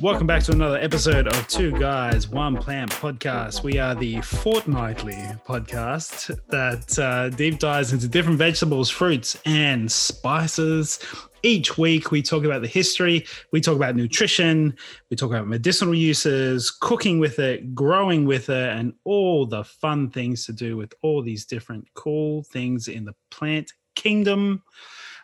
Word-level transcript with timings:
Welcome 0.00 0.26
back 0.26 0.42
to 0.44 0.52
another 0.52 0.78
episode 0.78 1.26
of 1.26 1.46
Two 1.48 1.72
Guys, 1.72 2.30
One 2.30 2.56
Plant 2.56 2.90
podcast. 2.92 3.62
We 3.62 3.78
are 3.78 3.94
the 3.94 4.22
fortnightly 4.22 5.18
podcast 5.46 6.40
that 6.48 6.98
uh, 6.98 7.28
deep 7.28 7.58
dives 7.58 7.92
into 7.92 8.08
different 8.08 8.38
vegetables, 8.38 8.88
fruits, 8.88 9.36
and 9.44 9.92
spices. 9.92 10.98
Each 11.42 11.78
week, 11.78 12.10
we 12.10 12.20
talk 12.20 12.44
about 12.44 12.62
the 12.62 12.68
history, 12.68 13.24
we 13.52 13.60
talk 13.60 13.76
about 13.76 13.94
nutrition, 13.94 14.76
we 15.08 15.16
talk 15.16 15.30
about 15.30 15.46
medicinal 15.46 15.94
uses, 15.94 16.70
cooking 16.70 17.20
with 17.20 17.38
it, 17.38 17.74
growing 17.76 18.24
with 18.26 18.48
it, 18.48 18.76
and 18.76 18.92
all 19.04 19.46
the 19.46 19.62
fun 19.62 20.10
things 20.10 20.44
to 20.46 20.52
do 20.52 20.76
with 20.76 20.92
all 21.02 21.22
these 21.22 21.44
different 21.44 21.86
cool 21.94 22.42
things 22.42 22.88
in 22.88 23.04
the 23.04 23.14
plant 23.30 23.72
kingdom. 23.94 24.64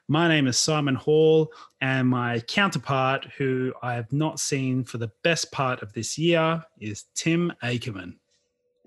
My 0.07 0.29
name 0.29 0.47
is 0.47 0.59
Simon 0.59 0.95
Hall, 0.95 1.53
and 1.81 2.09
my 2.09 2.39
counterpart, 2.41 3.27
who 3.37 3.73
I 3.83 3.95
have 3.95 4.13
not 4.13 4.39
seen 4.39 4.85
for 4.85 4.99
the 4.99 5.11
best 5.25 5.51
part 5.51 5.83
of 5.83 5.93
this 5.95 6.17
year, 6.17 6.63
is 6.79 7.07
Tim 7.15 7.53
Akerman. 7.63 8.15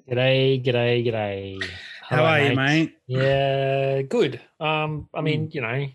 G'day, 0.09 0.63
g'day, 0.63 1.05
g'day. 1.05 1.69
How 2.03 2.23
are 2.23 2.39
you, 2.39 2.55
mate? 2.55 2.95
Yeah, 3.07 4.01
good. 4.03 4.39
Um, 4.61 5.09
I 5.13 5.19
mean, 5.19 5.49
you 5.51 5.59
know, 5.59 5.87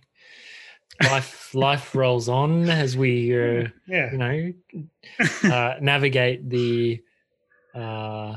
life 1.03 1.55
life 1.55 1.95
rolls 1.95 2.29
on 2.29 2.69
as 2.69 2.97
we, 2.97 3.33
uh, 3.35 3.69
Yeah. 3.87 4.13
you 4.13 4.19
know, 4.19 4.53
uh, 5.45 5.75
navigate 5.81 6.49
the 6.51 7.01
uh, 7.75 8.37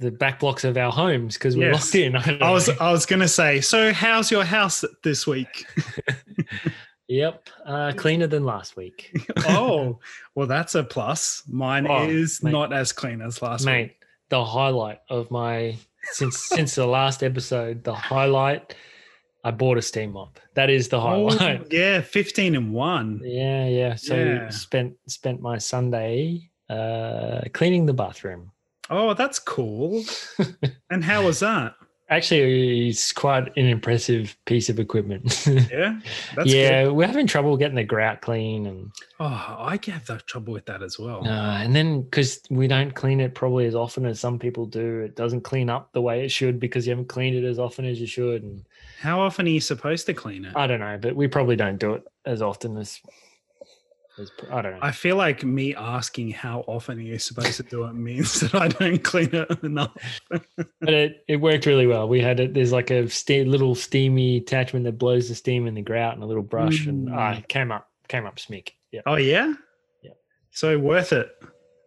the 0.00 0.10
back 0.10 0.40
blocks 0.40 0.64
of 0.64 0.76
our 0.76 0.90
homes 0.92 1.34
because 1.34 1.56
we're 1.56 1.70
Yes. 1.70 1.84
locked 1.86 1.94
in. 1.94 2.16
I, 2.16 2.38
I 2.48 2.50
was 2.50 2.68
know. 2.68 2.74
I 2.80 2.90
was 2.92 3.06
gonna 3.06 3.28
say, 3.28 3.60
so 3.60 3.92
how's 3.92 4.30
your 4.30 4.44
house 4.44 4.84
this 5.02 5.26
week? 5.26 5.64
yep, 7.08 7.48
uh, 7.66 7.92
cleaner 7.96 8.26
than 8.26 8.44
last 8.44 8.76
week, 8.76 9.16
oh, 9.48 9.98
well, 10.34 10.46
that's 10.46 10.74
a 10.74 10.82
plus. 10.84 11.42
Mine 11.48 11.86
Oh, 11.88 12.08
is 12.08 12.42
mate. 12.42 12.50
not 12.52 12.72
as 12.72 12.92
clean 12.92 13.20
as 13.20 13.40
last 13.42 13.60
week. 13.66 13.66
mate. 13.74 13.96
The 14.28 14.44
highlight 14.44 15.00
of 15.10 15.30
my 15.30 15.76
since 16.12 16.38
since 16.38 16.74
the 16.74 16.86
last 16.86 17.22
episode, 17.22 17.84
the 17.84 17.94
highlight. 17.94 18.74
I 19.44 19.50
bought 19.50 19.78
a 19.78 19.82
steam 19.82 20.12
mop. 20.12 20.38
That 20.54 20.70
is 20.70 20.88
the 20.88 20.98
Oh, 21.00 21.30
highlight. 21.30 21.66
yeah, 21.72 22.00
fifteen 22.00 22.54
and 22.54 22.72
one. 22.72 23.20
Yeah, 23.24 23.66
yeah. 23.66 23.94
So 23.96 24.16
Yeah. 24.16 24.48
spent 24.50 24.94
spent 25.08 25.40
my 25.40 25.58
Sunday 25.58 26.50
uh 26.70 27.40
cleaning 27.52 27.86
the 27.86 27.92
bathroom. 27.94 28.52
Oh, 28.90 29.14
that's 29.14 29.38
cool. 29.38 30.04
and 30.90 31.02
how 31.04 31.24
was 31.24 31.40
that? 31.40 31.74
Actually, 32.10 32.88
it's 32.90 33.10
quite 33.10 33.56
an 33.56 33.64
impressive 33.66 34.36
piece 34.44 34.68
of 34.68 34.78
equipment. 34.78 35.46
Yeah, 35.72 36.00
that's 36.36 36.52
yeah, 36.52 36.84
Good. 36.84 36.92
we're 36.92 37.06
having 37.06 37.26
trouble 37.26 37.56
getting 37.56 37.76
the 37.76 37.84
grout 37.84 38.20
clean, 38.20 38.66
and 38.66 38.90
Oh, 39.18 39.24
I 39.24 39.78
have 39.86 40.04
that 40.06 40.26
trouble 40.26 40.52
with 40.52 40.66
that 40.66 40.82
as 40.82 40.98
well. 40.98 41.24
uh, 41.26 41.62
and 41.64 41.74
then 41.74 42.02
because 42.02 42.42
we 42.50 42.66
don't 42.68 42.94
clean 42.94 43.20
it 43.20 43.34
probably 43.34 43.64
as 43.64 43.74
often 43.74 44.04
as 44.04 44.20
some 44.20 44.38
people 44.38 44.66
do, 44.66 45.00
it 45.00 45.16
doesn't 45.16 45.40
clean 45.40 45.70
up 45.70 45.90
the 45.94 46.02
way 46.02 46.22
it 46.24 46.28
should 46.30 46.60
because 46.60 46.86
you 46.86 46.90
haven't 46.90 47.08
cleaned 47.08 47.36
it 47.36 47.44
as 47.48 47.58
often 47.58 47.86
as 47.86 47.98
you 47.98 48.06
should. 48.06 48.42
And 48.42 48.66
How 49.02 49.20
often 49.20 49.46
are 49.46 49.50
you 49.50 49.60
supposed 49.60 50.06
to 50.06 50.14
clean 50.14 50.44
it? 50.44 50.56
I 50.56 50.66
don't 50.66 50.80
know, 50.80 50.96
but 51.00 51.16
we 51.16 51.26
probably 51.28 51.56
don't 51.56 51.78
do 51.78 51.94
it 51.94 52.04
as 52.24 52.40
often 52.40 52.76
as. 52.76 53.00
as 54.18 54.30
I 54.50 54.62
don't 54.62 54.72
know. 54.72 54.78
I 54.80 54.92
feel 54.92 55.16
like 55.16 55.42
me 55.42 55.74
asking 55.74 56.30
how 56.30 56.60
often 56.68 56.98
are 56.98 57.02
you 57.02 57.18
supposed 57.18 57.56
to 57.56 57.64
do 57.64 57.84
it 57.84 57.94
means 57.94 58.40
that 58.40 58.54
I 58.54 58.68
don't 58.68 59.02
clean 59.02 59.30
it 59.34 59.50
enough. 59.64 59.90
but 60.30 60.44
it, 60.94 61.24
it 61.28 61.36
worked 61.36 61.66
really 61.66 61.86
well. 61.88 62.08
We 62.08 62.20
had 62.20 62.38
it. 62.38 62.54
There's 62.54 62.70
like 62.72 62.90
a 62.90 63.08
ste- 63.08 63.46
little 63.46 63.74
steamy 63.74 64.36
attachment 64.36 64.84
that 64.84 64.98
blows 64.98 65.28
the 65.28 65.34
steam 65.34 65.66
in 65.66 65.74
the 65.74 65.82
grout 65.82 66.14
and 66.14 66.22
a 66.22 66.26
little 66.26 66.42
brush, 66.42 66.86
and 66.86 67.08
Mm. 67.08 67.36
uh, 67.36 67.38
it 67.38 67.48
came 67.48 67.72
up 67.72 67.88
came 68.08 68.24
up 68.26 68.36
smick. 68.36 68.70
Yeah, 68.92 69.00
Oh 69.06 69.16
yeah, 69.16 69.54
Yeah. 70.02 70.12
So 70.50 70.78
worth 70.78 71.12
it. 71.12 71.28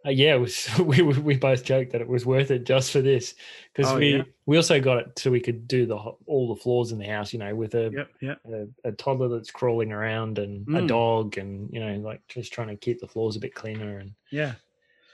Uh, 0.06 0.10
yeah. 0.10 0.34
It 0.34 0.38
was. 0.40 0.68
We 0.80 1.02
we 1.02 1.36
both 1.36 1.64
joked 1.64 1.92
that 1.92 2.00
it 2.00 2.08
was 2.08 2.24
worth 2.24 2.50
it 2.50 2.64
just 2.64 2.90
for 2.92 3.00
this 3.00 3.34
because 3.74 3.92
Oh, 3.92 3.98
we 3.98 4.16
yeah. 4.16 4.22
we 4.46 4.56
also 4.56 4.80
got 4.80 4.98
it 4.98 5.18
so 5.18 5.30
we 5.30 5.40
could 5.40 5.66
do 5.66 5.84
the 5.86 5.96
all 5.96 6.48
the 6.54 6.60
floors 6.60 6.92
in 6.92 6.98
the 6.98 7.06
house. 7.06 7.32
You 7.32 7.38
know, 7.40 7.54
with 7.54 7.74
a 7.74 7.90
Yep, 7.92 8.08
yep. 8.20 8.40
a, 8.52 8.88
a 8.88 8.92
toddler 8.92 9.28
that's 9.28 9.50
crawling 9.50 9.92
around 9.92 10.38
and 10.38 10.66
a 10.68 10.80
Mm. 10.82 10.88
dog, 10.88 11.38
and 11.38 11.68
you 11.72 11.80
know, 11.80 11.94
like 11.96 12.20
just 12.28 12.52
trying 12.52 12.68
to 12.68 12.76
keep 12.76 13.00
the 13.00 13.08
floors 13.08 13.36
a 13.36 13.40
bit 13.40 13.54
cleaner 13.54 13.98
and. 13.98 14.12
Yeah. 14.30 14.52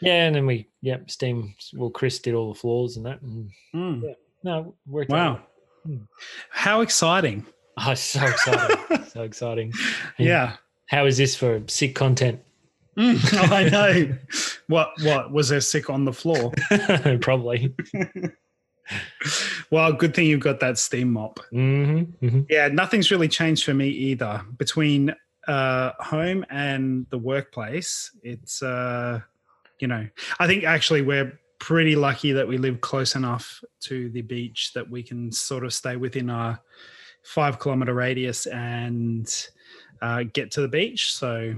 Yeah, 0.01 0.25
and 0.27 0.35
then 0.35 0.47
we, 0.47 0.67
yep, 0.81 1.09
steam. 1.13 1.55
Well, 1.75 1.89
Chris 1.91 2.19
did 2.19 2.35
all 2.35 2.53
the 2.53 2.59
floors 2.59 2.97
and 2.97 3.07
that. 3.07 3.23
And 3.23 3.51
Mm. 3.73 4.03
Yeah. 4.03 4.15
no, 4.43 4.75
worked. 4.85 5.11
Wow. 5.11 5.43
Hmm. 5.87 5.99
How 6.51 6.81
exciting. 6.81 7.47
Oh, 7.79 7.95
so 7.95 8.21
exciting. 8.25 9.05
so 9.07 9.23
exciting. 9.23 9.73
And 10.19 10.27
Yeah. 10.27 10.57
How 10.87 11.07
is 11.07 11.17
this 11.19 11.37
for 11.37 11.63
sick 11.69 11.95
content? 11.95 12.41
Mm, 12.97 13.51
I 13.53 13.69
know. 13.69 14.19
What 14.69 14.93
what 15.03 15.31
was 15.33 15.51
there 15.51 15.61
sick 15.61 15.91
on 15.91 16.05
the 16.07 16.13
floor? 16.13 16.51
Probably. 17.21 17.75
Well, 19.71 19.93
good 19.93 20.15
thing 20.15 20.27
you've 20.27 20.41
got 20.41 20.61
that 20.61 20.79
steam 20.79 21.13
mop. 21.13 21.41
hmm 21.51 22.03
hmm 22.21 22.41
Yeah, 22.49 22.69
nothing's 22.69 23.11
really 23.11 23.29
changed 23.29 23.65
for 23.65 23.75
me 23.75 23.89
either. 23.89 24.43
Between 24.57 25.15
uh, 25.49 25.93
home 25.99 26.45
and 26.51 27.07
the 27.11 27.19
workplace, 27.19 28.11
it's 28.23 28.63
uh, 28.63 29.21
you 29.79 29.89
know, 29.89 30.07
I 30.39 30.47
think 30.47 30.65
actually 30.65 31.03
we're 31.03 31.39
pretty 31.59 31.97
lucky 31.97 32.33
that 32.33 32.47
we 32.49 32.57
live 32.59 32.81
close 32.81 33.15
enough 33.15 33.63
to 33.83 34.09
the 34.11 34.23
beach 34.23 34.73
that 34.75 34.89
we 34.89 35.03
can 35.03 35.31
sort 35.33 35.65
of 35.65 35.73
stay 35.75 35.97
within 35.97 36.31
our 36.31 36.59
five 37.25 37.59
kilometer 37.59 37.95
radius 37.95 38.47
and 38.47 39.47
uh, 40.01 40.25
get 40.33 40.51
to 40.53 40.61
the 40.61 40.69
beach. 40.69 41.13
So 41.15 41.55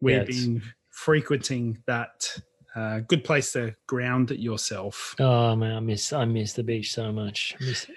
we've 0.00 0.16
Yeah, 0.16 0.24
been 0.24 0.62
frequenting 0.98 1.78
that. 1.86 2.28
Uh, 2.74 3.00
good 3.00 3.24
place 3.24 3.52
to 3.52 3.74
ground 3.86 4.30
yourself. 4.30 5.14
Oh 5.18 5.56
man, 5.56 5.76
I 5.76 5.80
miss 5.80 6.12
I 6.12 6.24
miss 6.24 6.52
the 6.52 6.62
beach 6.62 6.92
so 6.92 7.12
much. 7.12 7.56
Miss 7.60 7.84
it. 7.84 7.94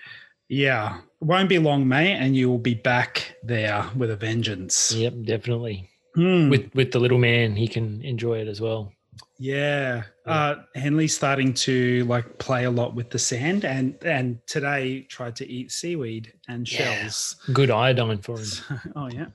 Yeah, 0.48 1.00
won't 1.20 1.50
be 1.50 1.60
long, 1.60 1.88
mate, 1.88 2.16
and 2.16 2.36
you 2.36 2.50
will 2.50 2.58
be 2.58 2.74
back 2.74 3.36
there 3.44 3.86
with 3.96 4.12
a 4.12 4.16
vengeance. 4.16 4.94
Yep, 4.94 5.14
definitely. 5.24 5.90
Hmm. 6.16 6.50
With 6.50 6.74
with 6.74 6.92
the 6.92 7.00
little 7.00 7.20
man, 7.20 7.56
he 7.56 7.68
can 7.68 8.02
enjoy 8.02 8.40
it 8.40 8.48
as 8.48 8.60
well. 8.60 8.92
Yeah. 9.38 10.04
Yeah. 10.26 10.32
Uh 10.32 10.56
Henley's 10.76 11.16
starting 11.16 11.54
to 11.66 12.06
like 12.06 12.38
play 12.38 12.66
a 12.66 12.72
lot 12.72 12.94
with 12.96 13.10
the 13.10 13.20
sand 13.20 13.66
and 13.66 13.96
and 14.04 14.40
today 14.48 15.02
tried 15.10 15.36
to 15.38 15.48
eat 15.50 15.72
seaweed 15.72 16.32
and 16.48 16.72
Yeah. 16.72 16.78
shells. 16.96 17.36
Good 17.52 17.72
iodine 17.72 18.20
for 18.20 18.38
him. 18.40 18.48
oh 18.96 19.10
yeah. 19.10 19.28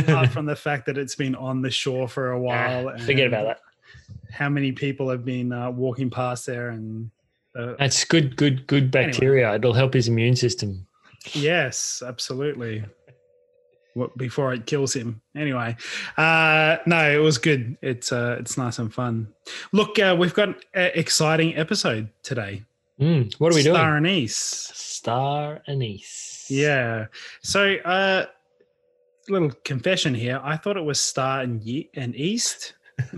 Apart 0.00 0.30
from 0.30 0.46
the 0.46 0.56
fact 0.56 0.86
that 0.86 0.96
it's 0.98 1.14
been 1.16 1.34
on 1.34 1.60
the 1.62 1.70
shore 1.70 2.08
for 2.08 2.30
a 2.32 2.40
while. 2.40 2.96
forget 2.98 3.26
about 3.26 3.44
that. 3.46 3.60
How 4.32 4.48
many 4.48 4.72
people 4.72 5.08
have 5.10 5.24
been 5.24 5.52
uh, 5.52 5.70
walking 5.70 6.08
past 6.08 6.46
there 6.46 6.70
and 6.70 7.10
uh, 7.58 7.74
That's 7.78 8.04
good, 8.04 8.36
good, 8.36 8.66
good 8.68 8.94
Anyway. 8.94 9.10
bacteria. 9.12 9.54
It'll 9.56 9.72
help 9.74 9.92
his 9.94 10.06
immune 10.08 10.36
system. 10.36 10.86
Yes, 11.32 12.02
absolutely. 12.06 12.84
What 13.94 14.16
before 14.16 14.52
it 14.54 14.66
kills 14.66 14.94
him. 14.94 15.20
Anyway, 15.36 15.76
uh, 16.16 16.76
no, 16.86 17.10
it 17.10 17.18
was 17.18 17.38
good. 17.38 17.76
It's 17.82 18.12
uh, 18.12 18.36
it's 18.38 18.56
nice 18.56 18.78
and 18.78 18.92
fun. 18.92 19.28
Look, 19.72 19.98
uh, 19.98 20.16
we've 20.18 20.34
got 20.34 20.50
an 20.74 20.90
exciting 20.94 21.56
episode 21.56 22.08
today. 22.22 22.62
Mm, 23.00 23.34
what 23.40 23.52
are 23.52 23.56
we 23.56 23.62
doing? 23.62 23.74
Star 23.74 23.96
anise. 23.96 24.36
Star 24.36 25.60
anise. 25.66 26.46
Yeah. 26.48 27.06
So, 27.42 27.74
uh, 27.76 28.26
little 29.28 29.50
confession 29.64 30.14
here. 30.14 30.40
I 30.42 30.56
thought 30.56 30.76
it 30.76 30.84
was 30.84 31.00
Star 31.00 31.40
and 31.40 31.62
Ye- 31.62 31.90
and 31.94 32.14
East. 32.14 32.74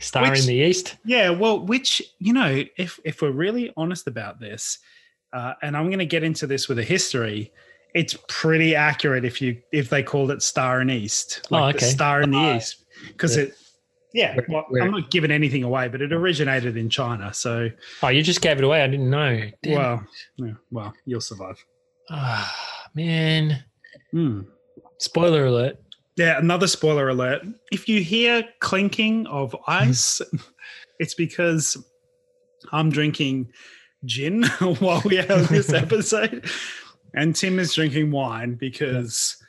Star 0.00 0.30
Which- 0.30 0.40
in 0.40 0.46
the 0.46 0.54
east. 0.54 0.96
Yeah. 1.04 1.30
Well, 1.30 1.60
which 1.64 2.02
you 2.18 2.32
know, 2.32 2.64
if 2.76 2.98
if 3.04 3.22
we're 3.22 3.30
really 3.30 3.72
honest 3.76 4.06
about 4.06 4.40
this, 4.40 4.78
uh, 5.32 5.54
and 5.62 5.76
I'm 5.76 5.86
going 5.86 5.98
to 5.98 6.06
get 6.06 6.22
into 6.24 6.46
this 6.46 6.68
with 6.68 6.78
a 6.78 6.84
history. 6.84 7.52
It's 7.96 8.16
pretty 8.28 8.74
accurate 8.76 9.24
if 9.24 9.40
you 9.42 9.60
if 9.72 9.88
they 9.90 10.02
called 10.02 10.30
it 10.30 10.42
Star 10.42 10.80
and 10.80 10.90
East, 10.90 11.40
Oh, 11.50 11.56
like 11.56 11.78
the. 11.78 11.84
Star 11.86 12.20
in 12.22 12.30
the. 12.30 12.56
East, 12.56 12.84
because 13.08 13.36
Yeah. 13.36 13.42
it. 13.44 13.54
Yeah, 14.14 14.34
Where- 14.36 14.46
well, 14.48 14.64
where- 14.68 14.82
I'm 14.82 14.92
not 14.92 15.10
giving 15.10 15.30
anything 15.30 15.62
away, 15.62 15.88
but 15.88 16.00
it 16.00 16.10
originated 16.12 16.76
in 16.78 16.88
China. 16.88 17.34
So, 17.34 17.68
Oh, 18.02 18.08
you 18.08 18.22
just 18.22 18.40
gave 18.40 18.56
it 18.58 18.64
away. 18.64 18.82
I 18.82 18.86
didn't 18.86 19.10
know. 19.10 19.42
Damn. 19.62 19.74
well, 19.74 20.06
yeah, 20.36 20.52
well, 20.70 20.94
you'll 21.04 21.20
survive. 21.20 21.62
Ah, 22.08 22.54
man. 22.94 23.64
Hmm. 24.12 24.42
Spoiler 24.98 25.46
alert. 25.46 25.76
Yeah, 26.16 26.38
another 26.38 26.66
spoiler 26.66 27.10
alert. 27.10 27.42
If 27.72 27.88
you 27.90 28.00
hear 28.02 28.42
clinking 28.60 29.26
of 29.26 29.54
ice, 29.66 30.22
it's 30.98 31.14
because 31.14 31.76
I'm 32.72 32.88
drinking 32.90 33.52
gin 34.06 34.44
while 34.78 35.02
we 35.04 35.16
have 35.16 35.48
this 35.50 35.70
episode. 35.84 36.48
And 37.16 37.34
Tim 37.34 37.58
is 37.58 37.74
drinking 37.74 38.10
wine 38.10 38.54
because, 38.54 39.42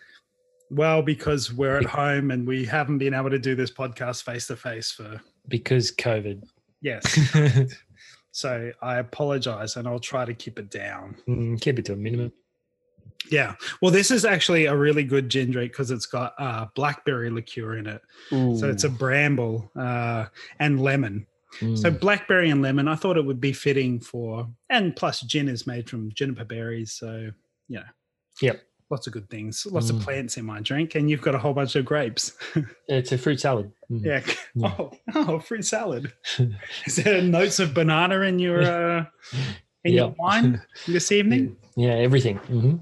well, 0.72 1.02
because 1.02 1.54
we're 1.54 1.78
at 1.78 1.86
home 1.86 2.32
and 2.32 2.48
we 2.48 2.66
haven't 2.66 2.98
been 2.98 3.14
able 3.14 3.30
to 3.30 3.40
do 3.40 3.56
this 3.56 3.72
podcast 3.72 4.24
face 4.24 4.48
to 4.48 4.56
face 4.56 4.92
for, 4.92 5.22
Because 5.48 5.92
COVID. 5.96 6.44
yes. 6.82 7.76
So 8.32 8.72
I 8.84 8.98
apologize 8.98 9.78
and 9.78 9.88
I'll 9.88 9.98
try 9.98 10.24
to 10.24 10.34
keep 10.36 10.60
it 10.60 10.70
down. 10.70 11.16
Mm, 11.28 11.60
keep 11.60 11.80
it 11.80 11.86
to 11.86 11.94
a 11.94 11.96
minimum. 11.96 12.32
Yeah. 13.32 13.56
Well, 13.82 13.90
this 13.90 14.12
is 14.12 14.26
actually 14.26 14.66
a 14.68 14.76
really 14.76 15.04
good 15.04 15.28
gin 15.28 15.50
drink 15.50 15.72
because 15.72 15.90
it's 15.90 16.06
got 16.06 16.36
uh, 16.38 16.68
blackberry 16.76 17.32
liqueur 17.32 17.78
in 17.78 17.88
it. 17.88 18.00
So 18.30 18.70
it's 18.70 18.84
a 18.84 18.90
bramble 18.90 19.72
uh, 19.76 20.26
and 20.60 20.80
lemon. 20.80 21.26
So 21.60 21.90
Mm. 21.90 22.00
blackberry 22.00 22.52
and 22.52 22.62
lemon, 22.62 22.88
I 22.88 22.94
thought 22.94 23.18
it 23.18 23.26
would 23.26 23.42
be 23.42 23.54
fitting 23.54 24.00
for, 24.00 24.48
and 24.70 24.96
plus 24.96 25.22
gin 25.22 25.50
is 25.50 25.66
made 25.66 25.90
from 25.90 26.12
juniper 26.14 26.46
berries. 26.46 26.92
So, 26.92 27.32
you 27.68 27.78
know. 27.80 27.86
Yep. 28.42 28.62
Lots 28.90 29.06
of 29.08 29.12
good 29.14 29.30
things, 29.30 29.66
lots 29.66 29.90
of 29.90 29.98
Mm. 29.98 30.02
plants 30.04 30.38
in 30.38 30.46
my 30.46 30.62
drink, 30.62 30.96
and 30.96 31.10
you've 31.10 31.22
got 31.22 31.36
a 31.36 31.38
whole 31.38 31.54
bunch 31.54 31.76
of 31.76 31.84
grapes. 31.84 32.32
it's 32.88 33.12
a 33.12 33.18
fruit 33.18 33.40
salad. 33.42 33.72
Mm. 33.92 34.06
yeah. 34.06 34.22
Yeah. 34.56 34.74
Oh, 34.80 34.92
oh, 35.16 35.40
fruit 35.40 35.66
salad. 35.66 36.14
Is 36.86 36.96
there 36.96 37.22
notes 37.22 37.60
of 37.60 37.74
banana 37.74 38.22
in 38.22 38.40
your 38.40 38.62
uh, 38.62 39.06
in 39.84 39.94
your 39.94 40.16
wine 40.18 40.62
this 40.88 41.12
evening? 41.12 41.58
Yeah, 41.76 41.96
everything. 41.96 42.38
hmm 42.38 42.76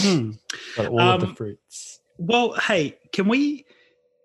Hmm. 0.00 0.30
All 0.78 1.00
of 1.00 1.20
the 1.20 1.26
Um, 1.28 1.34
fruits. 1.34 2.00
Well, 2.18 2.52
hey, 2.54 2.98
can 3.12 3.26
we 3.28 3.64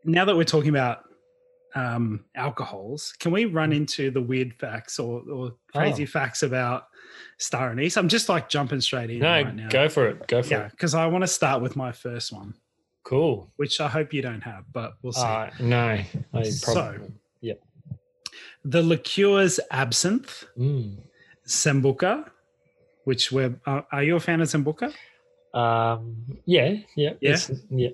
now 0.06 0.24
that 0.26 0.36
we're 0.36 0.44
talking 0.44 0.70
about 0.70 1.04
um, 1.78 2.04
alcohols, 2.36 3.14
can 3.20 3.32
we 3.32 3.46
run 3.46 3.72
into 3.80 4.10
the 4.12 4.22
weird 4.32 4.52
facts 4.64 5.00
or, 5.00 5.22
or 5.30 5.44
crazy 5.76 6.04
Oh. 6.04 6.08
facts 6.18 6.42
about 6.44 6.88
star 7.38 7.72
anise? 7.72 7.98
I'm 7.98 8.08
just 8.18 8.28
like 8.30 8.50
jumping 8.50 8.82
straight 8.82 9.10
in 9.12 9.20
No, 9.20 9.30
right 9.30 9.56
now. 9.56 9.70
go 9.70 9.88
for 9.90 10.08
it. 10.08 10.28
Go 10.28 10.42
for 10.44 10.50
yeah, 10.54 10.66
it. 10.66 10.72
because 10.72 10.94
I 10.96 11.06
want 11.08 11.24
to 11.24 11.28
start 11.40 11.62
with 11.62 11.76
my 11.76 11.92
first 11.92 12.32
one, 12.34 12.54
Cool. 13.04 13.52
which 13.58 13.80
I 13.80 13.88
hope 13.88 14.14
you 14.14 14.22
don't 14.22 14.42
have, 14.42 14.64
but 14.74 14.90
we'll 15.02 15.14
see. 15.14 15.22
Uh, 15.22 15.50
no, 15.60 16.00
I 16.34 16.44
So- 16.44 16.74
probably. 16.74 17.12
the 18.66 18.82
liqueurs 18.82 19.60
absinthe, 19.72 20.46
Mm. 20.58 20.98
sambuca, 21.46 22.30
which 23.06 23.32
we're 23.32 23.56
uh, 23.66 23.82
are 23.92 24.04
you 24.04 24.16
a 24.16 24.20
fan 24.20 24.42
of 24.42 24.48
sambuca? 24.50 24.94
Um, 25.54 26.38
yeah, 26.46 26.76
yeah, 26.96 27.14
Yeah? 27.22 27.38
yeah. 27.70 27.90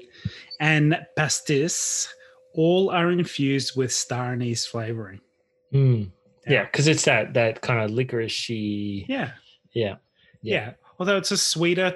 And 0.60 0.98
pastis, 1.18 2.08
all 2.54 2.90
are 2.90 3.12
infused 3.12 3.76
with 3.76 3.92
star 3.92 4.34
anise 4.34 4.66
flavoring. 4.66 5.20
Mm. 5.74 6.12
Yeah, 6.48 6.64
because 6.66 6.88
it's 6.88 7.06
that 7.06 7.34
that 7.34 7.62
kind 7.62 7.80
of 7.84 7.92
licoricey. 7.92 9.06
Yeah. 9.08 9.32
Yeah. 9.74 9.96
Yeah. 10.42 10.74
Although 11.00 11.18
it's 11.18 11.32
a 11.32 11.38
sweeter, 11.38 11.96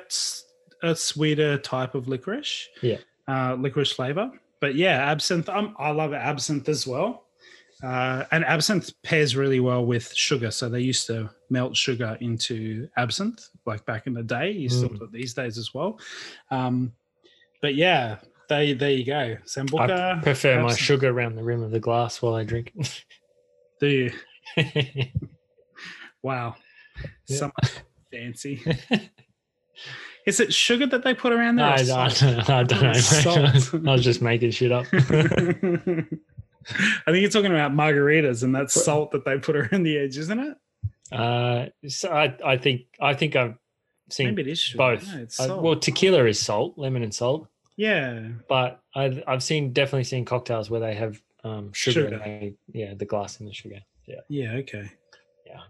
a 0.84 0.96
sweeter 0.96 1.58
type 1.60 1.96
of 1.96 2.08
licorice. 2.08 2.68
Yeah. 2.82 2.98
Uh, 3.28 3.56
licorice 3.56 3.92
flavor. 3.92 4.32
But 4.60 4.76
yeah, 4.76 5.12
absinthe. 5.12 5.50
Um, 5.50 5.76
I 5.78 5.92
love 5.92 6.14
absinthe 6.14 6.70
as 6.70 6.88
well. 6.88 7.26
Uh, 7.84 8.24
and 8.32 8.44
absinthe 8.46 8.92
pairs 9.04 9.36
really 9.36 9.60
well 9.60 9.86
with 9.86 10.12
sugar. 10.16 10.50
So 10.50 10.68
they 10.70 10.80
used 10.80 11.06
to 11.08 11.30
melt 11.52 11.76
sugar 11.78 12.18
into 12.22 12.88
absinthe, 12.98 13.48
like 13.68 13.86
back 13.86 14.08
in 14.08 14.14
the 14.14 14.24
day. 14.24 14.50
You 14.52 14.70
still 14.70 14.90
Mm. 14.90 14.98
do 15.00 15.04
it 15.06 15.12
these 15.12 15.34
days 15.36 15.60
as 15.60 15.74
well. 15.76 16.00
Um, 16.50 16.94
but 17.62 17.76
yeah, 17.76 18.18
they 18.50 18.74
there 18.74 18.92
you 18.92 19.06
go. 19.06 19.38
Sambuca. 19.46 20.18
I 20.18 20.22
prefer 20.22 20.62
my 20.62 20.76
sugar 20.76 21.10
around 21.10 21.36
the 21.36 21.44
rim 21.44 21.64
of 21.64 21.72
the 21.72 21.80
glass 21.80 22.22
while 22.22 22.36
I 22.36 22.44
drink. 22.44 22.74
Do 23.80 23.88
you? 23.88 24.12
Wow. 26.24 26.56
Yeah. 27.28 27.38
So 27.38 27.52
much 27.62 27.72
fancy. 28.12 28.62
Is 30.26 30.42
it 30.42 30.54
sugar 30.54 30.86
that 30.88 31.04
they 31.04 31.14
put 31.14 31.32
around 31.32 31.56
there? 31.56 31.68
I, 31.68 31.76
or 31.76 31.80
I, 32.52 32.64
don't 32.64 32.82
know. 32.82 32.94
Salt. 32.94 33.74
I 33.88 33.92
was 33.94 34.04
just 34.04 34.22
making 34.22 34.52
shit 34.52 34.74
up. 34.74 34.88
I 34.92 35.00
think 35.06 37.22
you're 37.22 37.30
talking 37.30 37.52
about 37.54 37.72
margaritas 37.72 38.44
and 38.44 38.54
that 38.56 38.72
salt 38.72 39.12
that 39.12 39.24
they 39.24 39.38
put 39.38 39.56
around 39.56 39.84
the 39.84 39.98
edge, 39.98 40.18
isn't 40.18 40.40
it? 40.40 40.58
Uh, 41.14 41.68
so 41.88 42.12
I, 42.12 42.36
I 42.44 42.58
think 42.58 42.82
I 43.00 43.14
think 43.14 43.38
I've 43.38 43.56
seen 44.10 44.28
Maybe 44.28 44.42
it 44.42 44.48
is 44.50 44.60
sugar. 44.60 44.98
both. 44.98 45.08
No, 45.40 45.56
Uh, 45.56 45.62
well, 45.62 45.76
tequila 45.78 46.26
is 46.26 46.40
salt, 46.40 46.78
lemon 46.78 47.04
and 47.04 47.14
salt. 47.16 47.48
Yeah. 47.78 48.28
But 48.50 48.82
I've 48.94 49.24
I've 49.28 49.44
seen 49.44 49.72
definitely 49.72 50.04
seen 50.04 50.26
cocktails 50.26 50.70
where 50.70 50.82
they 50.82 50.96
have 50.96 51.22
um, 51.44 51.72
sugar. 51.74 52.02
Sugar. 52.10 52.16
And 52.16 52.24
they, 52.24 52.54
yeah, 52.74 52.94
the 52.96 53.06
glass 53.06 53.40
and 53.40 53.48
the 53.48 53.54
sugar. 53.54 53.80
Yeah. 54.06 54.22
Yeah. 54.28 54.52
Okay. 54.56 54.92
Yeah. 55.46 55.62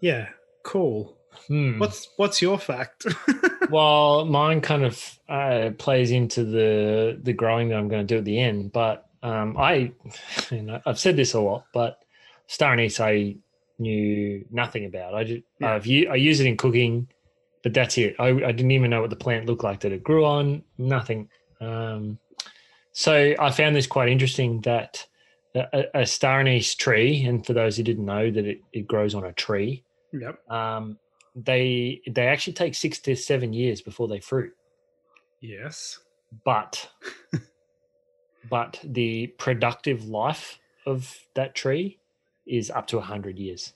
Yeah. 0.00 0.28
Cool. 0.64 1.16
Hmm. 1.48 1.78
What's 1.78 2.08
What's 2.16 2.42
your 2.42 2.58
fact? 2.58 3.06
well, 3.70 4.24
mine 4.24 4.60
kind 4.60 4.84
of 4.84 5.18
uh, 5.28 5.70
plays 5.78 6.10
into 6.10 6.44
the 6.44 7.18
the 7.22 7.32
growing 7.32 7.68
that 7.70 7.76
I'm 7.76 7.88
going 7.88 8.06
to 8.06 8.14
do 8.14 8.18
at 8.18 8.24
the 8.24 8.38
end. 8.38 8.72
But 8.72 9.06
um, 9.22 9.56
I, 9.56 9.92
you 10.50 10.62
know, 10.62 10.80
I've 10.86 10.98
said 10.98 11.16
this 11.16 11.34
a 11.34 11.40
lot, 11.40 11.64
but 11.72 11.98
star 12.46 12.72
anise 12.72 13.00
I 13.00 13.36
knew 13.78 14.44
nothing 14.50 14.84
about. 14.84 15.14
I 15.14 15.24
just 15.24 15.42
Yeah. 15.60 15.74
I've 15.74 15.86
u- 15.86 16.08
I 16.10 16.14
use 16.16 16.40
it 16.40 16.46
in 16.46 16.56
cooking, 16.56 17.08
but 17.64 17.72
that's 17.72 17.96
it. 17.98 18.14
I, 18.20 18.28
I 18.28 18.52
didn't 18.52 18.70
even 18.70 18.90
know 18.90 19.00
what 19.00 19.10
the 19.10 19.16
plant 19.16 19.46
looked 19.46 19.64
like 19.64 19.80
that 19.80 19.90
it 19.90 20.04
grew 20.04 20.24
on. 20.24 20.62
Nothing. 20.76 21.30
Um, 21.60 22.18
so 22.92 23.34
I 23.40 23.50
found 23.50 23.74
this 23.74 23.86
quite 23.86 24.10
interesting 24.10 24.60
that 24.60 25.04
a, 25.56 25.84
a- 25.94 26.06
star 26.06 26.40
anise 26.40 26.74
tree, 26.74 27.24
and 27.24 27.44
for 27.44 27.54
those 27.54 27.76
who 27.76 27.82
didn't 27.82 28.04
know 28.04 28.30
that 28.30 28.44
it, 28.44 28.60
it 28.72 28.86
grows 28.86 29.14
on 29.14 29.24
a 29.24 29.32
tree, 29.32 29.82
yep. 30.12 30.38
um, 30.50 30.98
they 31.34 32.02
they 32.08 32.28
actually 32.28 32.52
take 32.52 32.74
six 32.74 32.98
to 33.00 33.16
seven 33.16 33.52
years 33.52 33.80
before 33.80 34.08
they 34.08 34.20
fruit. 34.20 34.52
Yes. 35.40 35.98
But 36.44 36.90
but 38.50 38.78
the 38.84 39.28
productive 39.38 40.04
life 40.04 40.58
of 40.86 41.16
that 41.34 41.54
tree 41.54 41.98
is 42.46 42.70
up 42.70 42.86
to 42.88 43.00
hundred 43.00 43.38
years. 43.38 43.72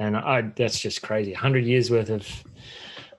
And 0.00 0.16
I 0.16 0.42
that's 0.56 0.80
just 0.80 1.02
crazy. 1.02 1.32
hundred 1.32 1.64
years 1.66 1.90
worth 1.90 2.10
of 2.10 2.26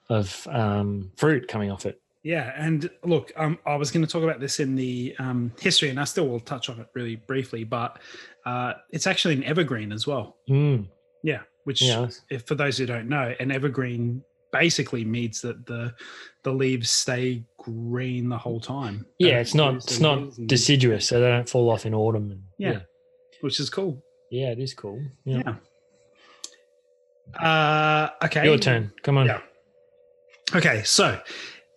of 0.09 0.47
um, 0.51 1.11
fruit 1.15 1.47
coming 1.47 1.71
off 1.71 1.85
it. 1.85 2.01
Yeah, 2.23 2.51
and 2.55 2.89
look, 3.03 3.31
um, 3.35 3.57
I 3.65 3.75
was 3.75 3.89
going 3.91 4.05
to 4.05 4.11
talk 4.11 4.23
about 4.23 4.39
this 4.39 4.59
in 4.59 4.75
the 4.75 5.15
um, 5.17 5.51
history, 5.59 5.89
and 5.89 5.99
I 5.99 6.03
still 6.03 6.27
will 6.27 6.39
touch 6.39 6.69
on 6.69 6.79
it 6.79 6.87
really 6.93 7.15
briefly. 7.15 7.63
But 7.63 7.97
uh, 8.45 8.73
it's 8.91 9.07
actually 9.07 9.35
an 9.35 9.43
evergreen 9.43 9.91
as 9.91 10.05
well. 10.05 10.35
Mm, 10.49 10.87
Yeah, 11.23 11.41
which, 11.63 11.81
yeah, 11.81 12.09
if 12.29 12.45
for 12.45 12.53
those 12.55 12.77
who 12.77 12.85
don't 12.85 13.07
know, 13.09 13.33
an 13.39 13.51
evergreen 13.51 14.21
basically 14.51 15.05
means 15.05 15.41
that 15.41 15.65
the 15.65 15.93
the 16.43 16.51
leaves 16.51 16.89
stay 16.91 17.43
green 17.57 18.27
the 18.29 18.37
whole 18.37 18.59
time. 18.59 19.05
Yeah. 19.17 19.39
It's 19.39 19.55
not 19.55 19.75
it's 19.75 19.99
not 19.99 20.17
and- 20.17 20.47
deciduous, 20.49 21.07
so 21.07 21.19
they 21.19 21.27
don't 21.29 21.47
fall 21.49 21.69
off 21.71 21.85
in 21.85 21.93
autumn. 21.95 22.31
And, 22.31 22.43
Yeah. 22.59 22.71
yeah, 22.71 22.79
which 23.41 23.59
is 23.59 23.69
cool. 23.69 24.03
yeah, 24.29 24.49
it 24.51 24.59
is 24.59 24.73
cool. 24.73 24.99
Yeah. 25.25 25.41
Yeah. 25.45 25.55
Uh, 27.39 28.09
okay. 28.23 28.43
Your 28.45 28.57
turn. 28.57 28.91
Come 29.03 29.17
on. 29.17 29.25
Yeah. 29.27 29.41
Okay, 30.53 30.83
so 30.83 31.19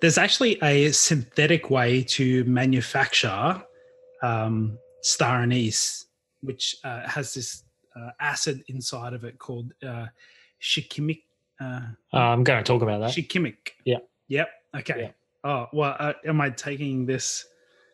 there's 0.00 0.18
actually 0.18 0.58
a 0.62 0.90
synthetic 0.90 1.70
way 1.70 2.02
to 2.02 2.42
manufacture 2.44 3.62
um, 4.22 4.76
star 5.02 5.42
anise, 5.42 6.06
which 6.40 6.76
uh, 6.84 7.06
has 7.08 7.34
this 7.34 7.62
uh, 7.94 8.10
acid 8.20 8.64
inside 8.68 9.12
of 9.12 9.24
it 9.24 9.38
called 9.38 9.72
uh, 9.86 10.06
shikimic. 10.60 11.22
Uh, 11.60 11.80
Uh, 12.12 12.18
I'm 12.18 12.42
going 12.42 12.58
to 12.58 12.64
talk 12.64 12.82
about 12.82 13.00
that. 13.00 13.10
shikimic. 13.12 13.56
Yeah. 13.84 13.98
Yep. 14.28 14.48
Okay. 14.78 14.94
Yeah. 15.02 15.10
Oh 15.44 15.66
well, 15.72 15.94
uh, 15.98 16.14
am 16.26 16.40
I 16.40 16.50
taking 16.50 17.06
this? 17.06 17.46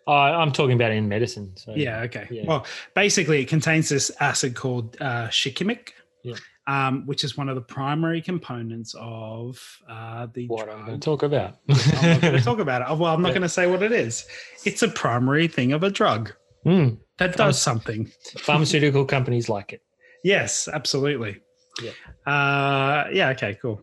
I'm 0.07 0.51
talking 0.51 0.75
about 0.75 0.91
in 0.93 1.09
medicine. 1.09 1.53
So 1.57 1.75
Yeah. 1.77 2.01
Okay. 2.03 2.27
Yeah. 2.31 2.45
Well, 2.47 2.67
basically, 2.95 3.43
it 3.43 3.49
contains 3.49 3.89
this 3.91 4.11
acid 4.19 4.57
called 4.57 4.97
uh, 5.01 5.29
shikimic. 5.29 5.91
Yeah. 6.25 6.37
Um, 6.71 7.05
which 7.07 7.25
is 7.25 7.37
one 7.37 7.49
of 7.49 7.57
the 7.57 7.61
primary 7.63 8.21
components 8.23 8.95
of 8.97 9.59
uh, 9.89 10.29
the 10.33 10.47
what 10.47 10.69
I'm 10.71 10.87
going 10.87 11.01
to 11.01 11.05
talk 11.05 11.23
about. 11.25 11.57
I'm 11.69 12.11
not 12.13 12.21
going 12.21 12.35
to 12.35 12.41
talk 12.45 12.59
about 12.67 12.83
it. 12.83 12.97
Well, 12.97 13.13
I'm 13.13 13.23
not 13.23 13.29
Yeah. 13.29 13.35
going 13.35 13.43
to 13.43 13.49
say 13.59 13.67
what 13.67 13.83
it 13.83 13.91
is. 13.91 14.25
It's 14.65 14.83
a 14.83 14.89
primary 14.89 15.49
thing 15.49 15.73
of 15.73 15.83
a 15.83 15.91
drug 15.91 16.33
Mm, 16.67 16.99
that 17.19 17.37
does 17.37 17.61
something. 17.61 18.11
pharmaceutical 18.39 19.05
companies 19.05 19.49
like 19.49 19.73
it. 19.73 19.83
Yes, 20.23 20.69
absolutely. 20.73 21.41
Yeah. 21.83 21.93
Uh, 22.33 23.09
yeah. 23.13 23.31
Okay. 23.31 23.59
Cool. 23.61 23.83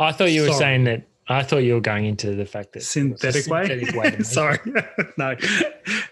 I 0.00 0.10
thought 0.12 0.32
you 0.32 0.40
were 0.42 0.46
Sorry. 0.48 0.58
saying 0.58 0.84
that. 0.84 1.06
I 1.28 1.44
thought 1.44 1.58
you 1.58 1.74
were 1.74 1.80
going 1.80 2.04
into 2.06 2.34
the 2.34 2.44
fact 2.44 2.72
that 2.72 2.80
it 2.80 2.84
synthetic 2.84 3.46
way. 3.46 3.66
synthetic 3.66 3.94
way 3.94 4.18
Sorry. 4.24 4.58
no, 5.16 5.36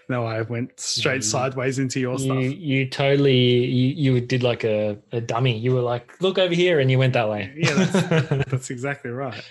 no. 0.07 0.25
I 0.25 0.41
went 0.43 0.79
straight 0.79 1.21
Mm. 1.21 1.25
sideways 1.25 1.79
into 1.79 1.99
your 1.99 2.13
You, 2.13 2.19
stuff. 2.19 2.59
you 2.59 2.89
totally 2.89 3.35
you, 3.65 4.13
you 4.13 4.21
did 4.21 4.41
like 4.41 4.63
a, 4.63 4.97
a 5.11 5.19
dummy. 5.19 5.57
You 5.57 5.73
were 5.75 5.81
like, 5.81 6.19
look 6.21 6.37
over 6.39 6.53
here, 6.53 6.79
and 6.79 6.89
you 6.89 6.97
went 6.97 7.11
that 7.13 7.29
way. 7.29 7.51
Yeah, 7.57 7.73
That's 8.47 8.69
exactly 8.75 9.11
right. 9.11 9.43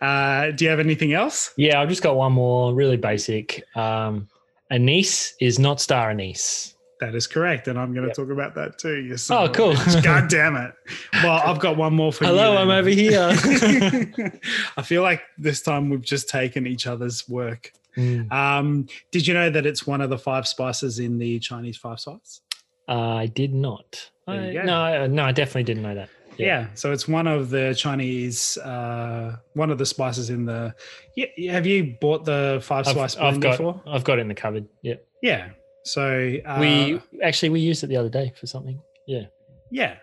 Uh, 0.00 0.50
do 0.50 0.64
you 0.64 0.70
have 0.70 0.80
anything 0.80 1.14
else? 1.14 1.52
yeah. 1.56 1.80
I've 1.80 1.88
just 1.88 2.02
got 2.02 2.16
one 2.16 2.32
more, 2.32 2.74
really 2.74 2.96
basic. 2.98 3.62
Um, 3.76 4.28
anise 4.70 5.34
is 5.40 5.58
not 5.58 5.80
star 5.80 6.10
anise. 6.10 6.74
That 7.02 7.16
is 7.16 7.26
correct, 7.26 7.66
and 7.66 7.76
I'm 7.76 7.92
going 7.92 8.04
to 8.04 8.08
Yep. 8.10 8.16
talk 8.16 8.30
about 8.30 8.54
that 8.54 8.78
too. 8.78 8.94
You 9.02 9.16
son 9.16 9.48
Oh, 9.48 9.52
cool. 9.52 9.74
God 10.02 10.28
damn 10.28 10.54
it! 10.54 10.72
Well, 11.14 11.42
I've 11.44 11.58
got 11.58 11.76
one 11.76 11.92
more 11.94 12.12
for 12.12 12.22
you. 12.22 12.30
Hello, 12.30 12.56
I'm 12.56 12.70
over 12.70 12.88
here. 12.90 13.28
I 14.76 14.82
feel 14.82 15.02
like 15.02 15.22
this 15.36 15.62
time 15.62 15.90
we've 15.90 16.00
just 16.00 16.28
taken 16.28 16.64
each 16.64 16.86
other's 16.86 17.28
work. 17.28 17.72
Mm. 17.96 18.30
Um, 18.32 18.86
did 19.10 19.26
you 19.26 19.34
know 19.34 19.50
that 19.50 19.66
it's 19.66 19.84
one 19.84 20.00
of 20.00 20.10
the 20.10 20.16
five 20.18 20.46
spices 20.46 21.00
in 21.00 21.18
the 21.18 21.40
Chinese 21.40 21.76
five 21.76 21.98
spices? 21.98 22.40
I 22.86 23.26
did 23.26 23.52
not. 23.52 24.10
I, 24.28 24.36
no, 24.64 24.76
I- 24.76 25.06
no, 25.08 25.24
I 25.24 25.32
definitely 25.32 25.64
didn't 25.64 25.82
know 25.82 25.96
that. 25.96 26.08
Yeah. 26.38 26.46
Yeah. 26.46 26.66
so 26.74 26.92
it's 26.92 27.06
one 27.08 27.26
of 27.26 27.50
the 27.50 27.74
Chinese, 27.76 28.56
uh, 28.58 29.36
one 29.54 29.70
of 29.70 29.78
the 29.78 29.86
spices 29.86 30.30
in 30.30 30.44
the. 30.46 30.72
Yeah, 31.16 31.26
yeah, 31.36 31.52
have 31.52 31.66
you 31.66 31.96
bought 32.00 32.24
the 32.24 32.60
five 32.62 32.86
I've, 32.86 32.94
spice 32.94 33.16
I've 33.16 33.40
got, 33.40 33.50
before? 33.58 33.82
I've 33.86 34.04
got 34.04 34.18
it 34.18 34.22
in 34.22 34.28
the 34.28 34.34
cupboard. 34.36 34.66
Yeah, 34.82 34.94
Yeah. 35.20 35.50
So 35.84 36.36
uh, 36.44 36.58
we 36.60 37.00
actually 37.22 37.48
we 37.50 37.60
used 37.60 37.82
it 37.84 37.88
the 37.88 37.96
other 37.96 38.08
day 38.08 38.32
for 38.38 38.46
something. 38.46 38.80
Yeah, 39.06 39.26
Yeah. 39.70 39.96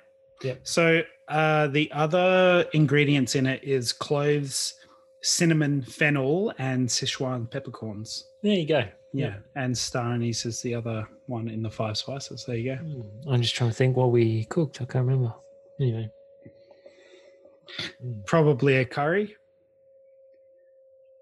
Yeah. 0.43 0.55
So 0.63 1.01
uh, 1.27 1.67
the 1.67 1.91
other 1.91 2.65
ingredients 2.73 3.35
in 3.35 3.45
it 3.45 3.61
is 3.63 3.91
cloves, 3.93 4.75
cinnamon, 5.21 5.81
fennel, 5.81 6.53
and 6.57 6.87
Sichuan 6.87 7.49
peppercorns. 7.49 8.25
there 8.41 8.53
you 8.53 8.65
go. 8.67 8.83
Yeah. 9.11 9.35
And 9.55 9.77
star 9.77 10.13
anise 10.13 10.45
is 10.45 10.61
the 10.61 10.75
other 10.75 11.07
one 11.25 11.47
in 11.49 11.61
the 11.63 11.69
five 11.69 11.97
spices. 11.97 12.45
There 12.45 12.55
you 12.55 12.75
go. 12.75 12.81
Hmm, 12.81 13.29
I'm 13.33 13.41
just 13.41 13.55
trying 13.55 13.69
to 13.71 13.75
think 13.75 13.97
what 13.97 14.11
we 14.11 14.45
cooked. 14.45 14.81
I 14.81 14.85
can't 14.85 15.05
remember. 15.05 15.33
Anyway, 15.81 16.09
Probably 18.25 18.77
a 18.77 18.85
curry. 18.85 19.35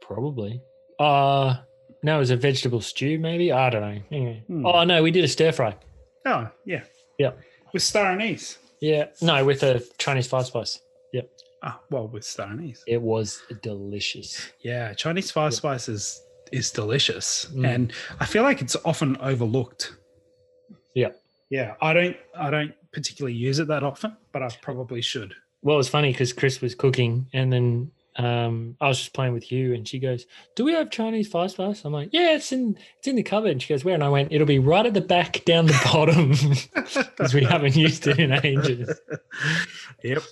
probably. 0.02 0.62
Uh 1.00 1.58
no, 2.04 2.18
it 2.18 2.20
was 2.20 2.32
a 2.32 2.36
vegetable 2.38 2.82
stew. 2.82 3.20
Maybe 3.20 3.52
I 3.52 3.70
don't 3.70 3.82
know. 3.82 4.02
Anyway, 4.12 4.44
Hmm. 4.48 4.66
oh 4.66 4.84
no, 4.84 5.02
we 5.04 5.12
did 5.12 5.24
a 5.24 5.28
stir 5.28 5.52
fry. 5.52 5.76
Oh, 6.26 6.50
yeah. 6.66 6.84
Yeah. 7.18 7.32
With 7.74 7.84
star 7.84 8.06
anise. 8.12 8.58
Yeah, 8.82 9.08
no, 9.22 9.44
with 9.46 9.64
a 9.64 9.84
Chinese 9.98 10.28
five 10.28 10.46
spice. 10.46 10.80
Yep. 11.14 11.30
Ah, 11.64 11.80
well, 11.90 12.08
with 12.08 12.24
star 12.24 12.48
anise. 12.48 12.84
It 12.88 13.02
was 13.02 13.42
delicious. 13.62 14.52
Yeah. 14.62 14.94
Chinese 14.94 15.32
five 15.32 15.54
spices 15.54 16.22
is 16.52 16.72
delicious. 16.72 17.48
Mm. 17.54 17.68
And 17.68 17.94
I 18.20 18.26
feel 18.26 18.44
like 18.44 18.62
it's 18.62 18.76
often 18.86 19.18
overlooked. 19.18 19.96
Yeah. 20.94 21.10
Yeah. 21.50 21.76
I 21.82 21.94
don't 21.94 22.16
I 22.38 22.50
don't 22.52 22.74
particularly 22.92 23.36
use 23.36 23.60
it 23.60 23.68
that 23.70 23.84
often, 23.84 24.16
but 24.32 24.44
I 24.44 24.50
probably 24.62 25.02
should. 25.02 25.34
Well, 25.64 25.80
it's 25.80 25.90
funny 25.90 26.12
because 26.12 26.34
Chris 26.34 26.62
was 26.62 26.76
cooking, 26.76 27.28
and 27.34 27.52
then 27.52 27.92
um, 28.18 28.76
I 28.82 28.88
was 28.88 28.98
just 28.98 29.14
playing 29.14 29.34
with 29.34 29.52
you, 29.52 29.74
and 29.74 29.88
she 29.88 30.00
goes, 30.00 30.26
"Do 30.56 30.64
we 30.66 30.74
have 30.74 30.90
Chinese 30.90 31.28
five 31.28 31.52
spice?" 31.52 31.86
I'm 31.86 31.94
like, 31.94 32.10
"Yeah, 32.12 32.32
it's 32.36 32.52
in 32.52 32.78
it's 32.98 33.08
in 33.08 33.16
the 33.16 33.24
cupboard." 33.24 33.52
And 33.52 33.62
she 33.62 33.74
goes, 33.74 33.86
"Where?" 33.86 33.94
And 33.96 34.04
I 34.04 34.10
went, 34.10 34.32
"It'll 34.32 34.48
be 34.48 34.60
right 34.60 34.86
at 34.86 34.94
the 34.94 35.02
back, 35.02 35.46
down 35.46 35.68
the 35.68 35.80
bottom, 35.86 36.32
because 36.74 37.34
we 37.34 37.44
haven't 37.44 37.76
used 37.76 38.08
it 38.08 38.20
in 38.20 38.32
ages." 38.44 39.00
Yep. 40.04 40.24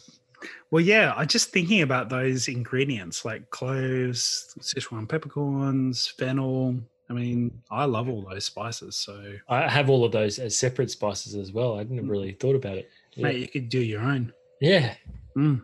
Well, 0.71 0.83
yeah, 0.83 1.13
I 1.15 1.25
just 1.25 1.51
thinking 1.51 1.81
about 1.81 2.09
those 2.09 2.47
ingredients 2.47 3.23
like 3.23 3.49
cloves, 3.51 4.53
Sichuan 4.59 5.07
peppercorns, 5.07 6.07
fennel. 6.07 6.75
I 7.09 7.13
mean, 7.13 7.61
I 7.69 7.85
love 7.85 8.09
all 8.09 8.23
those 8.27 8.45
spices. 8.45 8.95
So, 8.95 9.35
I 9.47 9.69
have 9.69 9.91
all 9.91 10.03
of 10.03 10.11
those 10.11 10.39
as 10.39 10.57
separate 10.57 10.89
spices 10.89 11.35
as 11.35 11.51
well. 11.51 11.77
I 11.79 11.83
didn't 11.83 12.09
really 12.09 12.31
thought 12.31 12.55
about 12.55 12.77
it. 12.77 12.89
Yeah, 13.13 13.23
mate, 13.27 13.37
you 13.37 13.47
could 13.47 13.69
do 13.69 13.79
your 13.79 14.01
own. 14.01 14.33
yeah, 14.59 14.95
Mm. 15.37 15.63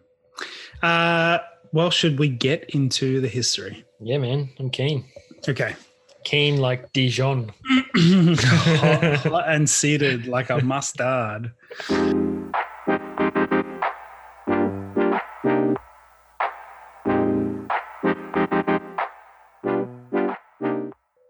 Uh, 0.81 1.39
well, 1.73 1.89
should 1.89 2.19
we 2.19 2.29
get 2.29 2.69
into 2.71 3.21
the 3.21 3.27
history? 3.27 3.85
yeah, 3.99 4.17
man. 4.17 4.49
I'm 4.59 4.69
keen, 4.69 5.05
Okay. 5.47 5.75
keen 6.23 6.57
like 6.57 6.91
Dijon. 6.93 7.51
hot, 7.95 9.15
hot 9.23 9.43
and 9.49 9.69
seated 9.69 10.25
like 10.27 10.49
a 10.49 10.59
mustard. 10.63 11.51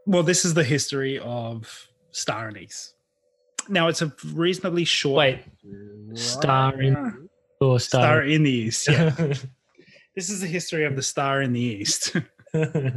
Well, 0.06 0.24
this 0.24 0.44
is 0.46 0.54
the 0.54 0.64
history 0.64 1.20
of 1.20 1.88
star 2.12 2.48
anise. 2.50 2.94
Now, 3.70 3.88
it's 3.88 4.02
a 4.02 4.12
reasonably 4.34 4.84
short. 4.84 5.18
Wait, 5.18 5.40
star 6.16 6.82
in 6.82 7.30
or 7.62 7.80
Star 7.80 8.02
star. 8.02 8.24
in 8.24 8.44
the 8.44 8.52
East. 8.52 8.88
Yeah. 8.90 9.34
this 10.16 10.30
is 10.30 10.42
the 10.42 10.48
history 10.48 10.86
of 10.86 10.96
the 10.96 11.02
star 11.02 11.42
in 11.42 11.54
the 11.54 11.60
East. 11.60 12.16
uh, 12.54 12.92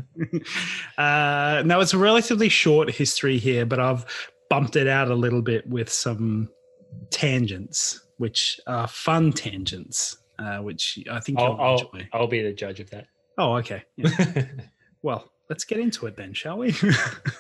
now, 0.99 1.81
it's 1.81 1.95
a 1.95 1.99
relatively 1.99 2.49
short 2.49 2.91
history 2.91 3.39
here, 3.39 3.65
but 3.65 3.79
I've 3.79 4.05
bumped 4.51 4.77
it 4.77 4.89
out 4.89 5.11
a 5.11 5.15
little 5.15 5.43
bit 5.43 5.67
with 5.69 5.91
some 5.91 6.49
tangents, 7.11 8.07
which 8.19 8.61
are 8.67 8.89
fun 8.89 9.33
tangents, 9.33 10.19
uh, 10.39 10.59
which 10.59 10.99
I 11.11 11.21
think 11.21 11.39
I'll, 11.39 11.51
you'll 11.51 11.61
I'll, 11.61 11.73
enjoy. 11.73 12.09
I'll 12.13 12.27
be 12.27 12.43
the 12.43 12.53
judge 12.53 12.81
of 12.81 12.91
that. 12.91 13.07
Oh, 13.39 13.55
okay. 13.57 13.83
Yeah. 13.97 14.47
Well, 15.03 15.31
let's 15.51 15.65
get 15.65 15.81
into 15.81 16.07
it 16.07 16.17
then, 16.17 16.33
shall 16.33 16.57
we? 16.57 16.75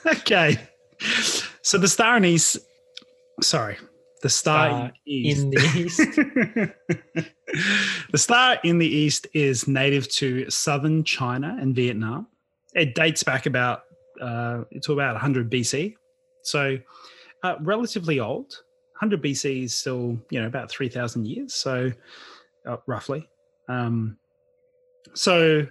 okay. 0.06 0.58
So 1.62 1.78
the 1.78 1.88
star 1.88 2.16
anise, 2.16 2.58
sorry, 3.40 3.78
the 4.24 4.30
star, 4.30 4.70
Star 4.70 4.92
in, 5.06 5.36
in 5.36 5.50
the 5.50 5.60
east. 5.76 5.98
the 8.10 8.18
star 8.18 8.58
in 8.64 8.78
the 8.78 8.86
east 8.86 9.26
is 9.34 9.68
native 9.68 10.08
to 10.12 10.48
southern 10.48 11.04
China 11.04 11.54
and 11.60 11.76
Vietnam. 11.76 12.26
It 12.72 12.94
dates 12.94 13.22
back 13.22 13.44
about 13.44 13.82
uh, 14.22 14.62
to 14.82 14.94
about 14.94 15.12
100 15.12 15.50
BC, 15.50 15.96
so 16.42 16.78
uh, 17.42 17.56
relatively 17.60 18.18
old. 18.18 18.62
100 19.00 19.22
BC 19.22 19.64
is 19.64 19.76
still, 19.76 20.18
you 20.30 20.40
know, 20.40 20.46
about 20.46 20.70
3,000 20.70 21.26
years, 21.26 21.52
so 21.52 21.92
uh, 22.66 22.76
roughly. 22.86 23.28
Um, 23.68 24.16
so, 25.12 25.66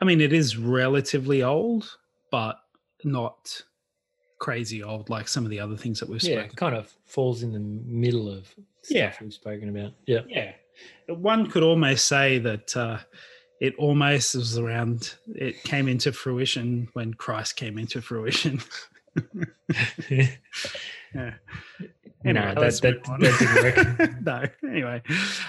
I 0.00 0.04
mean, 0.04 0.20
it 0.20 0.32
is 0.32 0.56
relatively 0.56 1.42
old, 1.42 1.96
but 2.30 2.60
not 3.02 3.60
crazy 4.38 4.82
old 4.82 5.08
like 5.10 5.28
some 5.28 5.44
of 5.44 5.50
the 5.50 5.60
other 5.60 5.76
things 5.76 5.98
that 6.00 6.08
we've 6.08 6.22
Yeah, 6.22 6.34
spoken. 6.36 6.50
it 6.50 6.56
kind 6.56 6.76
of 6.76 6.92
falls 7.06 7.42
in 7.42 7.52
the 7.52 7.58
middle 7.60 8.28
of 8.28 8.46
stuff 8.82 8.90
Yeah. 8.90 9.12
we've 9.20 9.32
spoken 9.32 9.68
about. 9.68 9.92
Yeah. 10.06 10.20
Yeah, 10.28 10.52
one 11.08 11.50
could 11.50 11.62
almost 11.62 12.06
say 12.06 12.38
that 12.38 12.76
uh, 12.76 12.98
it 13.60 13.74
almost 13.76 14.34
was 14.36 14.56
around. 14.58 15.14
It 15.34 15.62
came 15.64 15.88
into 15.88 16.12
fruition 16.12 16.88
when 16.92 17.14
Christ 17.14 17.56
came 17.56 17.78
into 17.78 18.00
fruition. 18.00 18.60
yeah. 20.10 20.26
Anyway, 22.24 22.52
No, 22.52 22.60
that- 22.60 22.80
that- 22.82 23.04
that 23.04 24.16
no. 24.62 24.68
Anyway, 24.68 25.00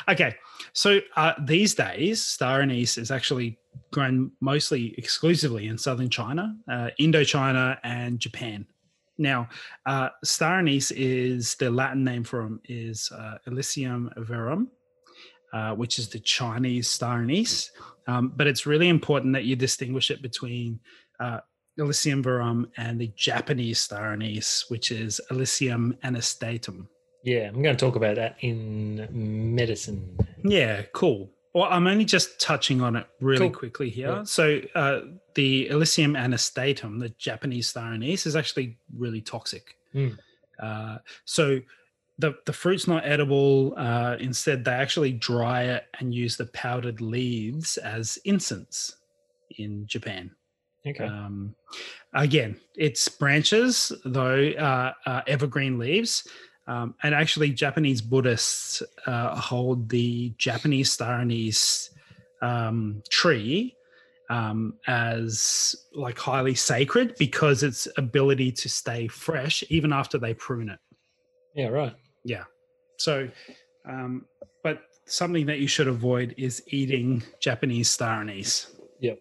okay. 0.08 0.36
So 0.74 1.00
uh, 1.16 1.34
these 1.44 1.74
days, 1.74 2.22
star 2.24 2.62
anise 2.62 3.00
is 3.00 3.10
actually 3.10 3.58
grown 3.92 4.32
mostly 4.40 4.94
exclusively 4.96 5.68
in 5.68 5.80
southern 5.80 6.12
China, 6.12 6.56
uh, 6.70 6.90
Indochina, 7.00 7.80
and 7.84 8.20
Japan. 8.20 8.68
Now, 9.20 9.50
uh, 9.86 10.10
star 10.24 10.60
anise 10.60 10.92
is 10.92 11.56
the 11.56 11.70
Latin 11.70 12.04
name 12.04 12.24
for 12.24 12.44
them 12.44 12.62
is 12.66 13.12
uh, 13.12 13.38
Illicium 13.48 14.10
verum, 14.18 14.70
uh, 15.54 15.76
which 15.76 16.00
is 16.00 16.08
the 16.08 16.20
Chinese 16.20 16.90
star 16.90 17.22
anise. 17.22 17.70
Um, 18.08 18.34
but 18.36 18.48
it's 18.48 18.66
really 18.66 18.88
important 18.88 19.34
that 19.34 19.44
you 19.44 19.56
distinguish 19.56 20.10
it 20.10 20.22
between 20.22 20.80
uh, 21.20 21.40
Illicium 21.78 22.24
verum 22.24 22.72
and 22.78 23.00
the 23.00 23.12
Japanese 23.16 23.80
star 23.80 24.14
anise, 24.14 24.66
which 24.70 24.90
is 24.90 25.20
Illicium 25.30 25.98
anastatum. 26.04 26.88
Yeah, 27.24 27.50
I'm 27.50 27.62
going 27.62 27.76
to 27.76 27.86
talk 27.86 27.98
about 27.98 28.16
that 28.16 28.38
in 28.40 29.54
medicine. 29.54 30.18
Yeah, 30.46 30.84
cool. 30.94 31.30
Well, 31.54 31.68
I'm 31.70 31.88
only 31.88 32.06
just 32.06 32.40
touching 32.40 32.82
on 32.82 32.96
it 32.96 33.08
really 33.20 33.50
Cool. 33.50 33.60
quickly 33.60 33.90
here. 33.90 34.10
Yeah. 34.10 34.24
So, 34.24 34.62
uh, 34.76 35.02
the 35.34 35.68
Illicium 35.70 36.16
anastatum, 36.16 37.00
the 37.00 37.10
Japanese 37.10 37.68
star 37.68 37.94
anise, 37.94 38.26
is 38.26 38.36
actually 38.36 38.78
really 38.96 39.22
toxic. 39.22 39.76
Mm. 39.96 40.18
Uh, 40.62 40.98
so, 41.26 41.60
the 42.20 42.36
the 42.46 42.54
fruit's 42.54 42.88
not 42.88 43.06
edible. 43.06 43.74
Uh, 43.78 44.18
instead, 44.20 44.64
they 44.64 44.72
actually 44.74 45.14
dry 45.14 45.64
it 45.64 45.86
and 46.00 46.14
use 46.14 46.38
the 46.38 46.46
powdered 46.48 47.02
leaves 47.02 47.78
as 47.78 48.20
incense 48.26 48.98
in 49.58 49.88
Japan. 49.88 50.32
Okay. 50.86 51.04
Um, 51.04 51.56
again, 52.14 52.58
its 52.76 53.08
branches, 53.10 53.92
though, 54.06 54.50
uh, 54.52 54.94
are 55.06 55.24
evergreen 55.28 55.78
leaves. 55.80 56.28
Um, 56.70 56.94
and 57.02 57.16
actually, 57.16 57.50
Japanese 57.50 58.00
Buddhists 58.00 58.84
uh, 59.08 59.36
hold 59.36 59.90
the 59.90 60.30
Japanese 60.38 60.92
star 60.92 61.20
anise 61.20 61.90
um, 62.44 63.02
tree 63.10 63.76
um, 64.30 64.76
as 64.86 65.76
like 65.96 66.20
highly 66.20 66.54
sacred 66.54 67.16
because 67.18 67.64
its 67.64 67.88
ability 67.98 68.52
to 68.52 68.70
stay 68.70 69.08
fresh 69.08 69.64
even 69.70 69.92
after 69.92 70.20
they 70.20 70.36
prune 70.36 70.70
it. 70.70 70.80
yeah, 71.56 71.70
right. 71.70 71.96
Yeah. 72.24 72.44
So, 72.98 73.28
um, 73.88 74.26
but 74.64 74.84
something 75.06 75.48
that 75.48 75.58
you 75.58 75.68
should 75.68 75.88
avoid 75.88 76.36
is 76.38 76.62
eating 76.68 77.24
Japanese 77.42 77.90
star 77.90 78.22
anise. 78.22 78.68
Yep. 79.00 79.20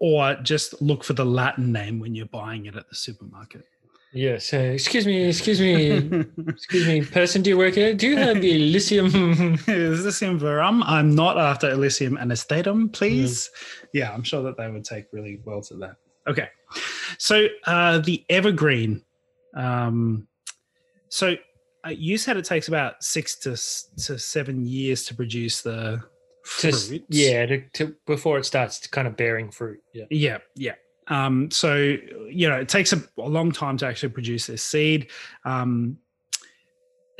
Or 0.00 0.36
just 0.36 0.80
look 0.80 1.04
for 1.04 1.12
the 1.12 1.26
Latin 1.26 1.70
name 1.70 1.98
when 1.98 2.14
you're 2.14 2.26
buying 2.26 2.64
it 2.64 2.76
at 2.76 2.88
the 2.88 2.94
supermarket. 2.94 3.66
Yeah, 4.14 4.38
so 4.38 4.58
excuse 4.58 5.06
me, 5.06 5.24
excuse 5.28 5.60
me, 5.60 6.24
excuse 6.48 6.86
me, 6.86 7.02
person, 7.04 7.42
do 7.42 7.50
you 7.50 7.58
work 7.58 7.74
here? 7.74 7.92
Do 7.94 8.08
you 8.08 8.16
have 8.16 8.40
the 8.40 8.52
this 10.02 10.22
in 10.22 10.38
verum? 10.38 10.82
I'm 10.84 11.14
not 11.14 11.36
after 11.38 11.68
Illicium 11.70 12.16
anastatum, 12.18 12.92
please. 12.92 13.50
Yeah, 13.92 14.12
I'm 14.12 14.22
sure 14.22 14.42
that 14.44 14.56
they 14.56 14.70
would 14.70 14.84
take 14.84 15.04
really 15.12 15.40
well 15.44 15.60
to 15.62 15.74
that. 15.76 15.96
Okay. 16.26 16.48
So 17.18 17.46
uh, 17.66 17.98
the 17.98 18.24
evergreen. 18.30 19.02
Um, 19.54 20.26
so 21.10 21.34
uh, 21.86 21.90
you 21.90 22.18
said 22.18 22.36
it 22.36 22.44
takes 22.44 22.68
about 22.68 23.02
six 23.02 23.38
to 23.40 23.52
s- 23.52 23.88
to 24.06 24.18
seven 24.18 24.64
years 24.66 25.04
to 25.06 25.14
produce 25.14 25.62
the 25.62 26.02
fruit. 26.44 27.04
yeah, 27.08 27.46
to, 27.46 27.62
to, 27.74 27.94
before 28.06 28.38
it 28.38 28.44
starts 28.44 28.86
kind 28.86 29.06
of 29.08 29.16
bearing 29.16 29.50
fruit. 29.50 29.80
Yeah. 29.94 30.04
Yeah, 30.10 30.38
yeah. 30.54 30.74
Um, 31.08 31.50
so 31.50 31.96
you 32.30 32.48
know, 32.48 32.56
it 32.56 32.68
takes 32.68 32.92
a, 32.92 33.02
a 33.18 33.28
long 33.28 33.52
time 33.52 33.76
to 33.78 33.86
actually 33.86 34.10
produce 34.10 34.46
this 34.46 34.62
seed. 34.62 35.08
Um, 35.44 35.98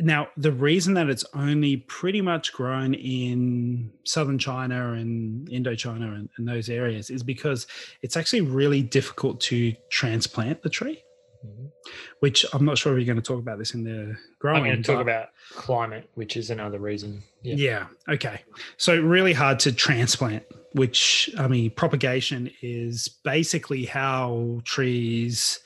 now, 0.00 0.28
the 0.36 0.52
reason 0.52 0.94
that 0.94 1.08
it's 1.08 1.24
only 1.34 1.78
pretty 1.78 2.20
much 2.20 2.52
grown 2.52 2.94
in 2.94 3.90
southern 4.04 4.38
China 4.38 4.92
and 4.92 5.48
Indochina 5.48 6.14
and, 6.14 6.28
and 6.36 6.46
those 6.46 6.68
areas 6.68 7.10
is 7.10 7.24
because 7.24 7.66
it's 8.02 8.16
actually 8.16 8.42
really 8.42 8.80
difficult 8.80 9.40
to 9.42 9.74
transplant 9.90 10.62
the 10.62 10.70
tree. 10.70 11.02
Mhm. 11.44 11.70
Which 12.20 12.44
I'm 12.52 12.64
not 12.64 12.78
sure 12.78 12.92
if 12.92 12.98
you're 12.98 13.12
going 13.12 13.22
to 13.22 13.26
talk 13.26 13.40
about 13.40 13.58
this 13.58 13.74
in 13.74 13.84
the 13.84 14.16
growing. 14.38 14.58
I'm 14.58 14.64
going 14.64 14.82
to 14.82 14.92
talk 14.92 15.00
about 15.00 15.28
climate, 15.50 16.08
which 16.14 16.36
is 16.36 16.50
another 16.50 16.78
reason. 16.78 17.22
Yeah. 17.42 17.54
yeah. 17.54 17.86
Okay. 18.12 18.40
So 18.76 19.00
really 19.00 19.32
hard 19.32 19.60
to 19.60 19.72
transplant, 19.72 20.44
which 20.78 21.30
I 21.36 21.48
mean, 21.48 21.70
propagation 21.70 22.50
is 22.62 23.08
basically 23.24 23.84
how 23.84 24.60
trees 24.64 25.60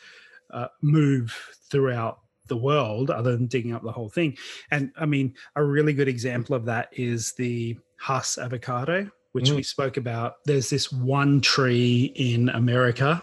uh, 0.50 0.68
move 0.80 1.36
throughout 1.70 2.20
the 2.48 2.56
world, 2.56 3.10
other 3.10 3.32
than 3.36 3.46
digging 3.46 3.72
up 3.72 3.82
the 3.82 3.92
whole 3.92 4.08
thing. 4.08 4.36
And 4.70 4.90
I 4.98 5.06
mean, 5.06 5.34
a 5.56 5.64
really 5.64 5.92
good 5.92 6.08
example 6.08 6.56
of 6.56 6.64
that 6.66 6.88
is 6.92 7.32
the 7.34 7.78
Hass 7.98 8.38
avocado, 8.38 9.10
which 9.32 9.50
Mm. 9.50 9.56
we 9.56 9.62
spoke 9.62 9.96
about. 9.96 10.36
There's 10.44 10.68
this 10.68 10.92
one 10.92 11.40
tree 11.40 12.12
in 12.16 12.48
America 12.48 13.22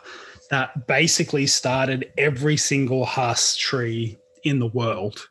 that 0.49 0.87
basically 0.87 1.45
started 1.47 2.11
every 2.17 2.57
single 2.57 3.05
Hass 3.05 3.55
tree 3.57 4.17
in 4.43 4.59
the 4.59 4.67
world. 4.67 5.27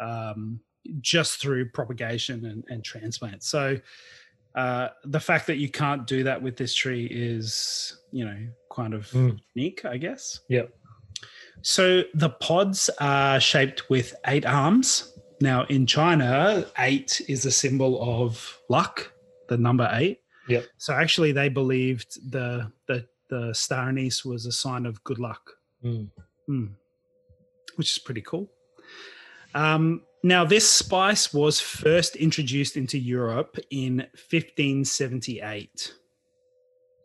Um, 0.00 0.60
just 1.02 1.40
through 1.40 1.68
propagation 1.70 2.46
and, 2.46 2.64
and 2.68 2.82
transplant. 2.82 3.42
So 3.42 3.78
uh, 4.54 4.88
the 5.04 5.20
fact 5.20 5.46
that 5.46 5.56
you 5.58 5.68
can't 5.68 6.06
do 6.06 6.24
that 6.24 6.40
with 6.42 6.56
this 6.56 6.74
tree 6.74 7.06
is, 7.06 7.98
you 8.12 8.24
know, 8.24 8.38
kind 8.74 8.94
of 8.94 9.06
Mm. 9.10 9.38
unique, 9.54 9.84
I 9.84 9.96
guess. 9.96 10.40
Yep. 10.48 10.74
So 11.62 12.02
the 12.14 12.30
pods 12.30 12.90
are 13.00 13.38
shaped 13.40 13.90
with 13.90 14.14
eight 14.26 14.46
arms. 14.46 15.16
Now 15.40 15.64
in 15.66 15.86
China, 15.86 16.66
eight 16.78 17.20
is 17.28 17.46
a 17.46 17.50
symbol 17.50 18.00
of 18.02 18.58
luck, 18.68 19.12
the 19.48 19.56
number 19.56 19.88
eight. 19.92 20.20
Yep. 20.48 20.64
So 20.78 20.94
actually, 20.94 21.32
they 21.32 21.48
believed 21.48 22.30
the 22.30 22.72
the 22.88 23.06
the 23.28 23.54
star 23.54 23.88
anise 23.88 24.24
was 24.24 24.46
a 24.46 24.52
sign 24.52 24.84
of 24.86 25.02
good 25.04 25.18
luck. 25.18 25.52
Mm. 25.84 26.10
Hmm. 26.46 26.66
Which 27.76 27.92
is 27.92 27.98
pretty 27.98 28.22
cool. 28.22 28.50
Um, 29.54 30.02
now, 30.22 30.44
this 30.44 30.68
spice 30.68 31.32
was 31.32 31.60
first 31.60 32.16
introduced 32.16 32.76
into 32.76 32.98
Europe 32.98 33.58
in 33.70 34.06
1578. 34.30 35.94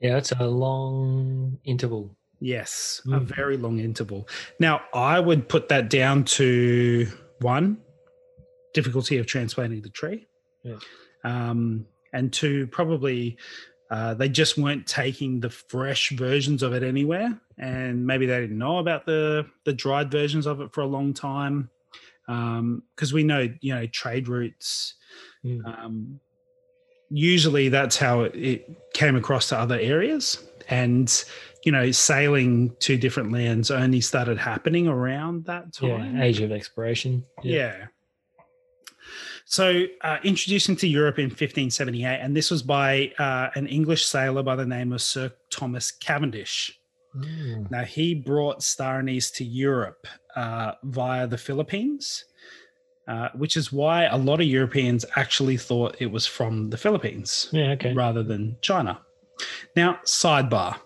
Yeah, 0.01 0.13
that's 0.15 0.31
a 0.34 0.45
long 0.45 1.57
interval. 1.63 2.15
Yes, 2.41 3.01
a 3.05 3.19
Mm. 3.19 3.24
very 3.24 3.57
long 3.57 3.79
interval. 3.79 4.27
Now, 4.60 4.81
I 4.93 5.19
would 5.19 5.48
put 5.48 5.69
that 5.69 5.89
down 5.89 6.25
to 6.25 7.07
one, 7.39 7.77
difficulty 8.74 9.17
of 9.17 9.25
transplanting 9.25 9.81
the 9.81 9.89
tree. 9.89 10.27
Yeah. 10.63 10.79
Um, 11.24 11.86
and 12.13 12.31
two, 12.31 12.67
probably 12.67 13.38
uh, 13.91 14.15
they 14.15 14.27
just 14.27 14.57
weren't 14.57 14.88
taking 14.88 15.39
the 15.39 15.50
fresh 15.50 16.10
versions 16.12 16.63
of 16.63 16.74
it 16.74 16.81
anywhere. 16.81 17.39
And 17.60 18.05
maybe 18.05 18.25
they 18.25 18.41
didn't 18.41 18.57
know 18.57 18.79
about 18.79 19.05
the, 19.05 19.45
the 19.63 19.74
dried 19.74 20.10
versions 20.12 20.48
of 20.48 20.60
it 20.60 20.74
for 20.74 20.81
a 20.81 20.88
long 20.88 21.13
time. 21.13 21.69
Because 22.27 23.13
we 23.13 23.24
know, 23.24 23.50
you 23.62 23.74
know, 23.75 23.88
trade 23.88 24.27
routes, 24.27 24.96
Mm. 25.46 25.63
um, 25.65 26.20
usually 27.10 27.70
that's 27.70 27.98
how 27.98 28.22
it, 28.22 28.36
it 28.36 28.94
came 28.94 29.15
across 29.15 29.50
to 29.50 29.58
other 29.58 29.77
areas. 29.79 30.44
And 30.70 31.08
you 31.66 31.72
know, 31.72 31.90
sailing 31.92 32.75
to 32.79 32.96
different 32.96 33.31
lands 33.31 33.72
only 33.72 34.00
started 34.00 34.38
happening 34.38 34.88
around 34.88 35.46
that 35.46 35.74
time. 35.74 36.16
Yeah, 36.16 36.24
age 36.24 36.40
of 36.40 36.51
exploration. 36.51 37.25
Yeah. 37.42 37.88
So, 39.46 39.85
uh, 40.01 40.18
introduced 40.24 40.70
into 40.70 40.88
Europe 40.88 41.20
in 41.20 41.25
1578, 41.25 42.20
and 42.20 42.35
this 42.35 42.50
was 42.51 42.64
by 42.64 43.11
uh, 43.18 43.50
an 43.55 43.68
English 43.68 44.05
sailor 44.05 44.44
by 44.44 44.55
the 44.55 44.66
name 44.66 44.94
of 44.94 45.01
Sir 45.01 45.31
Thomas 45.51 45.92
Cavendish. 45.92 46.79
Mm. 47.16 47.72
Now, 47.72 47.84
he 47.84 48.14
brought 48.16 48.62
star 48.64 49.00
anise 49.00 49.32
to 49.32 49.44
Europe 49.46 50.08
uh, 50.36 50.74
via 50.84 51.28
the 51.28 51.38
Philippines, 51.38 52.25
uh, 53.08 53.30
which 53.36 53.56
is 53.58 53.72
why 53.72 54.06
a 54.06 54.18
lot 54.18 54.42
of 54.42 54.48
Europeans 54.48 55.06
actually 55.16 55.58
thought 55.58 55.96
it 56.00 56.08
was 56.12 56.25
from 56.25 56.70
the 56.70 56.78
Philippines 56.78 57.50
Yeah, 57.51 57.72
okay. 57.72 57.94
rather 57.94 58.24
than 58.24 58.58
China. 58.62 59.00
Now, 59.75 60.00
sidebar. 60.06 60.78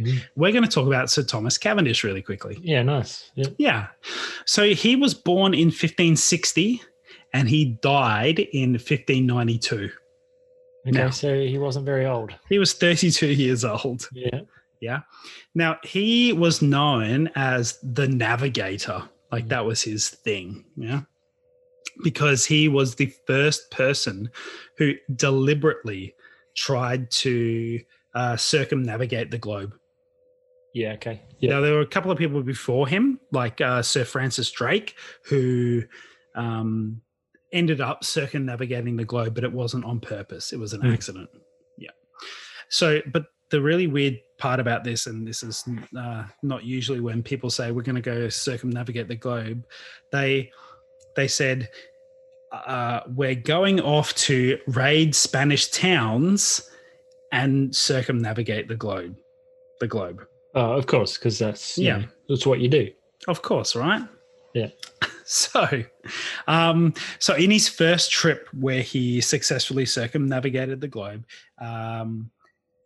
Mhm. 0.00 0.20
We're 0.36 0.52
going 0.52 0.64
to 0.64 0.70
talk 0.70 0.86
about 0.86 1.10
Sir 1.10 1.22
Thomas 1.24 1.58
Cavendish 1.58 2.04
really 2.04 2.22
quickly. 2.22 2.58
Yeah, 2.62 2.82
nice. 2.82 3.30
Yeah. 3.34 3.46
Yeah. 3.58 3.86
So 4.46 4.70
he 4.74 4.94
was 4.94 5.12
born 5.14 5.54
in 5.54 5.68
1560 5.68 6.80
and 7.32 7.48
he 7.48 7.76
died 7.82 8.38
in 8.38 8.72
1592. 8.78 9.90
Okay, 10.86 10.96
Now- 10.98 11.10
so 11.10 11.34
he 11.34 11.58
wasn't 11.58 11.84
very 11.84 12.06
old. 12.06 12.32
He 12.48 12.58
was 12.60 12.72
32 12.74 13.26
years 13.26 13.64
old. 13.64 14.08
Yeah. 14.12 14.40
Yeah. 14.80 15.00
Now, 15.54 15.78
he 15.82 16.32
was 16.32 16.62
known 16.62 17.30
as 17.34 17.78
the 17.82 18.06
navigator. 18.08 19.02
Like 19.32 19.46
Mhm. 19.46 19.48
that 19.50 19.64
was 19.66 19.82
his 19.82 20.08
thing. 20.08 20.64
Yeah. 20.76 21.02
Because 22.02 22.44
he 22.46 22.68
was 22.68 22.94
the 22.94 23.12
first 23.26 23.70
person 23.70 24.30
who 24.76 24.94
deliberately 25.16 26.14
tried 26.56 27.10
to 27.10 27.80
uh, 28.14 28.36
circumnavigate 28.36 29.30
the 29.30 29.38
globe. 29.38 29.74
Yeah, 30.74 30.92
okay. 30.94 31.22
Yeah. 31.38 31.50
Now, 31.50 31.60
there 31.60 31.74
were 31.74 31.80
a 31.82 31.86
couple 31.86 32.10
of 32.10 32.18
people 32.18 32.42
before 32.42 32.88
him, 32.88 33.20
like 33.32 33.60
uh, 33.60 33.82
Sir 33.82 34.04
Francis 34.04 34.50
Drake, 34.50 34.96
who 35.24 35.82
um, 36.34 37.00
ended 37.52 37.80
up 37.80 38.04
circumnavigating 38.04 38.96
the 38.96 39.04
globe, 39.04 39.34
but 39.34 39.44
it 39.44 39.52
wasn't 39.52 39.84
on 39.84 40.00
purpose. 40.00 40.52
It 40.52 40.58
was 40.58 40.72
an 40.72 40.80
Hmm. 40.80 40.92
accident. 40.92 41.28
Yeah. 41.76 41.90
So, 42.70 43.00
but 43.12 43.26
the 43.50 43.60
really 43.60 43.86
weird 43.86 44.20
part 44.38 44.60
about 44.60 44.84
this, 44.84 45.06
and 45.06 45.26
this 45.26 45.42
is 45.42 45.64
uh, 45.98 46.24
not 46.42 46.64
usually 46.64 47.00
when 47.00 47.22
people 47.22 47.50
say 47.50 47.70
we're 47.70 47.82
going 47.82 47.96
to 47.96 48.02
go 48.02 48.28
circumnavigate 48.28 49.08
the 49.08 49.16
globe, 49.16 49.64
they 50.12 50.50
they 51.16 51.28
said 51.28 51.68
uh, 52.52 53.00
we're 53.08 53.34
going 53.34 53.80
off 53.80 54.14
to 54.14 54.58
raid 54.68 55.14
Spanish 55.14 55.68
towns 55.68 56.70
and 57.32 57.74
circumnavigate 57.74 58.68
the 58.68 58.76
globe. 58.76 59.16
The 59.80 59.88
globe. 59.88 60.24
Oh, 60.54 60.72
of 60.72 60.86
course, 60.86 61.18
because 61.18 61.38
that's 61.38 61.76
Yeah. 61.76 61.98
know, 61.98 62.04
that's 62.28 62.46
what 62.46 62.60
you 62.60 62.68
do. 62.68 62.90
Of 63.26 63.42
course, 63.42 63.74
right? 63.76 64.02
Yeah. 64.54 64.68
So, 65.30 65.84
um, 66.46 66.94
so 67.18 67.34
in 67.34 67.50
his 67.50 67.68
first 67.68 68.10
trip 68.10 68.48
where 68.58 68.80
he 68.80 69.20
successfully 69.20 69.84
circumnavigated 69.84 70.80
the 70.80 70.88
globe, 70.88 71.26
um, 71.60 72.30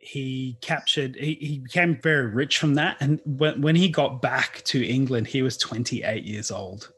he 0.02 0.58
captured. 0.60 1.14
He, 1.14 1.34
he 1.40 1.58
became 1.60 1.98
very 2.02 2.26
rich 2.26 2.58
from 2.58 2.74
that, 2.74 2.96
and 3.00 3.20
when 3.24 3.62
when 3.62 3.76
he 3.76 3.88
got 3.88 4.20
back 4.20 4.62
to 4.64 4.84
England, 4.84 5.28
he 5.28 5.42
was 5.42 5.56
28 5.56 6.24
years 6.24 6.50
old. 6.50 6.92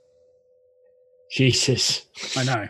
Jesus. 1.31 2.07
I 2.37 2.45
know. 2.45 2.69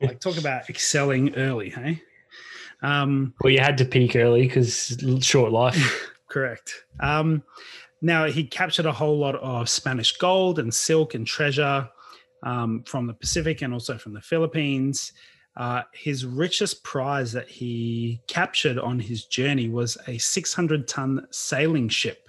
Like 0.00 0.20
talk 0.20 0.38
about 0.38 0.70
excelling 0.70 1.34
early, 1.34 1.70
hey? 1.70 2.00
Um, 2.82 3.34
Well, 3.42 3.52
you 3.52 3.58
had 3.58 3.78
to 3.78 3.84
peak 3.84 4.14
early 4.14 4.46
because 4.46 4.96
short 5.20 5.52
life. 5.52 6.12
Correct. 6.30 6.84
Um, 7.00 7.42
now 8.00 8.26
he 8.26 8.44
captured 8.44 8.86
a 8.86 8.92
whole 8.92 9.18
lot 9.18 9.34
of 9.36 9.68
Spanish 9.68 10.16
gold 10.16 10.58
and 10.60 10.72
silk 10.72 11.14
and 11.14 11.26
treasure 11.26 11.88
um, 12.44 12.84
from 12.84 13.06
the 13.06 13.14
Pacific 13.14 13.62
and 13.62 13.74
also 13.74 13.98
from 13.98 14.12
the 14.12 14.20
Philippines. 14.20 15.12
Uh, 15.58 15.82
his 15.92 16.24
richest 16.24 16.84
prize 16.84 17.32
that 17.32 17.48
he 17.48 18.22
captured 18.28 18.78
on 18.78 19.00
his 19.00 19.24
journey 19.24 19.68
was 19.68 19.98
a 20.06 20.16
600 20.16 20.86
ton 20.86 21.26
sailing 21.30 21.88
ship. 21.88 22.28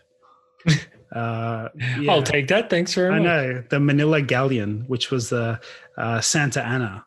Uh, 1.12 1.70
yeah. 2.00 2.12
I'll 2.12 2.22
take 2.22 2.48
that. 2.50 2.70
Thanks 2.70 2.94
very 2.94 3.10
I 3.10 3.18
much. 3.18 3.24
know 3.24 3.64
the 3.70 3.80
Manila 3.80 4.22
Galleon, 4.22 4.84
which 4.88 5.10
was 5.10 5.30
the 5.30 5.60
uh, 5.98 6.22
Santa 6.22 6.64
Ana. 6.64 7.04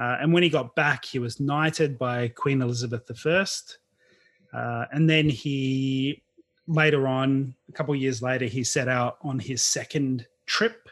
Uh, 0.00 0.18
and 0.20 0.32
when 0.32 0.44
he 0.44 0.48
got 0.48 0.76
back, 0.76 1.04
he 1.04 1.18
was 1.18 1.40
knighted 1.40 1.98
by 1.98 2.28
Queen 2.28 2.62
Elizabeth 2.62 3.10
I. 3.26 4.56
Uh, 4.56 4.84
and 4.92 5.10
then 5.10 5.28
he 5.28 6.22
later 6.68 7.08
on, 7.08 7.54
a 7.68 7.72
couple 7.72 7.94
of 7.94 8.00
years 8.00 8.22
later, 8.22 8.44
he 8.44 8.62
set 8.62 8.88
out 8.88 9.18
on 9.22 9.38
his 9.38 9.62
second 9.62 10.26
trip 10.46 10.88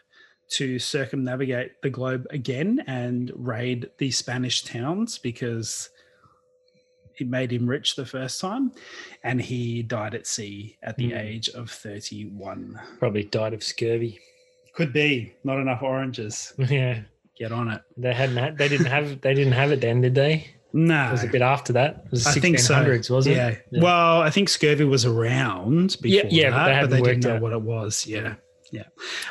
to 0.51 0.79
circumnavigate 0.79 1.81
the 1.83 1.91
globe 1.91 2.27
again 2.31 2.83
and 2.87 3.31
raid 3.35 3.91
the 3.99 4.11
Spanish 4.11 4.63
towns 4.65 5.19
because 5.19 5.91
it 7.19 7.29
made 7.29 7.53
him 7.53 7.67
rich 7.69 7.97
the 7.97 8.07
first 8.07 8.41
time. 8.41 8.73
And 9.25 9.41
he 9.41 9.83
died 9.83 10.15
at 10.15 10.27
sea 10.27 10.77
at 10.83 10.97
the 10.97 11.11
Hmm. 11.11 11.17
age 11.17 11.49
of 11.51 11.71
31. 11.71 12.81
Probably 12.99 13.25
died 13.25 13.55
of 13.55 13.63
scurvy. 13.63 14.19
Could 14.75 14.93
be 14.93 15.33
not 15.45 15.59
enough 15.59 15.83
oranges. 15.83 16.55
yeah, 16.59 17.01
Get 17.37 17.53
on 17.53 17.69
it. 17.69 17.83
they 17.97 18.15
hadn't. 18.15 18.37
Had, 18.37 18.57
they 18.59 18.69
didn't 18.69 18.87
have. 18.87 19.21
They 19.21 19.35
didn't 19.35 19.53
have 19.53 19.71
it 19.73 19.81
then, 19.81 20.01
did 20.01 20.15
they? 20.15 20.49
No, 20.73 21.09
It 21.09 21.13
was 21.13 21.25
a 21.25 21.29
bit 21.29 21.41
after 21.43 21.73
that. 21.73 22.03
It 22.07 22.11
was 22.11 22.27
I 22.27 22.33
think 22.33 22.59
so. 22.59 22.75
yeah. 23.27 23.49
it? 23.49 23.67
Yeah. 23.71 23.81
Well, 23.83 24.21
I 24.21 24.29
think 24.31 24.49
scurvy 24.51 24.85
was 24.85 25.05
around 25.07 25.97
before 26.03 26.29
Yeah, 26.31 26.31
yeah, 26.31 26.51
but 26.51 26.57
that, 26.67 26.91
they 26.91 26.97
but 26.99 27.05
they, 27.05 27.11
didn't 27.13 27.25
know 27.25 27.37
out. 27.37 27.43
what 27.43 27.53
it 27.53 27.63
was. 27.63 28.07
Yeah, 28.07 28.35
yeah. 28.73 28.85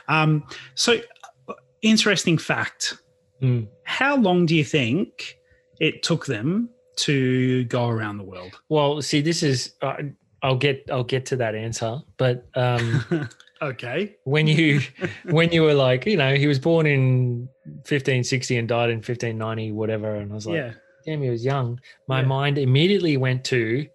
Um, 0.08 0.44
so, 0.76 1.00
uh, 1.48 1.54
interesting 1.82 2.38
fact. 2.38 2.98
Mm. 3.42 3.68
How 3.84 4.16
long 4.18 4.46
do 4.46 4.56
you 4.56 4.64
think 4.64 5.38
it 5.80 6.02
took 6.04 6.26
them 6.26 6.70
to 6.98 7.64
go 7.66 7.88
around 7.88 8.18
the 8.18 8.24
world? 8.24 8.60
Well, 8.70 9.02
see, 9.02 9.22
this 9.22 9.44
is. 9.44 9.74
Uh, 9.82 9.96
I'll 10.44 10.58
get. 10.58 10.88
I'll 10.92 11.04
get 11.04 11.26
to 11.28 11.36
that 11.38 11.56
answer, 11.56 12.00
but 12.18 12.48
um, 12.56 13.30
okay. 13.62 14.16
when 14.24 14.48
you 14.48 14.82
when 15.26 15.52
you 15.52 15.64
were 15.64 15.74
like, 15.74 16.06
you 16.06 16.18
know, 16.18 16.36
he 16.36 16.48
was 16.48 16.60
born 16.60 16.86
in 16.86 17.48
1560 17.66 18.58
and 18.58 18.68
died 18.68 18.90
in 18.90 18.98
1590, 18.98 19.72
whatever, 19.72 20.16
and 20.16 20.32
I 20.32 20.36
was 20.36 20.46
like, 20.48 20.56
yeah. 20.58 20.74
damn, 21.06 21.22
he 21.22 21.30
was 21.30 21.44
young. 21.44 21.80
My 22.08 22.22
Yeah. 22.22 22.28
mind 22.28 22.58
immediately 22.58 23.18
went 23.18 23.44
to 23.46 23.88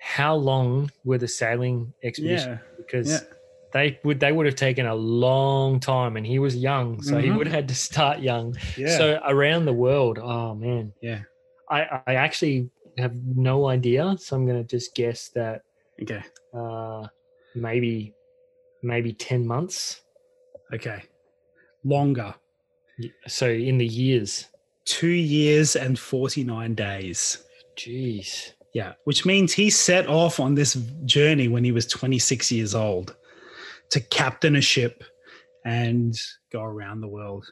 how 0.00 0.34
long 0.34 0.90
were 1.04 1.18
the 1.18 1.28
sailing 1.28 1.92
expeditions? 2.02 2.58
Yeah. 2.60 2.76
Because 2.76 3.10
Yeah. 3.10 3.33
They 3.74 3.98
would 4.04 4.20
they 4.20 4.32
would 4.32 4.46
have 4.46 4.54
taken 4.54 4.86
a 4.86 4.94
long 4.94 5.80
time, 5.80 6.16
and 6.16 6.24
he 6.26 6.38
was 6.38 6.56
young, 6.56 7.02
so 7.02 7.18
he 7.18 7.28
Mhm. 7.28 7.36
would 7.36 7.46
have 7.48 7.54
had 7.56 7.68
to 7.68 7.74
start 7.74 8.20
young. 8.20 8.56
Yeah. 8.78 8.96
So 8.96 9.20
around 9.26 9.66
the 9.66 9.72
world, 9.74 10.18
oh 10.22 10.54
man, 10.54 10.92
yeah. 11.02 11.22
I 11.68 12.00
I 12.06 12.14
actually 12.14 12.70
have 12.98 13.14
no 13.36 13.66
idea, 13.68 14.16
so 14.18 14.36
I'm 14.36 14.46
gonna 14.46 14.64
just 14.64 14.94
guess 14.94 15.28
that 15.30 15.62
Okay. 16.02 16.22
uh, 16.54 17.06
maybe 17.54 18.14
maybe 18.82 19.12
ten 19.12 19.46
months. 19.46 20.02
Okay. 20.72 21.02
Longer. 21.84 22.34
So 23.26 23.50
in 23.50 23.76
the 23.78 23.86
years, 23.86 24.46
Two 24.86 25.08
years 25.08 25.76
and 25.76 25.98
49 25.98 26.74
days. 26.74 27.42
jeez. 27.76 28.52
Yeah. 28.74 28.92
Which 29.04 29.24
means 29.24 29.52
he 29.54 29.70
set 29.70 30.06
off 30.06 30.38
on 30.38 30.54
this 30.54 30.74
journey 31.06 31.48
when 31.48 31.64
he 31.64 31.72
was 31.72 31.86
26 31.86 32.52
years 32.52 32.74
old 32.74 33.16
to 33.90 34.00
captain 34.00 34.56
a 34.56 34.60
ship 34.60 35.04
and 35.64 36.14
go 36.52 36.62
around 36.62 37.00
the 37.00 37.08
world. 37.08 37.46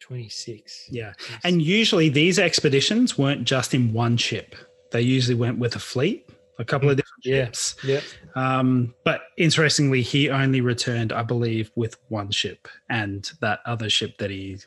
26. 0.00 0.88
Yeah. 0.90 1.12
And 1.44 1.60
usually 1.60 2.08
these 2.08 2.38
expeditions 2.38 3.18
weren't 3.18 3.44
just 3.44 3.74
in 3.74 3.92
one 3.92 4.16
ship, 4.16 4.54
they 4.92 5.00
usually 5.00 5.34
went 5.34 5.58
with 5.58 5.74
a 5.74 5.80
fleet, 5.80 6.28
a 6.58 6.64
couple 6.64 6.88
of 6.88 6.96
different 6.96 7.24
Yeah. 7.24 7.44
ships. 7.46 7.76
Yep. 7.84 8.02
Um, 8.36 8.94
but 9.04 9.22
interestingly, 9.36 10.02
he 10.02 10.30
only 10.30 10.60
returned, 10.60 11.12
I 11.12 11.22
believe, 11.22 11.70
with 11.74 11.96
one 12.08 12.30
ship 12.30 12.68
and 12.88 13.28
that 13.40 13.60
other 13.66 13.90
ship 13.90 14.18
that 14.18 14.30
he 14.30 14.58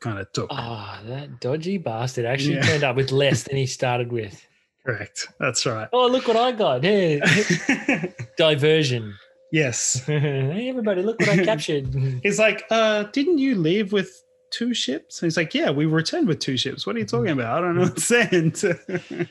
kind 0.00 0.18
of 0.18 0.30
took. 0.32 0.48
Ah, 0.50 1.00
that 1.06 1.38
dodgy 1.40 1.78
bastard 1.78 2.24
actually 2.24 2.54
Yeah. 2.56 2.62
turned 2.62 2.84
up 2.84 2.96
with 2.96 3.12
less 3.22 3.44
than 3.44 3.56
he 3.56 3.66
started 3.66 4.10
with. 4.10 4.44
Correct. 4.84 5.28
That's 5.38 5.64
right. 5.66 5.88
Oh, 5.92 6.06
look 6.08 6.26
what 6.26 6.36
I 6.36 6.50
got. 6.52 6.82
Hey, 6.82 7.20
diversion. 8.36 9.14
Yes. 9.52 9.94
hey, 10.06 10.68
everybody, 10.68 11.02
look 11.02 11.18
what 11.20 11.28
I 11.28 11.44
captured. 11.44 11.94
He's 12.22 12.38
like, 12.38 12.64
uh, 12.70 13.04
didn't 13.04 13.38
you 13.38 13.54
leave 13.56 13.92
with 13.92 14.22
two 14.50 14.72
ships? 14.74 15.20
And 15.20 15.26
he's 15.26 15.36
like, 15.36 15.54
yeah, 15.54 15.70
we 15.70 15.86
returned 15.86 16.28
with 16.28 16.38
two 16.38 16.56
ships. 16.56 16.86
What 16.86 16.96
are 16.96 16.98
you 16.98 17.04
talking 17.06 17.30
about? 17.30 17.58
I 17.58 17.66
don't 17.66 17.78
understand. 17.80 18.60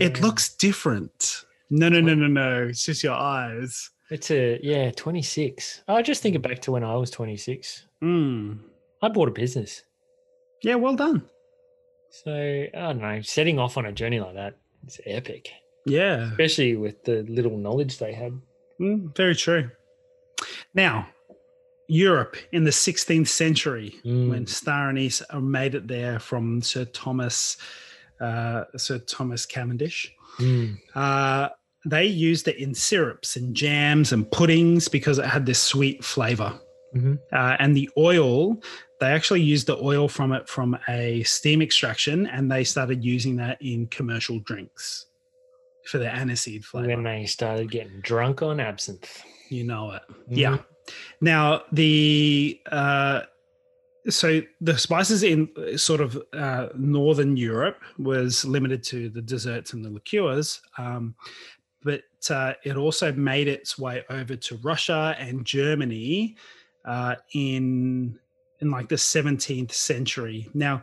it 0.00 0.20
looks 0.20 0.54
different. 0.54 1.44
No, 1.70 1.88
no, 1.88 2.00
no, 2.00 2.14
no, 2.14 2.26
no. 2.26 2.66
It's 2.68 2.84
just 2.84 3.02
your 3.02 3.14
eyes. 3.14 3.90
It's 4.10 4.30
a, 4.30 4.58
yeah, 4.62 4.90
26. 4.90 5.82
I 5.86 6.02
just 6.02 6.20
think 6.22 6.34
it 6.34 6.42
back 6.42 6.60
to 6.62 6.72
when 6.72 6.82
I 6.84 6.96
was 6.96 7.10
26. 7.10 7.86
Mm. 8.02 8.58
I 9.02 9.08
bought 9.08 9.28
a 9.28 9.32
business. 9.32 9.84
Yeah, 10.62 10.74
well 10.74 10.96
done. 10.96 11.22
So, 12.10 12.32
I 12.32 12.68
don't 12.74 13.00
know, 13.00 13.20
setting 13.22 13.58
off 13.60 13.76
on 13.76 13.86
a 13.86 13.92
journey 13.92 14.18
like 14.18 14.34
that, 14.34 14.56
it's 14.84 15.00
epic, 15.06 15.48
Yeah. 15.86 16.30
especially 16.30 16.74
with 16.74 17.04
the 17.04 17.22
little 17.28 17.56
knowledge 17.56 17.98
they 17.98 18.12
had. 18.12 18.32
Mm, 18.80 19.14
very 19.16 19.34
true. 19.36 19.70
Now, 20.74 21.08
Europe 21.88 22.36
in 22.52 22.64
the 22.64 22.70
16th 22.72 23.28
century, 23.28 23.96
Mm. 24.04 24.28
when 24.30 24.46
star 24.46 24.88
anise 24.88 25.22
made 25.40 25.74
it 25.74 25.88
there 25.88 26.18
from 26.18 26.62
Sir 26.62 26.84
Thomas, 26.86 27.56
uh, 28.20 28.64
Sir 28.76 28.98
Thomas 28.98 29.44
Cavendish. 29.44 30.12
Mm. 30.38 30.78
Uh, 30.94 31.48
they 31.84 32.06
used 32.06 32.46
it 32.46 32.56
in 32.56 32.74
syrups 32.74 33.36
and 33.36 33.54
jams 33.54 34.12
and 34.12 34.30
puddings 34.30 34.88
because 34.88 35.18
it 35.18 35.24
had 35.24 35.46
this 35.46 35.58
sweet 35.58 36.04
flavor. 36.04 36.58
Mhm. 36.94 37.18
Uh, 37.32 37.56
and 37.58 37.76
the 37.76 37.88
oil, 37.96 38.62
they 39.00 39.06
actually 39.06 39.40
used 39.42 39.66
the 39.66 39.76
oil 39.78 40.08
from 40.08 40.32
it 40.32 40.48
from 40.48 40.78
a 40.88 41.22
steam 41.22 41.62
extraction, 41.62 42.26
and 42.26 42.50
they 42.50 42.64
started 42.64 43.04
using 43.04 43.36
that 43.36 43.60
in 43.62 43.86
commercial 43.88 44.38
drinks 44.40 45.06
for 45.90 45.98
the 45.98 46.06
aniseed 46.06 46.64
flavor. 46.64 46.88
When 46.88 47.02
they 47.02 47.26
started 47.26 47.70
getting 47.70 48.00
drunk 48.00 48.42
on 48.42 48.60
absinthe. 48.60 49.22
You 49.48 49.64
know 49.64 49.92
it. 49.92 50.02
Mhm. 50.30 50.36
Yeah. 50.36 50.58
Now 51.20 51.62
the 51.72 52.60
uh, 52.70 53.22
so 54.08 54.40
the 54.60 54.78
spices 54.78 55.22
in 55.22 55.48
sort 55.76 56.00
of 56.00 56.20
uh, 56.32 56.68
northern 56.76 57.36
Europe 57.36 57.80
was 57.98 58.44
limited 58.44 58.82
to 58.84 59.10
the 59.10 59.20
desserts 59.20 59.72
and 59.72 59.84
the 59.84 59.90
liqueurs, 59.90 60.60
um, 60.78 61.14
but 61.82 62.02
uh, 62.30 62.54
it 62.64 62.76
also 62.76 63.12
made 63.12 63.48
its 63.48 63.78
way 63.78 64.04
over 64.08 64.36
to 64.36 64.56
Russia 64.58 65.14
and 65.18 65.44
Germany 65.44 66.36
uh, 66.84 67.16
in 67.34 68.18
in 68.60 68.70
like 68.70 68.88
the 68.88 68.96
17th 68.96 69.72
century. 69.72 70.48
Now, 70.52 70.82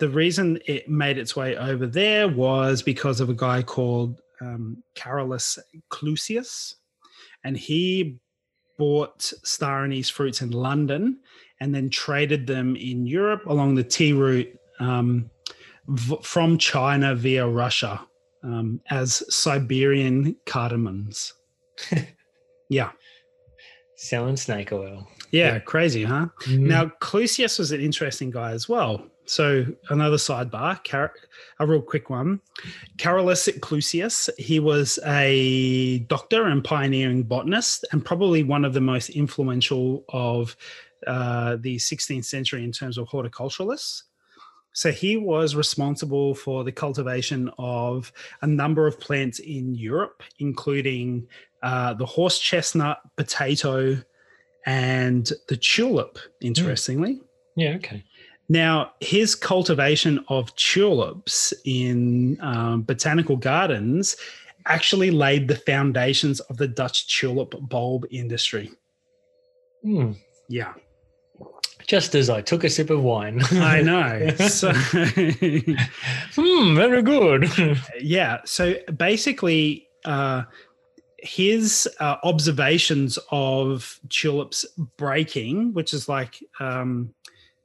the 0.00 0.08
reason 0.08 0.58
it 0.66 0.88
made 0.88 1.18
its 1.18 1.36
way 1.36 1.56
over 1.56 1.86
there 1.86 2.26
was 2.28 2.82
because 2.82 3.20
of 3.20 3.28
a 3.28 3.34
guy 3.34 3.62
called 3.62 4.20
um, 4.42 4.82
Carolus 4.94 5.58
Clusius, 5.90 6.74
and 7.44 7.56
he 7.56 8.16
bought 8.78 9.22
star 9.22 9.84
anise 9.84 10.10
fruits 10.10 10.42
in 10.42 10.50
London 10.50 11.18
and 11.60 11.74
then 11.74 11.88
traded 11.90 12.46
them 12.46 12.74
in 12.76 13.06
Europe 13.06 13.46
along 13.46 13.74
the 13.76 13.84
tea 13.84 14.12
route 14.12 14.48
um, 14.80 15.30
v- 15.86 16.16
from 16.22 16.58
China 16.58 17.14
via 17.14 17.46
Russia 17.46 18.00
um, 18.42 18.80
as 18.90 19.22
Siberian 19.28 20.34
cardamoms. 20.46 21.32
yeah. 22.68 22.90
Selling 23.96 24.36
snake 24.36 24.72
oil. 24.72 25.06
Yeah, 25.30 25.52
Yeah. 25.54 25.58
crazy, 25.60 26.02
huh? 26.02 26.26
Mm. 26.46 26.60
Now, 26.60 26.86
Clusius 27.00 27.58
was 27.58 27.70
an 27.70 27.80
interesting 27.80 28.30
guy 28.30 28.50
as 28.52 28.68
well. 28.68 29.06
So, 29.24 29.64
another 29.88 30.16
sidebar, 30.16 30.82
Car- 30.84 31.14
a 31.60 31.66
real 31.66 31.82
quick 31.82 32.10
one. 32.10 32.40
Carolus 32.98 33.48
Clusius, 33.60 34.28
he 34.36 34.58
was 34.58 34.98
a 35.06 36.00
doctor 36.00 36.46
and 36.46 36.62
pioneering 36.62 37.22
botanist, 37.22 37.84
and 37.92 38.04
probably 38.04 38.42
one 38.42 38.64
of 38.64 38.74
the 38.74 38.80
most 38.80 39.10
influential 39.10 40.04
of 40.08 40.56
uh, 41.06 41.56
the 41.60 41.76
16th 41.76 42.24
century 42.24 42.64
in 42.64 42.72
terms 42.72 42.98
of 42.98 43.08
horticulturalists. 43.08 44.02
So, 44.72 44.90
he 44.90 45.16
was 45.16 45.54
responsible 45.54 46.34
for 46.34 46.64
the 46.64 46.72
cultivation 46.72 47.50
of 47.58 48.12
a 48.42 48.46
number 48.46 48.86
of 48.86 48.98
plants 48.98 49.38
in 49.38 49.74
Europe, 49.74 50.22
including 50.40 51.28
uh, 51.62 51.94
the 51.94 52.06
horse 52.06 52.38
chestnut, 52.38 52.98
potato, 53.16 54.02
and 54.66 55.30
the 55.48 55.56
tulip, 55.56 56.18
interestingly. 56.40 57.20
yeah, 57.56 57.74
okay. 57.76 58.04
Now, 58.52 58.92
his 59.00 59.34
cultivation 59.34 60.22
of 60.28 60.54
tulips 60.56 61.54
in 61.64 62.36
um, 62.42 62.82
botanical 62.82 63.34
gardens 63.34 64.14
actually 64.66 65.10
laid 65.10 65.48
the 65.48 65.56
foundations 65.56 66.38
of 66.40 66.58
the 66.58 66.68
Dutch 66.68 67.18
tulip 67.18 67.54
bulb 67.70 68.04
industry. 68.10 68.70
Hmm. 69.82 70.12
Yeah, 70.50 70.74
Just 71.86 72.14
as 72.14 72.28
I 72.28 72.42
took 72.42 72.62
a 72.64 72.68
sip 72.68 72.90
of 72.90 73.02
wine. 73.02 73.40
I 73.52 73.80
know. 73.80 74.28
So, 74.48 74.70
hmm, 76.34 76.74
very 76.76 77.00
good. 77.00 77.48
yeah, 78.02 78.40
so 78.44 78.74
basically, 78.98 79.88
uh, 80.04 80.42
his 81.16 81.88
uh, 82.00 82.16
observations 82.22 83.18
of 83.30 83.98
tulips 84.10 84.66
breaking, 84.98 85.72
which 85.72 85.94
is 85.94 86.06
like 86.06 86.38
um, 86.60 87.14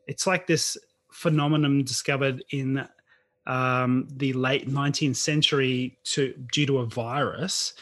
it's 0.08 0.26
like 0.26 0.48
this 0.48 0.78
phenomenon 1.12 1.84
discovered 1.84 2.44
in 2.52 2.88
um, 3.46 4.08
the 4.18 4.34
late 4.34 4.70
19th 4.70 5.16
century 5.16 5.98
to 6.04 6.34
due 6.52 6.66
to 6.66 6.80
a 6.80 6.86
virus. 6.86 7.74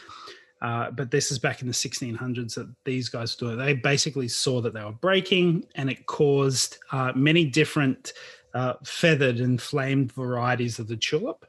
Uh, 0.61 0.89
but 0.91 1.11
this 1.11 1.31
is 1.31 1.37
back 1.37 1.61
in 1.61 1.67
the 1.67 1.73
1600s 1.73 2.55
that 2.55 2.73
these 2.85 3.09
guys 3.09 3.35
do 3.35 3.51
it. 3.51 3.55
They 3.57 3.73
basically 3.73 4.27
saw 4.27 4.61
that 4.61 4.73
they 4.73 4.83
were 4.83 4.93
breaking, 4.93 5.65
and 5.75 5.89
it 5.89 6.05
caused 6.05 6.77
uh, 6.91 7.11
many 7.13 7.45
different 7.45 8.13
uh, 8.53 8.75
feathered 8.83 9.41
and 9.41 9.61
flamed 9.61 10.13
varieties 10.13 10.79
of 10.79 10.87
the 10.87 10.95
tulip. 10.95 11.45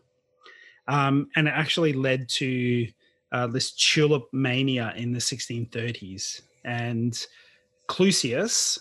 Um, 0.89 1.31
and 1.37 1.49
it 1.49 1.53
actually 1.55 1.93
led 1.93 2.29
to 2.31 2.89
uh, 3.33 3.47
this 3.47 3.73
tulip 3.73 4.29
mania 4.33 4.93
in 4.97 5.13
the 5.13 5.19
1630s. 5.19 6.43
And 6.65 7.27
Clusius 7.89 8.79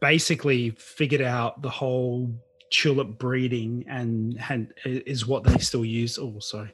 basically 0.00 0.70
figured 0.70 1.22
out 1.22 1.62
the 1.62 1.70
whole 1.70 2.32
tulip 2.70 3.18
breeding 3.18 3.84
and 3.88 4.38
had 4.38 4.72
is 4.84 5.26
what 5.26 5.44
they 5.44 5.58
still 5.58 5.84
use. 5.84 6.18
Oh, 6.18 6.38
sorry, 6.40 6.72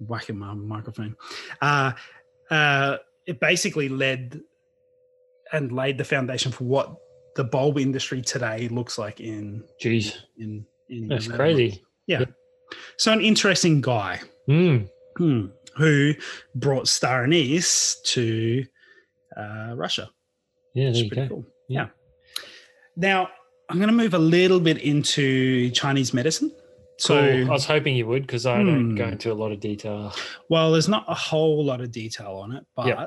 whacking 0.00 0.38
my 0.38 0.54
microphone. 0.54 1.16
Uh, 1.60 1.92
uh, 2.50 2.96
it 3.26 3.40
basically 3.40 3.88
led 3.88 4.40
and 5.52 5.72
laid 5.72 5.98
the 5.98 6.04
foundation 6.04 6.50
for 6.52 6.64
what 6.64 6.96
the 7.36 7.44
bulb 7.44 7.78
industry 7.78 8.22
today 8.22 8.68
looks 8.68 8.98
like 8.98 9.20
in 9.20 9.64
Jeez, 9.82 10.16
in 10.38 10.64
in 10.88 11.08
that's 11.08 11.28
crazy. 11.28 11.82
Yeah. 12.06 12.20
Yeah. 12.20 12.26
So 12.96 13.12
an 13.12 13.20
interesting 13.20 13.80
guy 13.80 14.20
Mm. 14.48 14.88
hmm, 15.16 15.46
who 15.76 16.12
brought 16.54 16.86
star 16.86 17.24
anise 17.24 18.00
to 18.04 18.64
uh, 19.36 19.72
Russia. 19.74 20.10
Yeah, 20.74 20.90
there 20.90 21.02
you 21.02 21.08
pretty 21.08 21.22
go. 21.22 21.34
cool. 21.34 21.46
Yeah. 21.68 21.80
Yeah. 21.84 21.88
Now 22.96 23.28
I'm 23.68 23.78
going 23.78 23.88
to 23.88 23.94
move 23.94 24.14
a 24.14 24.18
little 24.18 24.60
bit 24.60 24.78
into 24.78 25.70
Chinese 25.70 26.12
medicine. 26.12 26.52
So, 26.98 27.14
Cool. 27.14 27.46
I 27.48 27.50
was 27.50 27.64
hoping 27.64 27.96
you 27.96 28.06
would 28.06 28.22
because 28.22 28.46
I 28.46 28.62
don't 28.62 28.94
go 28.94 29.06
Hmm. 29.06 29.12
into 29.14 29.32
a 29.32 29.34
lot 29.34 29.50
of 29.52 29.58
detail. 29.60 30.12
well, 30.48 30.70
there's 30.70 30.88
not 30.88 31.04
a 31.08 31.14
whole 31.14 31.64
lot 31.64 31.80
of 31.80 31.90
detail 31.90 32.36
on 32.36 32.52
it, 32.52 32.64
but 32.76 32.86
Yeah. 32.86 33.06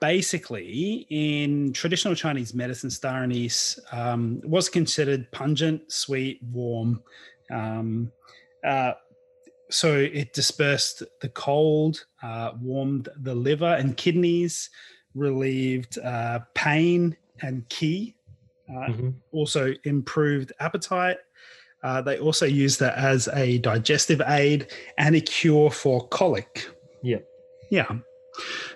basically, 0.00 1.06
in 1.10 1.72
traditional 1.72 2.14
Chinese 2.14 2.54
medicine, 2.54 2.90
star 2.90 3.22
anise 3.24 3.78
um, 3.90 4.40
was 4.44 4.68
considered 4.68 5.30
pungent, 5.32 5.90
sweet, 5.90 6.40
warm. 6.42 7.02
Um, 7.50 8.12
uh, 8.64 8.92
so 9.70 9.96
it 9.96 10.32
dispersed 10.32 11.02
the 11.22 11.28
cold, 11.30 12.04
uh, 12.22 12.52
warmed 12.60 13.08
the 13.16 13.34
liver 13.34 13.74
and 13.74 13.96
kidneys, 13.96 14.70
relieved 15.14 15.98
uh, 15.98 16.40
pain 16.54 17.16
and 17.40 17.68
qi, 17.68 18.14
uh, 18.74 18.88
Mhm. 18.88 19.14
also 19.32 19.74
improved 19.84 20.52
appetite. 20.60 21.18
Uh, 21.82 22.00
they 22.00 22.18
also 22.18 22.46
use 22.46 22.78
that 22.78 22.96
as 22.96 23.28
a 23.34 23.58
digestive 23.58 24.22
aid 24.28 24.68
and 24.98 25.16
a 25.16 25.20
cure 25.20 25.70
for 25.70 26.06
colic. 26.08 26.68
Yeah. 27.02 27.18
Yeah. 27.70 27.88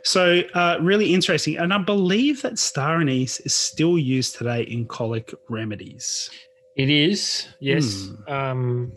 So, 0.03 0.43
uh, 0.55 0.79
really 0.83 1.15
interesting. 1.15 1.57
And 1.57 1.73
I 1.73 1.79
believe 1.79 2.43
that 2.43 2.59
star 2.59 3.01
anise 3.01 3.41
is 3.41 3.55
still 3.55 3.97
used 3.97 4.37
today 4.37 4.63
in 4.63 4.87
colic 4.87 5.33
remedies. 5.49 6.31
It 6.77 6.91
is, 6.91 7.47
yes. 7.61 8.09
Hmm. 8.27 8.33
Um, 8.33 8.93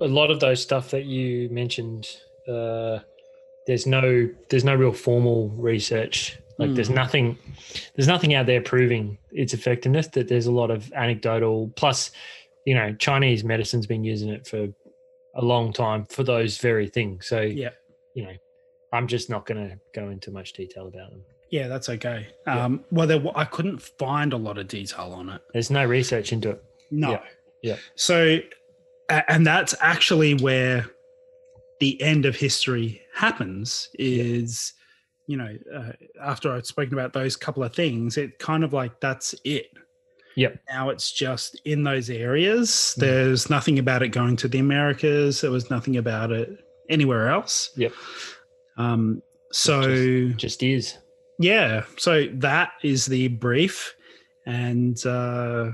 a 0.00 0.06
lot 0.06 0.30
of 0.30 0.40
those 0.40 0.62
stuff 0.62 0.90
that 0.92 1.04
you 1.04 1.48
mentioned, 1.50 2.08
uh, 2.48 3.00
there's 3.66 3.86
no 3.86 4.28
there's 4.48 4.64
no 4.64 4.74
real 4.74 4.92
formal 4.92 5.48
research. 5.50 6.38
Like 6.58 6.74
there's 6.74 6.88
Hmm. 6.88 6.94
nothing 6.94 7.38
there's 7.96 8.06
nothing 8.08 8.34
out 8.34 8.46
there 8.46 8.60
proving 8.60 9.18
its 9.32 9.54
effectiveness. 9.54 10.06
That 10.08 10.28
there's 10.28 10.46
a 10.46 10.52
lot 10.52 10.70
of 10.70 10.92
anecdotal. 10.92 11.72
Plus, 11.76 12.10
you 12.64 12.74
know, 12.74 12.94
Chinese 12.94 13.42
medicine's 13.44 13.86
been 13.86 14.04
using 14.04 14.28
it 14.28 14.46
for 14.46 14.68
a 15.36 15.44
long 15.44 15.72
time 15.72 16.04
for 16.06 16.22
those 16.22 16.58
very 16.58 16.88
things. 16.88 17.26
So 17.26 17.40
Yeah. 17.40 17.70
you 18.14 18.22
know, 18.24 18.32
I'm 18.92 19.08
just 19.08 19.28
not 19.28 19.44
going 19.46 19.68
to 19.68 19.76
go 19.92 20.10
into 20.10 20.30
much 20.30 20.52
detail 20.52 20.86
about 20.86 21.10
them. 21.10 21.22
Yeah, 21.50 21.66
that's 21.66 21.88
okay. 21.88 22.28
Yeah. 22.46 22.64
Um, 22.64 22.84
well, 22.92 23.06
there, 23.08 23.22
I 23.34 23.44
couldn't 23.44 23.80
find 23.82 24.32
a 24.32 24.36
lot 24.36 24.56
of 24.58 24.68
detail 24.68 25.12
on 25.12 25.28
it. 25.28 25.40
There's 25.52 25.70
no 25.70 25.84
research 25.84 26.32
into 26.32 26.50
it. 26.50 26.62
No. 26.92 27.10
Yeah, 27.10 27.20
yeah. 27.62 27.76
So, 27.96 28.38
and 29.08 29.44
that's 29.46 29.74
actually 29.80 30.34
where 30.34 30.86
the 31.80 32.00
end 32.00 32.24
of 32.24 32.36
history 32.36 33.02
happens 33.12 33.88
is, 33.98 34.72
you 35.26 35.36
know, 35.36 35.56
uh, 35.74 35.92
after 36.22 36.52
I've 36.52 36.66
spoken 36.66 36.92
about 36.92 37.12
those 37.12 37.36
couple 37.36 37.62
of 37.62 37.74
things, 37.74 38.16
it 38.16 38.38
kind 38.38 38.64
of 38.64 38.72
like 38.72 39.00
that's 39.00 39.34
it. 39.44 39.66
Yep. 40.36 40.58
Now 40.68 40.88
it's 40.90 41.12
just 41.12 41.60
in 41.64 41.84
those 41.84 42.10
areas. 42.10 42.68
Mm. 42.70 43.00
There's 43.00 43.50
nothing 43.50 43.78
about 43.78 44.02
it 44.02 44.08
going 44.08 44.36
to 44.36 44.48
the 44.48 44.58
Americas. 44.58 45.40
There 45.40 45.50
was 45.50 45.70
nothing 45.70 45.96
about 45.96 46.32
it 46.32 46.58
anywhere 46.90 47.28
else. 47.28 47.70
Yep. 47.76 47.92
Um, 48.76 49.22
so 49.52 50.28
Just 50.30 50.62
is. 50.62 50.98
yeah, 51.38 51.84
so 51.96 52.26
that 52.34 52.72
is 52.82 53.06
the 53.06 53.28
brief 53.28 53.94
and 54.46 55.04
uh, 55.06 55.70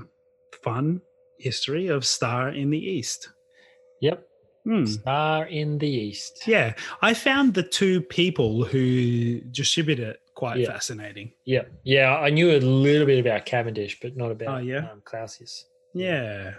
fun 0.63 1.01
history 1.39 1.89
of 1.89 2.05
Star 2.05 2.51
in 2.51 2.69
the 2.69 2.79
East. 2.79 3.31
Hmm. 4.71 4.87
Star 4.87 5.47
in 5.47 5.79
the 5.79 5.89
East. 5.89 6.47
Yeah, 6.47 6.75
I 7.03 7.13
found 7.15 7.55
the 7.55 7.63
two 7.65 8.01
people 8.03 8.65
who 8.65 9.41
distribute 9.51 9.99
it 9.99 10.21
quite 10.35 10.59
Yeah. 10.59 10.69
fascinating. 10.69 11.33
Yeah, 11.45 11.63
yeah. 11.83 12.17
I 12.17 12.31
knew 12.31 12.53
a 12.53 12.61
little 12.61 13.05
bit 13.07 13.19
about 13.19 13.47
Cavendish, 13.47 13.99
but 14.01 14.17
not 14.17 14.31
about 14.31 14.49
Oh, 14.61 14.63
yeah? 14.63 14.89
um, 14.91 15.03
Clausius. 15.05 15.67
Yeah, 15.93 16.55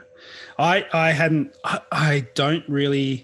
I 0.59 0.85
I 0.91 1.11
hadn't 1.11 1.55
I, 1.63 1.79
I 1.91 2.27
don't 2.35 2.67
really 2.67 3.23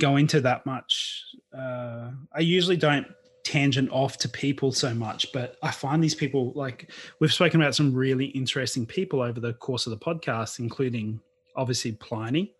go 0.00 0.16
into 0.16 0.40
that 0.40 0.64
much. 0.64 1.22
Uh, 1.56 2.10
I 2.32 2.40
usually 2.40 2.78
don't 2.78 3.06
tangent 3.44 3.90
off 3.92 4.16
to 4.16 4.28
people 4.30 4.72
so 4.72 4.94
much, 4.94 5.30
but 5.34 5.56
I 5.62 5.70
find 5.72 6.02
these 6.02 6.14
people 6.14 6.52
like 6.54 6.90
we've 7.20 7.32
spoken 7.34 7.60
about 7.60 7.74
some 7.74 7.92
really 7.92 8.26
interesting 8.28 8.86
people 8.86 9.20
over 9.20 9.40
the 9.40 9.52
course 9.52 9.86
of 9.86 9.90
the 9.90 9.98
podcast, 9.98 10.58
including 10.58 11.20
obviously 11.54 11.92
Pliny. 11.92 12.53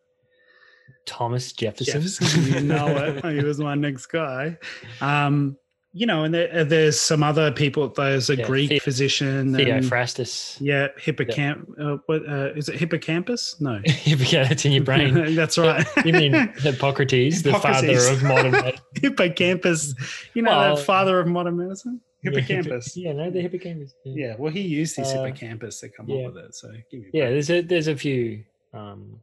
Thomas 1.07 1.52
Jefferson. 1.52 2.00
Jefferson, 2.02 2.44
you 2.52 2.61
know 2.74 2.87
it. 2.88 3.24
He 3.38 3.44
was 3.44 3.59
my 3.59 3.74
next 3.74 4.07
guy. 4.07 4.57
Um, 5.00 5.57
you 5.96 6.07
know, 6.07 6.24
and 6.24 6.35
there, 6.35 6.64
there's 6.64 6.98
some 6.98 7.22
other 7.22 7.52
people. 7.52 7.88
There's 7.88 8.28
a 8.28 8.35
Yeah, 8.37 8.46
Greek 8.46 8.83
physician. 8.83 9.28
and- 9.28 9.54
Theophrastus. 9.54 10.57
yeah, 10.61 10.88
hippocamp. 10.98 11.66
Uh, 11.80 11.98
what 12.07 12.28
uh, 12.28 12.52
is 12.57 12.68
it? 12.68 12.74
Hippocampus? 12.80 13.61
No, 13.61 13.80
yeah, 14.04 14.42
that's 14.48 14.64
in 14.64 14.72
your 14.72 14.83
brain. 14.83 15.35
That's 15.37 15.57
right. 15.57 15.87
You 16.04 16.12
mean 16.12 16.33
Hippocrates, 16.59 17.42
the 17.42 17.52
father 17.54 17.96
of 18.11 18.22
modern 18.24 18.50
medicine? 18.50 18.80
hippocampus? 19.00 19.94
You 20.35 20.42
know, 20.42 20.50
Well- 20.50 20.76
the 20.76 20.83
father 20.83 21.20
of 21.20 21.28
modern 21.28 21.57
medicine. 21.59 22.00
Hippocampus. 22.24 22.96
Yeah, 22.96 23.12
no, 23.12 23.30
the 23.30 23.42
hippocampus. 23.42 23.94
Yeah, 24.04 24.28
Yeah, 24.28 24.35
well, 24.38 24.50
he 24.50 24.62
used 24.62 24.96
his 24.96 25.12
Uh, 25.12 25.22
hippocampus 25.24 25.80
to 25.80 25.90
come 25.90 26.09
yeah. 26.09 26.24
up 26.26 26.35
with 26.35 26.44
it. 26.44 26.54
So 26.54 26.72
give 26.90 27.00
me 27.02 27.07
a 27.12 27.18
yeah. 27.18 27.28
There's 27.30 27.50
a 27.50 27.61
there's 27.61 27.87
a 27.87 27.94
few 27.96 28.42
um, 28.72 29.20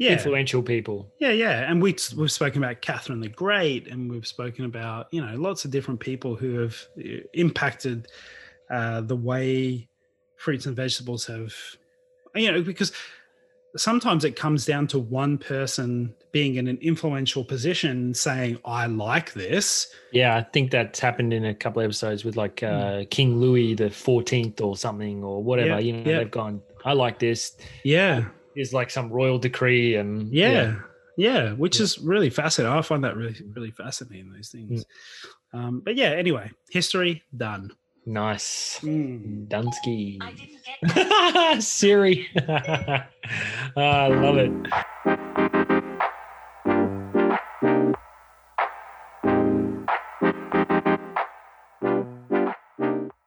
yeah, 0.00 0.12
influential 0.12 0.62
people. 0.62 1.12
yeah, 1.18 1.30
yeah. 1.30 1.70
And 1.70 1.82
we 1.82 1.94
we've 2.16 2.32
spoken 2.32 2.64
about 2.64 2.80
Catherine 2.80 3.20
the 3.20 3.28
Great, 3.28 3.86
and 3.86 4.10
we've 4.10 4.26
spoken 4.26 4.64
about 4.64 5.08
you 5.12 5.24
know 5.24 5.36
lots 5.36 5.66
of 5.66 5.70
different 5.70 6.00
people 6.00 6.34
who 6.34 6.58
have 6.58 6.74
uh, 6.98 7.18
impacted 7.34 8.08
uh, 8.70 9.02
the 9.02 9.14
way 9.14 9.86
fruits 10.36 10.64
and 10.64 10.74
vegetables 10.74 11.26
have, 11.26 11.54
you 12.34 12.50
know, 12.50 12.62
because 12.62 12.92
sometimes 13.76 14.24
it 14.24 14.36
comes 14.36 14.64
down 14.64 14.86
to 14.86 14.98
one 14.98 15.36
person 15.36 16.14
being 16.32 16.54
in 16.54 16.66
an 16.66 16.78
influential 16.80 17.44
position 17.44 18.14
saying, 18.14 18.58
"I 18.64 18.86
like 18.86 19.34
this." 19.34 19.94
Yeah, 20.12 20.34
I 20.34 20.42
think 20.42 20.70
that's 20.70 20.98
happened 20.98 21.34
in 21.34 21.44
a 21.44 21.54
couple 21.54 21.82
of 21.82 21.84
episodes 21.84 22.24
with 22.24 22.36
like 22.36 22.62
uh, 22.62 23.04
King 23.10 23.38
Louis 23.38 23.74
the 23.74 23.90
Fourteenth 23.90 24.62
or 24.62 24.78
something 24.78 25.22
or 25.22 25.42
whatever. 25.42 25.72
Yeah, 25.72 25.78
you 25.78 25.92
know, 25.92 26.10
yeah. 26.10 26.18
they've 26.20 26.30
gone. 26.30 26.62
I 26.86 26.94
like 26.94 27.18
this. 27.18 27.58
Yeah, 27.84 28.24
Is 28.56 28.72
like 28.72 28.90
some 28.90 29.10
royal 29.10 29.38
decree 29.38 29.94
and 29.96 30.32
yeah, 30.32 30.76
yeah, 31.16 31.52
which 31.52 31.78
Yeah. 31.78 31.84
is 31.84 31.98
really 31.98 32.30
fascinating. 32.30 32.76
I 32.76 32.82
find 32.82 33.04
that 33.04 33.16
really, 33.16 33.36
really 33.54 33.70
fascinating. 33.70 34.32
Those 34.32 34.48
things. 34.48 34.84
Um, 35.52 35.80
but 35.84 35.94
yeah, 35.96 36.10
anyway, 36.10 36.50
history 36.70 37.22
done. 37.36 37.70
nice. 38.06 38.80
Mm. 38.82 39.46
Dunsky. 39.48 40.18
I 40.20 40.32
didn't 40.32 41.54
get 41.54 41.62
Siri. 41.62 42.28
I 43.76 44.08
love 44.08 44.36
it. 44.38 44.52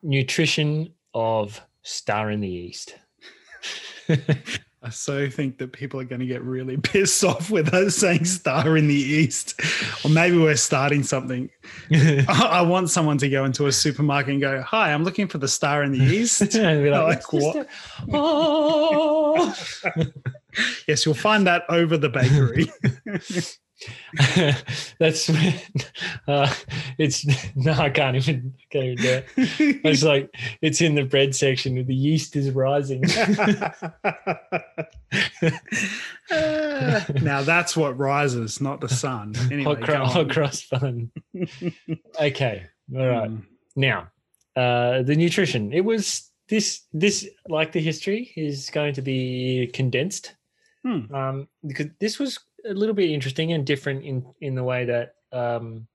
Nutrition 0.01 0.93
of 1.13 1.62
Star 1.83 2.31
in 2.31 2.41
the 2.41 2.49
East. 2.49 2.95
I 4.86 4.89
so 4.89 5.30
think 5.30 5.60
that 5.60 5.72
people 5.72 6.02
are 6.02 6.04
going 6.04 6.19
to 6.19 6.26
get 6.26 6.43
really 6.43 6.76
pissed 6.84 7.24
off 7.24 7.50
with 7.50 7.74
us 7.74 7.96
saying 7.96 8.26
star 8.26 8.76
in 8.76 8.88
the 8.88 8.93
east, 8.93 9.60
or 10.04 10.10
maybe 10.10 10.38
we're 10.38 10.58
starting 10.58 11.04
something. 11.04 11.50
I 12.28 12.62
want 12.62 12.89
someone 12.89 13.17
to 13.19 13.30
go 13.30 13.46
into 13.46 13.67
a 13.67 13.72
supermarket 13.72 14.34
and 14.34 14.41
go, 14.41 14.62
"Hi, 14.62 14.91
I'm 14.91 15.06
looking 15.06 15.28
for 15.30 15.38
the 15.38 15.48
star 15.48 15.84
in 15.84 15.93
the 15.93 16.00
east." 16.04 16.41
And 16.56 16.84
be 16.84 16.89
Like, 16.89 17.32
"What's 17.32 17.56
what? 17.56 17.69
Oh. 18.12 19.56
yes, 20.86 21.06
you'll 21.06 21.15
find 21.15 21.48
that 21.48 21.63
over 21.69 21.98
the 21.98 22.10
bakery. 22.10 22.69
That's 25.00 25.30
uh, 26.28 26.54
it's 26.98 27.26
no, 27.56 27.74
I 27.74 27.89
can't 27.89 28.15
even 28.15 28.54
can't 28.69 28.86
even 28.86 28.98
do 29.04 29.10
it. 29.10 29.26
It's 29.86 30.04
like 30.04 30.34
it's 30.62 30.82
in 30.82 30.96
the 30.96 31.04
bread 31.04 31.36
section. 31.36 31.86
The 31.86 31.96
yeast 31.96 32.36
is 32.36 32.52
rising. 32.52 33.02
now 37.22 37.41
that's 37.43 37.76
what 37.76 37.98
rises, 37.98 38.62
not 38.62 38.82
the 38.82 38.89
sun. 38.89 39.34
Anyway, 39.52 39.63
hot, 39.63 39.82
cro- 39.82 40.06
hot 40.06 40.30
cross 40.30 40.62
fun. 40.62 41.12
okay, 42.19 42.63
all 42.96 43.08
right. 43.08 43.30
Mm. 43.30 43.43
Now, 43.76 44.08
uh, 44.56 45.02
the 45.04 45.15
nutrition. 45.15 45.74
It 45.74 45.82
was 45.82 46.30
this 46.50 46.82
this 46.93 47.28
like 47.48 47.72
the 47.72 47.82
history 47.82 48.32
is 48.36 48.69
going 48.69 48.93
to 48.96 49.02
be 49.02 49.69
condensed 49.74 50.36
Hmm. 50.86 51.15
um, 51.15 51.48
because 51.65 51.88
this 52.02 52.19
was 52.19 52.38
a 52.65 52.73
little 52.73 52.95
bit 52.95 53.10
interesting 53.12 53.52
and 53.54 53.65
different 53.65 54.04
in 54.06 54.26
in 54.41 54.56
the 54.56 54.63
way 54.63 54.86
that 54.86 55.15
um, 55.32 55.88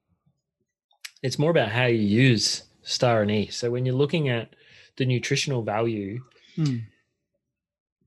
it's 1.23 1.39
more 1.39 1.51
about 1.51 1.71
how 1.71 1.87
you 1.87 1.99
use 2.01 2.65
star 2.83 3.23
anise. 3.23 3.57
So 3.57 3.71
when 3.71 3.85
you're 3.87 3.95
looking 3.95 4.29
at 4.29 4.55
the 4.97 5.07
nutritional 5.07 5.63
value, 5.63 6.21
Hmm. 6.57 6.79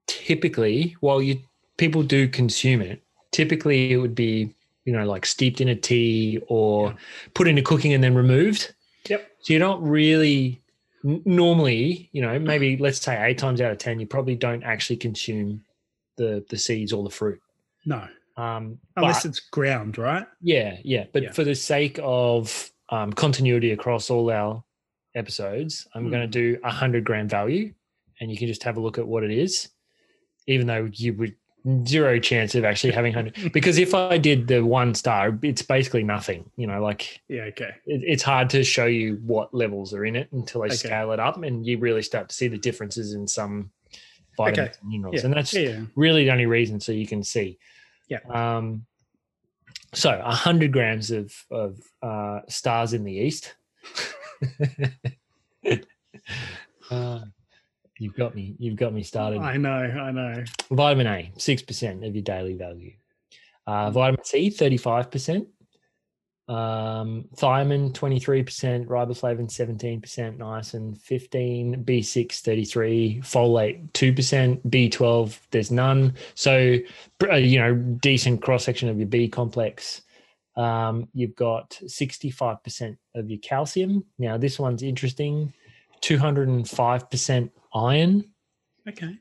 typically, 0.07 0.95
while 0.99 1.21
you 1.21 1.39
people 1.77 2.03
do 2.03 2.27
consume 2.27 2.81
it, 2.81 3.01
typically 3.31 3.91
it 3.91 3.97
would 3.97 4.15
be 4.15 4.53
you 4.85 4.93
know 4.93 5.05
like 5.05 5.25
steeped 5.25 5.61
in 5.61 5.69
a 5.69 5.75
tea 5.75 6.39
or 6.47 6.89
Yeah. 6.89 6.95
put 7.33 7.47
into 7.47 7.61
cooking 7.61 7.93
and 7.93 8.03
then 8.03 8.13
removed. 8.15 8.73
Yep. 9.09 9.31
So 9.41 9.53
you're 9.53 9.59
not 9.59 9.81
really 9.83 10.61
normally, 11.03 12.09
you 12.11 12.21
know, 12.21 12.37
maybe 12.37 12.77
let's 12.77 13.01
say 13.01 13.17
eight 13.25 13.37
times 13.39 13.59
out 13.61 13.71
of 13.71 13.77
ten, 13.79 13.99
you 13.99 14.05
probably 14.05 14.35
don't 14.35 14.63
actually 14.63 14.97
consume 14.97 15.63
the 16.17 16.45
the 16.49 16.57
seeds 16.57 16.93
or 16.93 17.03
the 17.03 17.09
fruit. 17.09 17.41
No, 17.85 18.07
Um, 18.41 18.79
unless 18.95 19.23
but- 19.23 19.29
it's 19.29 19.39
ground, 19.39 19.97
right? 19.97 20.25
yeah, 20.41 20.77
yeah. 20.83 21.05
But 21.13 21.23
Yeah. 21.23 21.31
for 21.31 21.43
the 21.43 21.55
sake 21.55 21.99
of 22.01 22.71
um, 22.89 23.13
continuity 23.13 23.71
across 23.71 24.09
all 24.09 24.29
our 24.31 24.63
episodes, 25.15 25.87
I'm 25.93 26.09
going 26.09 26.21
to 26.21 26.27
do 26.27 26.59
a 26.63 26.69
hundred 26.71 27.03
gram 27.03 27.27
value, 27.27 27.73
and 28.19 28.31
you 28.31 28.37
can 28.37 28.47
just 28.47 28.63
have 28.63 28.77
a 28.77 28.79
look 28.79 28.97
at 28.97 29.07
what 29.07 29.23
it 29.23 29.31
is, 29.31 29.69
even 30.47 30.67
though 30.67 30.89
you 30.93 31.13
would 31.13 31.35
zero 31.87 32.17
chance 32.19 32.55
of 32.55 32.65
actually 32.65 32.91
having 32.91 33.13
hundred. 33.13 33.35
because 33.53 33.77
if 33.77 33.93
I 33.93 34.17
did 34.17 34.47
the 34.47 34.65
one 34.65 34.95
star, 34.95 35.37
it's 35.43 35.61
basically 35.61 36.03
nothing. 36.03 36.49
You 36.55 36.65
know, 36.67 36.81
like 36.81 37.21
Yeah. 37.29 37.43
Okay. 37.43 37.69
it, 37.85 38.01
it's 38.05 38.23
hard 38.23 38.49
to 38.51 38.63
show 38.63 38.87
you 38.87 39.19
what 39.23 39.53
levels 39.53 39.93
are 39.93 40.03
in 40.05 40.15
it 40.15 40.27
until 40.31 40.63
I 40.63 40.67
Okay. 40.67 40.75
scale 40.75 41.11
it 41.11 41.19
up, 41.19 41.41
and 41.43 41.65
you 41.65 41.77
really 41.77 42.01
start 42.01 42.29
to 42.29 42.35
see 42.35 42.47
the 42.47 42.57
differences 42.57 43.13
in 43.13 43.27
some 43.27 43.71
vitamins 44.37 44.77
and 44.81 44.89
minerals, 44.89 45.15
Yeah. 45.17 45.25
and 45.25 45.33
that's 45.35 45.53
yeah. 45.53 45.81
really 45.95 46.23
the 46.25 46.31
only 46.31 46.47
reason 46.47 46.79
so 46.79 46.91
you 46.91 47.05
can 47.05 47.23
see. 47.23 47.59
Yeah. 48.11 48.19
Um, 48.29 48.85
so 49.93 50.21
a 50.23 50.35
hundred 50.35 50.73
grams 50.73 51.11
of 51.11 51.33
of 51.49 51.79
uh, 52.03 52.41
stars 52.49 52.91
in 52.91 53.05
the 53.05 53.13
east. 53.13 53.55
uh, 56.91 57.19
you've 57.97 58.15
got 58.15 58.35
me. 58.35 58.55
You've 58.59 58.75
got 58.75 58.93
me 58.93 59.01
started. 59.01 59.39
I 59.39 59.55
know. 59.55 59.69
I 59.69 60.11
know. 60.11 60.43
Vitamin 60.71 61.07
A, 61.07 61.31
six 61.37 61.61
percent 61.61 62.03
of 62.03 62.13
your 62.13 62.23
daily 62.23 62.55
value. 62.55 62.91
Uh, 63.65 63.89
vitamin 63.91 64.25
C, 64.25 64.49
thirty-five 64.49 65.09
percent. 65.09 65.47
Um, 66.47 67.25
thiamine, 67.37 67.93
twenty-three 67.93 68.43
percent. 68.43 68.87
Riboflavin, 68.87 69.49
seventeen 69.49 70.01
percent. 70.01 70.39
Niacin, 70.39 70.99
fifteen. 70.99 71.83
B 71.83 72.01
six, 72.01 72.41
thirty-three. 72.41 73.21
Folate, 73.23 73.93
two 73.93 74.13
percent. 74.13 74.69
B 74.69 74.89
twelve, 74.89 75.39
there's 75.51 75.71
none. 75.71 76.15
So, 76.35 76.77
uh, 77.23 77.35
you 77.35 77.59
know, 77.59 77.75
decent 77.75 78.41
cross 78.41 78.65
section 78.65 78.89
of 78.89 78.97
your 78.97 79.07
B 79.07 79.27
complex. 79.29 80.01
Um, 80.57 81.07
you've 81.13 81.35
got 81.35 81.79
sixty-five 81.87 82.63
percent 82.63 82.97
of 83.15 83.29
your 83.29 83.39
calcium. 83.39 84.03
Now, 84.17 84.37
this 84.37 84.59
one's 84.59 84.83
interesting. 84.83 85.53
Two 86.01 86.17
hundred 86.17 86.49
and 86.49 86.67
five 86.67 87.09
percent 87.09 87.51
iron 87.73 88.25
Okay. 88.87 89.15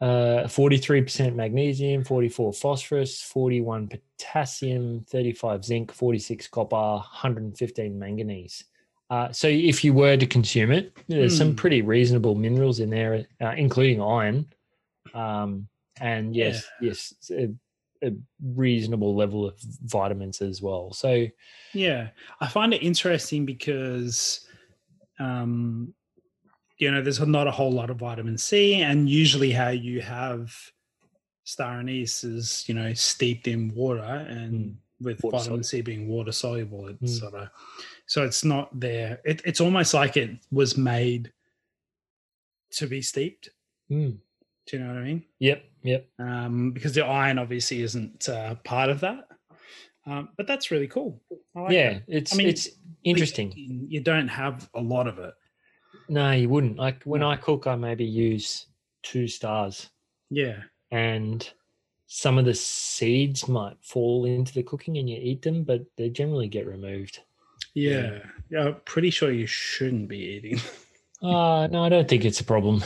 Uh, 0.00 0.44
43% 0.46 1.34
magnesium, 1.34 2.04
44 2.04 2.52
phosphorus, 2.52 3.20
41 3.22 3.88
potassium, 3.88 5.04
35 5.08 5.64
zinc, 5.64 5.92
46 5.92 6.46
copper, 6.48 6.76
115 6.76 7.98
manganese. 7.98 8.64
Uh, 9.10 9.32
so 9.32 9.48
if 9.48 9.82
you 9.82 9.92
were 9.94 10.16
to 10.16 10.26
consume 10.26 10.70
it, 10.70 10.96
there's 11.08 11.36
some 11.36 11.50
Hmm. 11.50 11.56
pretty 11.56 11.82
reasonable 11.82 12.34
minerals 12.34 12.78
in 12.80 12.90
there, 12.90 13.26
uh, 13.40 13.54
including 13.56 14.00
iron. 14.02 14.46
Um, 15.14 15.68
and 16.00 16.36
yes, 16.36 16.64
yes, 16.80 17.14
a, 17.32 17.48
a 18.06 18.12
reasonable 18.54 19.16
level 19.16 19.48
of 19.48 19.58
vitamins 19.84 20.40
as 20.42 20.60
well. 20.62 20.92
So 20.92 21.26
Yeah, 21.72 22.10
I 22.40 22.46
find 22.48 22.72
it 22.74 22.82
interesting 22.82 23.46
because, 23.46 24.46
um, 25.18 25.94
you 26.78 26.90
know, 26.90 27.02
there's 27.02 27.20
not 27.20 27.46
a 27.46 27.50
whole 27.50 27.72
lot 27.72 27.90
of 27.90 27.96
vitamin 27.98 28.38
C, 28.38 28.74
and 28.82 29.08
usually 29.08 29.50
how 29.50 29.70
you 29.70 30.00
have 30.00 30.54
star 31.44 31.78
anise 31.80 32.24
is, 32.24 32.64
you 32.68 32.74
know, 32.74 32.92
steeped 32.94 33.48
in 33.48 33.74
water, 33.74 34.02
and 34.02 34.78
with 35.00 35.22
Water 35.22 35.38
vitamin 35.38 35.62
C 35.62 35.80
being 35.80 36.08
water 36.08 36.32
soluble, 36.32 36.88
it's 36.88 37.16
Mm. 37.16 37.20
sort 37.20 37.34
of 37.34 37.48
so 38.06 38.24
it's 38.24 38.44
not 38.44 38.78
there. 38.78 39.20
It, 39.24 39.42
it's 39.44 39.60
almost 39.60 39.92
like 39.94 40.16
it 40.16 40.30
was 40.50 40.76
made 40.76 41.32
to 42.72 42.86
be 42.86 43.02
steeped. 43.02 43.50
mm, 43.90 44.18
Do 44.66 44.76
you 44.76 44.82
know 44.82 44.92
what 44.94 44.98
I 45.00 45.04
mean? 45.04 45.24
yep, 45.38 45.64
yep. 45.82 46.08
Um, 46.18 46.72
because 46.72 46.94
the 46.94 47.04
iron 47.04 47.38
obviously 47.38 47.82
isn't 47.82 48.28
uh, 48.28 48.54
part 48.64 48.90
of 48.90 49.00
that. 49.00 49.28
Um, 50.06 50.30
but 50.36 50.46
that's 50.46 50.70
really 50.70 50.88
cool. 50.88 51.20
I 51.54 51.60
like 51.60 51.72
yeah, 51.72 51.92
that. 51.94 52.02
it's 52.08 52.34
mean, 52.34 52.48
it's 52.48 52.68
interesting. 53.04 53.52
You 53.56 54.00
don't 54.00 54.28
have 54.28 54.68
a 54.74 54.80
lot 54.80 55.06
of 55.06 55.18
it. 55.18 55.34
No, 56.08 56.30
you 56.32 56.48
wouldn't. 56.48 56.76
Like 56.76 57.02
when 57.04 57.20
No. 57.20 57.30
I 57.30 57.36
cook, 57.36 57.66
I 57.66 57.76
maybe 57.76 58.04
use 58.04 58.66
two 59.02 59.28
stars. 59.28 59.90
Yeah. 60.30 60.62
and 60.90 61.48
some 62.06 62.38
of 62.38 62.44
the 62.46 62.54
seeds 62.54 63.48
might 63.48 63.76
fall 63.82 64.24
into 64.24 64.54
the 64.54 64.62
cooking 64.62 64.96
and 64.96 65.08
you 65.10 65.18
eat 65.20 65.42
them, 65.42 65.62
but 65.62 65.84
they 65.96 66.08
generally 66.08 66.48
get 66.48 66.66
removed. 66.66 67.20
Yeah. 67.74 68.20
Yeah. 68.50 68.64
I'm 68.68 68.76
pretty 68.86 69.10
sure 69.10 69.30
you 69.30 69.46
shouldn't 69.46 70.08
be 70.08 70.18
eating. 70.18 70.60
Uh, 71.20 71.66
no, 71.72 71.82
I 71.84 71.88
don't 71.88 72.06
think 72.08 72.24
it's 72.24 72.38
a 72.38 72.44
problem. 72.44 72.80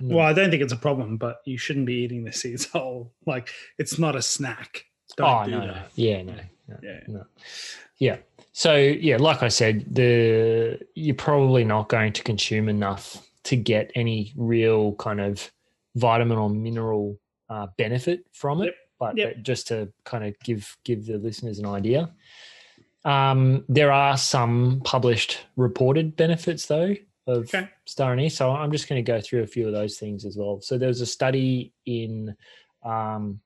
No. 0.00 0.16
well, 0.16 0.26
I 0.26 0.32
don't 0.32 0.50
think 0.50 0.60
it's 0.60 0.72
a 0.72 0.76
problem, 0.76 1.18
but 1.18 1.40
you 1.44 1.56
shouldn't 1.56 1.86
be 1.86 1.94
eating 1.94 2.24
the 2.24 2.32
seeds 2.32 2.66
whole. 2.66 3.12
Like 3.26 3.50
it's 3.78 3.96
not 3.96 4.16
a 4.16 4.22
snack. 4.22 4.84
Don't 5.16 5.28
oh, 5.28 5.58
no, 5.60 5.66
no. 5.66 5.82
Yeah, 5.94 6.22
no, 6.22 6.34
no, 6.68 6.76
Yeah. 6.82 7.00
no. 7.08 7.24
Yeah. 7.98 8.16
So, 8.52 8.76
yeah, 8.76 9.16
like 9.18 9.42
I 9.42 9.48
said, 9.48 9.84
the 9.94 10.78
you're 10.94 11.14
probably 11.14 11.64
not 11.64 11.88
going 11.88 12.12
to 12.14 12.22
consume 12.22 12.68
enough 12.68 13.22
to 13.44 13.56
get 13.56 13.90
any 13.94 14.32
real 14.36 14.94
kind 14.94 15.20
of 15.20 15.50
vitamin 15.94 16.38
or 16.38 16.50
mineral 16.50 17.18
uh, 17.48 17.66
benefit 17.78 18.24
from 18.32 18.62
it. 18.62 18.66
Yep. 18.66 18.74
But 18.98 19.16
Yep. 19.18 19.34
but 19.34 19.42
just 19.42 19.68
to 19.68 19.92
kind 20.04 20.24
of 20.24 20.34
give 20.40 20.76
give 20.84 21.06
the 21.06 21.18
listeners 21.18 21.58
an 21.58 21.66
idea, 21.66 22.10
um, 23.04 23.64
there 23.68 23.92
are 23.92 24.16
some 24.16 24.80
published 24.84 25.46
reported 25.56 26.16
benefits 26.16 26.66
though 26.66 26.94
of 27.26 27.44
Okay. 27.54 27.68
star 27.84 28.12
anise. 28.12 28.34
So 28.36 28.50
I'm 28.50 28.72
just 28.72 28.88
going 28.88 29.04
to 29.04 29.12
go 29.12 29.20
through 29.20 29.42
a 29.42 29.46
few 29.46 29.66
of 29.66 29.72
those 29.72 29.98
things 29.98 30.24
as 30.24 30.36
well. 30.36 30.60
So 30.60 30.78
there 30.78 30.88
was 30.88 31.00
a 31.00 31.06
study 31.06 31.72
in 31.84 32.34
um, 32.84 33.40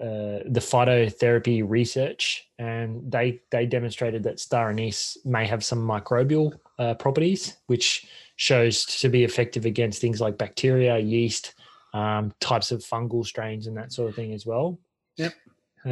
uh, 0.00 0.42
the 0.46 0.60
phytotherapy 0.60 1.62
research, 1.66 2.48
and 2.58 3.10
they 3.10 3.40
they 3.50 3.64
demonstrated 3.66 4.22
that 4.24 4.40
star 4.40 4.70
anise 4.70 5.16
may 5.24 5.46
have 5.46 5.64
some 5.64 5.78
microbial 5.78 6.52
uh, 6.78 6.94
properties, 6.94 7.56
which 7.66 8.06
shows 8.36 8.84
to 8.84 9.08
be 9.08 9.22
effective 9.22 9.64
against 9.64 10.00
things 10.00 10.20
like 10.20 10.36
bacteria, 10.36 10.98
yeast, 10.98 11.54
um, 11.92 12.32
types 12.40 12.72
of 12.72 12.80
fungal 12.80 13.24
strains, 13.24 13.68
and 13.68 13.76
that 13.76 13.92
sort 13.92 14.08
of 14.08 14.16
thing 14.16 14.32
as 14.32 14.44
well. 14.44 14.78
Yep. 15.16 15.34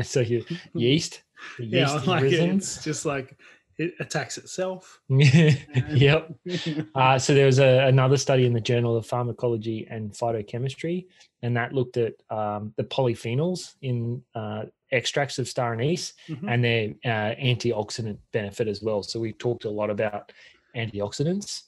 So 0.04 0.20
you 0.20 0.42
yeast. 0.74 1.22
the 1.58 1.66
Yeah, 1.66 1.92
yeast 1.92 2.06
like 2.06 2.24
it. 2.24 2.32
It's 2.32 2.82
just 2.82 3.04
like 3.04 3.36
it 3.78 3.94
attacks 4.00 4.38
itself. 4.38 5.00
yep. 5.08 6.32
Uh, 6.94 7.18
so 7.18 7.34
there 7.34 7.46
was 7.46 7.58
a, 7.58 7.86
another 7.86 8.16
study 8.16 8.44
in 8.46 8.52
the 8.52 8.60
Journal 8.60 8.96
of 8.96 9.06
Pharmacology 9.06 9.86
and 9.90 10.12
Phytochemistry, 10.12 11.06
and 11.42 11.56
that 11.56 11.72
looked 11.72 11.96
at 11.96 12.14
um, 12.30 12.72
the 12.76 12.84
polyphenols 12.84 13.74
in 13.82 14.22
uh, 14.34 14.64
extracts 14.90 15.38
of 15.38 15.48
star 15.48 15.72
anise 15.72 16.12
Mhm. 16.28 16.52
and 16.52 16.64
their 16.64 16.88
uh, 17.04 17.34
antioxidant 17.40 18.18
benefit 18.32 18.68
as 18.68 18.82
well. 18.82 19.02
So 19.02 19.18
we 19.20 19.32
talked 19.32 19.64
a 19.64 19.70
lot 19.70 19.90
about 19.90 20.32
antioxidants, 20.76 21.62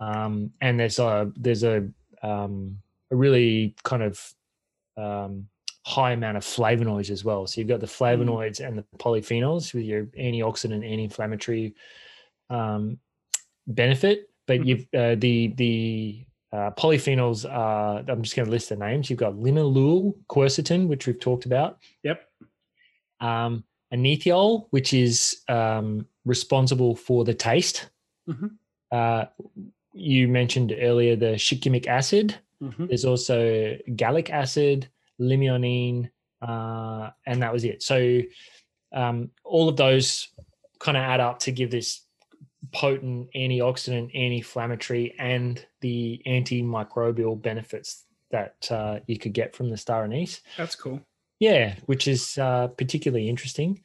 um, 0.00 0.50
and 0.60 0.78
there's 0.78 0.98
a 0.98 1.30
there's 1.36 1.62
a 1.64 1.88
um, 2.22 2.78
a 3.10 3.16
really 3.16 3.74
kind 3.84 4.02
of 4.02 4.34
um, 4.96 5.48
high 5.86 6.12
amount 6.12 6.36
of 6.36 6.42
flavonoids 6.44 7.10
as 7.10 7.24
well. 7.24 7.46
So 7.46 7.60
you've 7.60 7.68
got 7.68 7.80
the 7.80 7.86
flavonoids 7.86 8.66
and 8.66 8.78
the 8.78 8.84
polyphenols 8.98 9.74
with 9.74 9.84
your 9.84 10.06
antioxidant, 10.18 10.76
anti-inflammatory 10.84 11.74
um, 12.50 12.98
benefit, 13.66 14.30
but 14.46 14.60
Mhm. 14.60 14.66
you've 14.66 14.86
uh, 14.94 15.14
the 15.16 15.48
the 15.48 16.24
uh, 16.52 16.70
polyphenols 16.72 17.44
are. 17.50 18.04
I'm 18.08 18.22
just 18.22 18.36
going 18.36 18.46
to 18.46 18.50
list 18.52 18.68
the 18.68 18.76
names. 18.76 19.10
You've 19.10 19.18
got 19.18 19.34
linalool, 19.34 20.14
quercetin, 20.28 20.86
which 20.86 21.06
we've 21.06 21.18
talked 21.18 21.46
about, 21.46 21.78
Yep. 22.04 22.28
um, 23.20 23.64
anethiol, 23.92 24.66
which 24.70 24.94
is 24.94 25.42
um, 25.48 26.06
responsible 26.24 26.94
for 26.94 27.24
the 27.24 27.34
taste. 27.34 27.90
Mhm. 28.28 28.56
Uh, 28.92 29.26
you 29.92 30.28
mentioned 30.28 30.72
earlier 30.78 31.16
the 31.16 31.34
shikimic 31.34 31.86
acid. 31.86 32.36
Mhm. 32.62 32.88
There's 32.88 33.04
also 33.04 33.76
gallic 33.96 34.30
acid, 34.30 34.88
limonene, 35.20 36.10
uh, 36.42 37.10
and 37.26 37.42
that 37.42 37.52
was 37.52 37.64
it. 37.64 37.82
So 37.82 38.20
um, 38.92 39.30
all 39.44 39.68
of 39.68 39.76
those 39.76 40.28
kind 40.78 40.96
of 40.96 41.02
add 41.02 41.20
up 41.20 41.40
to 41.40 41.52
give 41.52 41.70
this 41.70 42.02
potent 42.72 43.28
antioxidant, 43.34 44.10
anti-inflammatory, 44.14 45.14
and 45.18 45.64
the 45.80 46.22
antimicrobial 46.26 47.40
benefits 47.40 48.04
that 48.30 48.70
uh, 48.70 49.00
you 49.06 49.18
could 49.18 49.32
get 49.32 49.54
from 49.54 49.70
the 49.70 49.76
star 49.76 50.04
anise. 50.04 50.40
That's 50.56 50.74
cool. 50.74 51.00
Yeah, 51.40 51.74
which 51.86 52.08
is 52.08 52.38
uh, 52.38 52.68
particularly 52.68 53.28
interesting. 53.28 53.82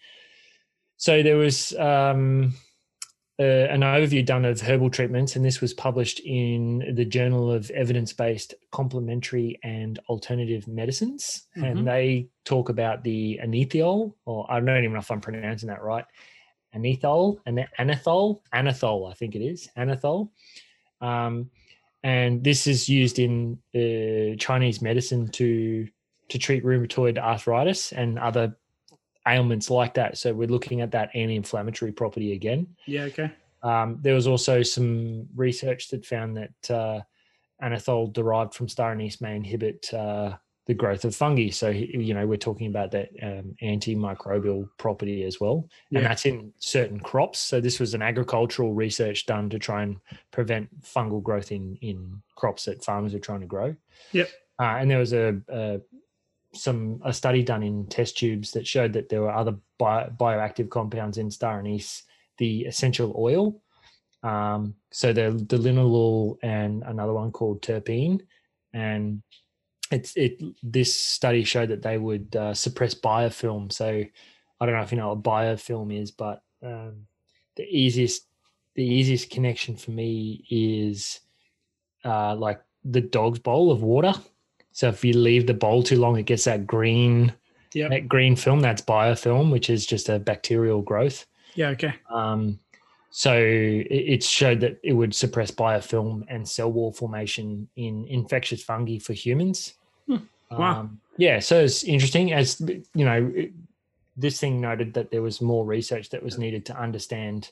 So 0.98 1.24
there 1.24 1.38
was 1.38 1.74
um, 1.78 2.54
uh, 3.40 3.44
an 3.72 3.82
overview 3.82 4.26
done 4.26 4.44
of 4.44 4.60
herbal 4.60 4.90
treatments, 4.90 5.38
and 5.38 5.46
this 5.46 5.62
was 5.62 5.74
published 5.74 6.20
in 6.20 6.94
the 6.96 7.06
Journal 7.06 7.50
of 7.50 7.72
Evidence 7.72 8.12
Based 8.12 8.54
Complementary 8.72 9.58
and 9.64 9.98
Alternative 10.10 10.68
Medicines. 10.68 11.48
Mhm. 11.56 11.72
And 11.72 11.88
they 11.88 12.28
talk 12.44 12.68
about 12.68 13.04
the 13.04 13.40
anethol, 13.42 14.14
or 14.26 14.46
I 14.52 14.60
don't 14.60 14.78
even 14.78 14.94
know 14.94 15.00
if 15.00 15.10
I'm 15.10 15.22
pronouncing 15.22 15.70
that 15.70 15.82
right. 15.82 16.06
Anethol, 16.76 17.40
and 17.46 17.58
the 17.58 17.68
anethol, 17.80 18.42
anethol, 18.54 19.10
I 19.10 19.14
think 19.14 19.36
it 19.36 19.42
is 19.42 19.70
anethol. 19.78 20.30
Um, 21.00 21.50
and 22.04 22.44
this 22.44 22.68
is 22.68 22.90
used 22.90 23.20
in 23.20 23.58
uh, 23.74 24.36
Chinese 24.38 24.82
medicine 24.82 25.30
to 25.30 25.88
to 26.28 26.38
treat 26.38 26.64
rheumatoid 26.64 27.18
arthritis 27.18 27.92
and 27.92 28.20
other 28.20 28.56
ailments 29.28 29.70
like 29.70 29.94
that. 29.96 30.18
So 30.18 30.34
we're 30.34 30.48
looking 30.48 30.82
at 30.82 30.92
that 30.92 31.10
anti-inflammatory 31.14 31.92
property 31.92 32.34
again. 32.34 32.68
Yeah. 32.86 33.04
Okay. 33.04 33.32
Um, 33.62 34.00
there 34.02 34.16
was 34.16 34.28
also 34.28 34.64
some 34.64 35.28
research 35.36 35.90
that 35.90 36.06
found 36.06 36.38
that 36.38 36.72
uh, 36.74 37.02
anethol 37.62 38.12
derived 38.14 38.54
from 38.54 38.70
star 38.70 38.92
anise 38.92 39.20
may 39.20 39.36
inhibit 39.36 39.94
uh, 39.94 40.34
the 40.66 40.74
growth 40.74 41.04
of 41.04 41.16
fungi. 41.16 41.50
So 41.50 41.70
you 41.70 42.14
know 42.14 42.26
we're 42.26 42.38
talking 42.38 42.68
about 42.68 42.92
that 42.92 43.10
um, 43.22 43.56
antimicrobial 43.62 44.70
property 44.78 45.24
as 45.24 45.40
well, 45.40 45.68
Yeah. 45.90 46.00
and 46.00 46.06
that's 46.06 46.26
in 46.26 46.54
certain 46.60 47.00
crops. 47.00 47.40
So 47.40 47.60
this 47.60 47.80
was 47.80 47.94
an 47.94 48.02
agricultural 48.02 48.74
research 48.74 49.26
done 49.26 49.50
to 49.50 49.60
try 49.60 49.84
and 49.84 49.98
prevent 50.32 50.70
fungal 50.82 51.22
growth 51.22 51.52
in 51.52 51.76
in 51.82 52.22
crops 52.36 52.66
that 52.66 52.84
farmers 52.84 53.14
are 53.14 53.20
trying 53.20 53.42
to 53.42 53.48
grow. 53.48 53.76
Yep. 54.14 54.30
Uh, 54.60 54.76
and 54.80 54.92
there 54.92 55.00
was 55.00 55.14
a, 55.14 55.42
a 55.50 55.82
some 56.54 57.02
a 57.06 57.14
study 57.14 57.44
done 57.44 57.64
in 57.64 57.86
test 57.88 58.18
tubes 58.18 58.52
that 58.52 58.68
showed 58.68 58.94
that 58.94 59.10
there 59.10 59.22
were 59.22 59.32
other 59.32 59.56
bio, 59.78 60.10
bioactive 60.20 60.70
compounds 60.70 61.18
in 61.18 61.30
star 61.30 61.60
anise, 61.60 62.04
the 62.38 62.66
essential 62.66 63.14
oil. 63.18 63.62
Um, 64.24 64.76
so 64.92 65.14
the 65.14 65.32
the 65.48 65.58
linalool 65.58 66.38
and 66.42 66.84
another 66.84 67.14
one 67.14 67.32
called 67.32 67.62
terpene, 67.62 68.22
and 68.74 69.22
it's 69.92 70.16
it. 70.18 70.42
This 70.64 70.94
study 70.94 71.44
showed 71.44 71.70
that 71.70 71.82
they 71.82 71.98
would 71.98 72.36
uh, 72.36 72.54
suppress 72.54 72.94
biofilm. 72.94 73.72
So 73.72 74.04
I 74.60 74.66
don't 74.66 74.76
know 74.76 74.82
if 74.82 74.92
you 74.92 74.98
know 74.98 75.14
what 75.14 75.24
biofilm 75.24 75.98
is, 75.98 76.12
but 76.12 76.42
um, 76.64 77.06
the 77.56 77.64
easiest 77.64 78.24
the 78.76 78.86
easiest 78.86 79.30
connection 79.30 79.76
for 79.76 79.92
me 79.92 80.46
is 80.50 81.20
uh, 82.04 82.36
like 82.36 82.62
the 82.84 83.02
dog's 83.02 83.40
bowl 83.40 83.72
of 83.72 83.84
water. 83.84 84.14
So 84.80 84.88
if 84.88 85.04
you 85.04 85.12
leave 85.12 85.46
the 85.46 85.54
bowl 85.54 85.84
too 85.84 86.00
long, 86.00 86.18
it 86.18 86.24
gets 86.24 86.46
that 86.46 86.66
green 86.66 87.34
Yep. 87.74 87.90
that 87.90 88.08
green 88.08 88.38
film. 88.38 88.62
That's 88.62 88.82
biofilm, 88.82 89.52
which 89.52 89.70
is 89.70 89.86
just 89.86 90.08
a 90.08 90.20
bacterial 90.20 90.82
growth. 90.82 91.26
Yeah. 91.54 91.68
Okay. 91.72 91.94
Um, 92.10 92.60
so 93.12 93.34
it, 93.38 94.24
showed 94.24 94.62
that 94.62 94.80
it 94.82 94.94
would 94.94 95.14
suppress 95.14 95.52
biofilm 95.52 96.24
and 96.30 96.48
cell 96.48 96.72
wall 96.72 96.94
formation 96.94 97.68
in 97.76 98.06
infectious 98.06 98.64
fungi 98.64 99.00
for 99.00 99.12
humans. 99.12 99.74
Hmm. 100.08 100.18
Wow. 100.50 100.80
Um, 100.80 101.02
yeah, 101.18 101.40
so 101.40 101.60
it's 101.62 101.84
interesting. 101.84 102.32
As 102.32 102.62
you 102.62 103.04
know, 103.04 103.34
it- 103.36 103.52
this 104.16 104.40
thing 104.40 104.62
noted 104.62 104.94
that 104.94 105.12
there 105.12 105.22
was 105.22 105.42
more 105.42 105.66
research 105.66 106.10
that 106.12 106.24
was 106.24 106.38
needed 106.38 106.66
to 106.68 106.80
understand 106.80 107.52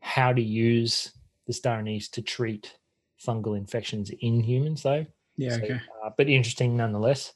how 0.00 0.30
to 0.30 0.42
use 0.42 1.12
the 1.46 1.54
star 1.54 1.78
anise 1.78 2.08
to 2.10 2.20
treat 2.20 2.76
fungal 3.26 3.56
infections 3.56 4.10
in 4.20 4.40
humans, 4.40 4.82
though. 4.82 5.06
Yeah. 5.36 5.50
So, 5.56 5.62
Okay. 5.64 5.80
uh, 6.04 6.10
but 6.16 6.28
interesting 6.28 6.76
nonetheless. 6.76 7.32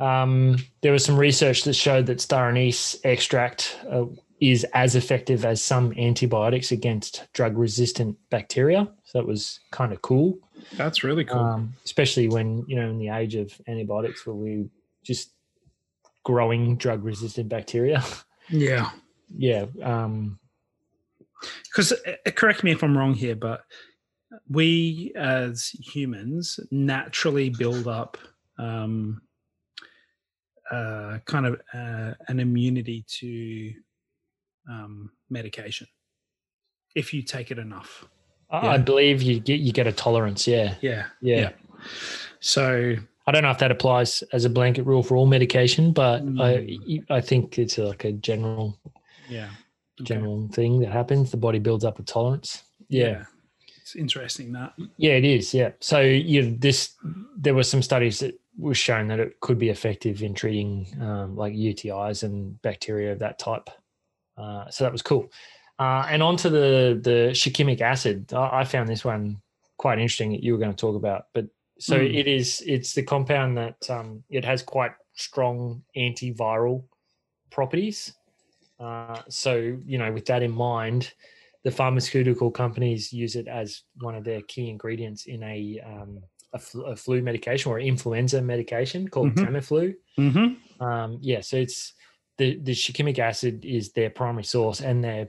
Um, 0.00 0.56
there 0.82 0.92
was 0.92 1.04
some 1.04 1.16
research 1.16 1.62
that 1.64 1.74
showed 1.74 2.06
that 2.06 2.20
star 2.20 2.48
anise 2.48 2.96
extract 3.04 3.78
uh, 3.88 4.06
is 4.40 4.64
as 4.74 4.96
effective 4.96 5.44
as 5.44 5.62
some 5.62 5.92
antibiotics 5.96 6.72
against 6.72 7.26
drug 7.32 7.56
resistant 7.56 8.16
bacteria. 8.30 8.88
So 9.04 9.20
it 9.20 9.26
was 9.26 9.60
kind 9.70 9.92
of 9.92 10.02
cool, 10.02 10.36
That's 10.76 11.04
really 11.04 11.24
cool. 11.24 11.38
um, 11.38 11.74
especially 11.84 12.26
when, 12.28 12.64
you 12.66 12.74
know, 12.74 12.90
in 12.90 12.98
the 12.98 13.10
age 13.10 13.36
of 13.36 13.52
antibiotics 13.68 14.26
where 14.26 14.34
we 14.34 14.68
just 15.04 15.30
growing 16.24 16.76
drug 16.76 17.04
resistant 17.04 17.48
bacteria. 17.48 18.02
yeah. 18.50 18.90
yeah. 19.36 19.66
Um, 19.82 20.40
Because 21.66 21.92
correct 22.34 22.64
me 22.64 22.72
if 22.72 22.82
I'm 22.82 22.98
wrong 22.98 23.14
here, 23.14 23.36
but 23.36 23.62
we 24.48 25.12
as 25.16 25.68
humans 25.68 26.58
naturally 26.70 27.50
build 27.50 27.86
up 27.88 28.16
um, 28.58 29.20
uh, 30.70 31.18
kind 31.26 31.46
of 31.46 31.60
uh, 31.72 32.14
an 32.28 32.40
immunity 32.40 33.04
to 33.06 33.72
um, 34.70 35.10
medication 35.30 35.86
if 36.94 37.12
you 37.12 37.22
take 37.22 37.50
it 37.50 37.58
enough. 37.58 38.06
I- 38.50 38.62
Yeah. 38.64 38.70
I 38.72 38.78
believe 38.78 39.20
you 39.22 39.40
get, 39.40 39.60
you 39.60 39.72
get 39.72 39.86
a 39.86 39.92
tolerance. 39.92 40.46
Yeah. 40.46 40.76
Yeah. 40.80 41.06
Yeah. 41.20 41.50
So 42.40 42.94
I 43.26 43.32
don't 43.32 43.42
know 43.42 43.50
if 43.50 43.58
that 43.58 43.70
applies 43.70 44.22
as 44.32 44.44
a 44.44 44.50
blanket 44.50 44.84
rule 44.84 45.02
for 45.02 45.16
all 45.16 45.26
medication, 45.26 45.92
but 45.92 46.22
Mm. 46.24 47.04
I 47.10 47.14
I 47.16 47.20
think 47.20 47.58
it's 47.58 47.78
like 47.78 48.04
a 48.04 48.12
general 48.12 48.78
yeah. 49.28 49.48
Okay. 50.00 50.04
general 50.14 50.48
thing 50.48 50.80
that 50.80 50.92
happens. 50.92 51.30
The 51.30 51.36
body 51.36 51.58
builds 51.58 51.84
up 51.84 51.98
a 51.98 52.02
tolerance. 52.02 52.62
Yeah, 52.88 53.24
It's 53.84 53.96
interesting 53.96 54.50
that. 54.52 54.72
yeah, 54.96 55.12
it 55.12 55.26
is. 55.26 55.52
Yeah. 55.52 55.72
So 55.80 56.00
you 56.00 56.56
this 56.56 56.94
there 57.36 57.54
were 57.54 57.62
some 57.62 57.82
studies 57.82 58.18
that 58.20 58.34
were 58.56 58.74
shown 58.74 59.08
that 59.08 59.20
it 59.20 59.38
could 59.40 59.58
be 59.58 59.68
effective 59.68 60.22
in 60.22 60.32
treating 60.32 60.86
um, 61.02 61.36
like 61.36 61.52
UTIs 61.52 62.22
and 62.22 62.60
bacteria 62.62 63.12
of 63.12 63.18
that 63.18 63.38
type. 63.38 63.68
Uh, 64.38 64.70
so 64.70 64.84
that 64.84 64.92
was 64.92 65.02
cool. 65.02 65.30
Uh, 65.78 66.06
and 66.08 66.22
onto 66.22 66.48
the 66.48 66.98
the 67.02 67.30
shikimic 67.34 67.82
acid. 67.82 68.32
I, 68.32 68.60
I 68.60 68.64
found 68.64 68.88
this 68.88 69.04
one 69.04 69.42
quite 69.76 69.98
interesting 69.98 70.32
that 70.32 70.42
you 70.42 70.52
were 70.54 70.58
going 70.58 70.70
to 70.70 70.76
talk 70.76 70.96
about. 70.96 71.26
But 71.34 71.46
so 71.78 71.98
Mm. 71.98 72.14
it 72.20 72.26
is. 72.26 72.62
It's 72.66 72.94
the 72.94 73.02
compound 73.02 73.58
that 73.58 73.90
um, 73.90 74.24
it 74.30 74.46
has 74.46 74.62
quite 74.62 74.92
strong 75.12 75.82
antiviral 75.94 76.84
properties. 77.50 78.14
Uh, 78.80 79.20
so 79.28 79.76
you 79.84 79.98
know, 79.98 80.10
with 80.10 80.24
that 80.24 80.42
in 80.42 80.52
mind, 80.52 81.12
the 81.64 81.70
pharmaceutical 81.70 82.50
companies 82.50 83.12
use 83.12 83.36
it 83.36 83.48
as 83.48 83.82
one 84.00 84.14
of 84.14 84.24
their 84.24 84.42
key 84.42 84.68
ingredients 84.68 85.24
in 85.26 85.42
a 85.42 85.80
um, 85.84 86.20
a, 86.52 86.58
flu, 86.58 86.84
a 86.84 86.94
flu 86.94 87.20
medication 87.22 87.72
or 87.72 87.80
influenza 87.80 88.40
medication 88.40 89.08
called 89.08 89.34
Mhm. 89.34 89.44
Tamiflu. 89.46 89.94
Mm-hmm. 90.18 90.82
Um, 90.84 91.18
yeah, 91.20 91.40
so 91.40 91.56
it's 91.56 91.94
the 92.38 92.58
the 92.60 92.72
shikimic 92.72 93.18
acid 93.18 93.64
is 93.64 93.92
their 93.92 94.10
primary 94.10 94.44
source, 94.44 94.80
and 94.80 95.02
their 95.02 95.28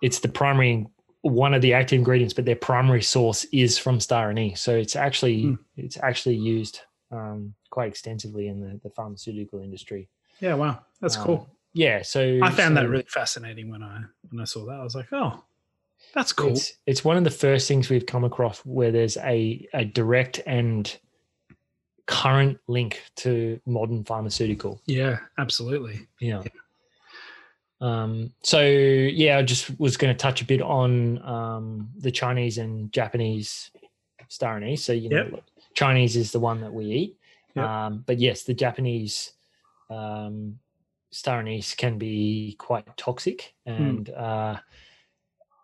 it's 0.00 0.20
the 0.20 0.28
primary 0.28 0.86
one 1.22 1.52
of 1.52 1.60
the 1.62 1.74
active 1.74 1.98
ingredients, 1.98 2.32
but 2.32 2.44
their 2.44 2.56
primary 2.56 3.02
source 3.02 3.44
is 3.52 3.76
from 3.76 3.98
star 4.00 4.30
anise. 4.30 4.60
So 4.60 4.76
it's 4.76 4.94
actually 4.96 5.42
Mm. 5.44 5.58
it's 5.76 5.98
actually 5.98 6.36
used 6.36 6.80
um, 7.10 7.54
quite 7.70 7.88
extensively 7.88 8.46
in 8.48 8.60
the, 8.60 8.78
the 8.84 8.90
pharmaceutical 8.90 9.60
industry. 9.60 10.08
Yeah. 10.40 10.54
Wow. 10.54 10.84
That's 11.00 11.16
Um, 11.16 11.24
cool. 11.24 11.50
Yeah, 11.74 12.02
so 12.02 12.40
I 12.42 12.50
found 12.50 12.76
that 12.76 12.88
really 12.88 13.04
fascinating 13.08 13.68
when 13.70 13.82
I 13.82 14.00
when 14.30 14.40
I 14.40 14.44
saw 14.44 14.64
that. 14.66 14.80
I 14.80 14.82
was 14.84 14.94
like, 14.94 15.12
oh, 15.12 15.42
that's 16.14 16.32
cool. 16.32 16.50
It's, 16.50 16.72
it's 16.86 17.04
one 17.04 17.16
of 17.16 17.24
the 17.24 17.30
first 17.30 17.68
things 17.68 17.88
we've 17.88 18.06
come 18.06 18.24
across 18.24 18.60
where 18.60 18.90
there's 18.90 19.16
a, 19.18 19.66
a 19.74 19.84
direct 19.84 20.40
and 20.46 20.98
current 22.06 22.58
link 22.66 23.02
to 23.16 23.60
modern 23.66 24.04
pharmaceutical. 24.04 24.80
yeah. 24.86 25.18
Absolutely. 25.38 26.06
Yeah. 26.20 26.42
Um, 27.80 28.32
so 28.42 28.60
yeah, 28.60 29.38
I 29.38 29.42
just 29.42 29.78
was 29.78 29.96
going 29.96 30.12
to 30.14 30.18
touch 30.18 30.42
a 30.42 30.44
bit 30.44 30.60
on 30.60 31.22
um, 31.22 31.90
the 31.96 32.10
Chinese 32.10 32.58
and 32.58 32.90
Japanese 32.92 33.70
star 34.28 34.56
anise. 34.56 34.84
So 34.84 34.92
you 34.92 35.08
know, 35.08 35.28
Yep. 35.32 35.44
Chinese 35.74 36.16
is 36.16 36.32
the 36.32 36.40
one 36.40 36.60
that 36.62 36.72
we 36.72 36.86
eat, 36.86 37.16
Yep. 37.54 37.64
um, 37.64 38.04
but 38.06 38.18
yes, 38.18 38.42
the 38.42 38.54
Japanese 38.54 39.32
um, 39.90 40.58
star 41.10 41.38
anise 41.38 41.74
can 41.74 41.98
be 41.98 42.56
quite 42.58 42.84
toxic, 42.96 43.54
Hmm. 43.64 43.72
and 43.72 44.10
uh, 44.10 44.56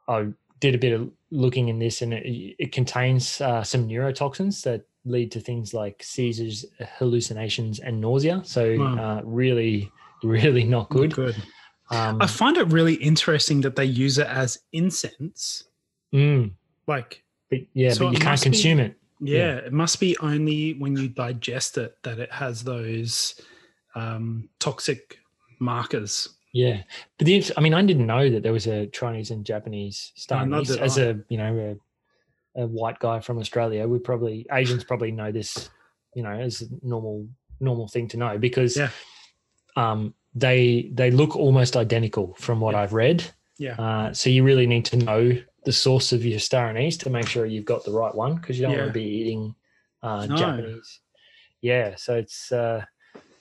I 0.09 0.29
did 0.61 0.75
a 0.75 0.79
bit 0.79 0.93
of 0.93 1.11
looking 1.31 1.69
in 1.69 1.79
this, 1.79 2.03
and 2.03 2.13
it, 2.15 2.57
it 2.59 2.73
contains 2.73 3.41
uh, 3.41 3.63
some 3.63 3.89
neurotoxins 3.89 4.63
that 4.65 4.85
lead 5.05 5.31
to 5.33 5.41
things 5.41 5.75
like 5.75 6.03
seizures, 6.03 6.65
hallucinations, 6.99 7.79
and 7.81 8.01
nausea. 8.01 8.41
So 8.45 8.77
Wow. 8.79 8.97
uh, 9.19 9.23
really, 9.25 9.91
really 10.23 10.65
not 10.65 10.89
good. 10.89 11.15
Good. 11.15 11.37
Um, 11.91 12.21
I 12.23 12.27
find 12.27 12.57
it 12.57 12.73
really 12.73 12.95
interesting 12.95 13.61
that 13.63 13.77
they 13.77 13.85
use 13.85 14.17
it 14.19 14.27
as 14.27 14.59
incense. 14.73 15.65
mm, 16.15 16.51
Like, 16.87 17.23
but 17.51 17.61
yeah, 17.75 17.93
So 17.93 18.07
but 18.07 18.13
you 18.13 18.19
can't 18.19 18.31
must 18.33 18.45
be- 18.45 18.51
consume 18.51 18.79
it. 18.81 18.97
yeah, 19.21 19.39
Yeah. 19.39 19.57
it 19.67 19.73
must 19.73 20.01
be 20.01 20.17
only 20.19 20.73
when 20.75 20.97
you 20.97 21.09
digest 21.09 21.77
it 21.77 21.97
that 22.03 22.19
it 22.19 22.33
has 22.33 22.65
those 22.65 23.39
um, 23.95 24.49
toxic 24.59 25.19
markers. 25.59 26.34
Yeah, 26.55 26.83
but 27.19 27.27
the, 27.27 27.45
I 27.57 27.61
mean, 27.61 27.75
I 27.75 27.83
didn't 27.85 28.07
know 28.07 28.31
that 28.31 28.45
there 28.45 28.53
was 28.53 28.69
a 28.69 28.87
Chinese 28.87 29.33
and 29.33 29.45
Japanese 29.45 30.13
star 30.15 30.47
No, 30.47 30.61
As 30.61 30.97
I. 30.99 31.03
a 31.03 31.15
you 31.29 31.37
know 31.37 31.77
a, 32.57 32.63
a 32.63 32.67
white 32.69 33.01
guy 33.01 33.19
from 33.19 33.39
Australia, 33.39 33.87
we 33.89 33.99
probably 33.99 34.47
Asians 34.53 34.85
probably 34.85 35.11
know 35.11 35.33
this, 35.33 35.69
you 36.15 36.23
know, 36.23 36.31
as 36.31 36.63
a 36.63 36.67
normal 36.87 37.27
normal 37.59 37.89
thing 37.89 38.07
to 38.09 38.17
know 38.17 38.39
because 38.39 38.77
Yeah. 38.77 38.91
um, 39.77 40.15
they 40.35 40.91
they 40.95 41.11
look 41.11 41.35
almost 41.35 41.77
identical 41.77 42.35
from 42.39 42.61
what 42.61 42.75
Yeah. 42.75 42.83
I've 42.83 42.93
read. 42.93 43.25
Yeah. 43.59 43.75
Uh, 43.77 44.13
so 44.13 44.31
you 44.31 44.45
really 44.45 44.69
need 44.69 44.85
to 44.87 44.97
know 44.97 45.37
the 45.65 45.73
source 45.73 46.13
of 46.13 46.25
your 46.25 46.39
star 46.39 46.69
anise 46.69 46.97
to 46.99 47.11
make 47.11 47.27
sure 47.27 47.47
you've 47.47 47.65
got 47.65 47.85
the 47.85 47.91
right 47.93 48.15
one 48.15 48.37
because 48.37 48.57
you 48.59 48.63
don't 48.63 48.75
Yeah. 48.75 48.83
want 48.83 48.91
to 48.95 49.01
be 49.01 49.05
eating 49.05 49.57
uh, 50.05 50.27
No. 50.27 50.37
Japanese. 50.37 51.01
Yeah, 51.63 51.97
so 51.97 52.15
it's 52.15 52.53
uh, 52.53 52.85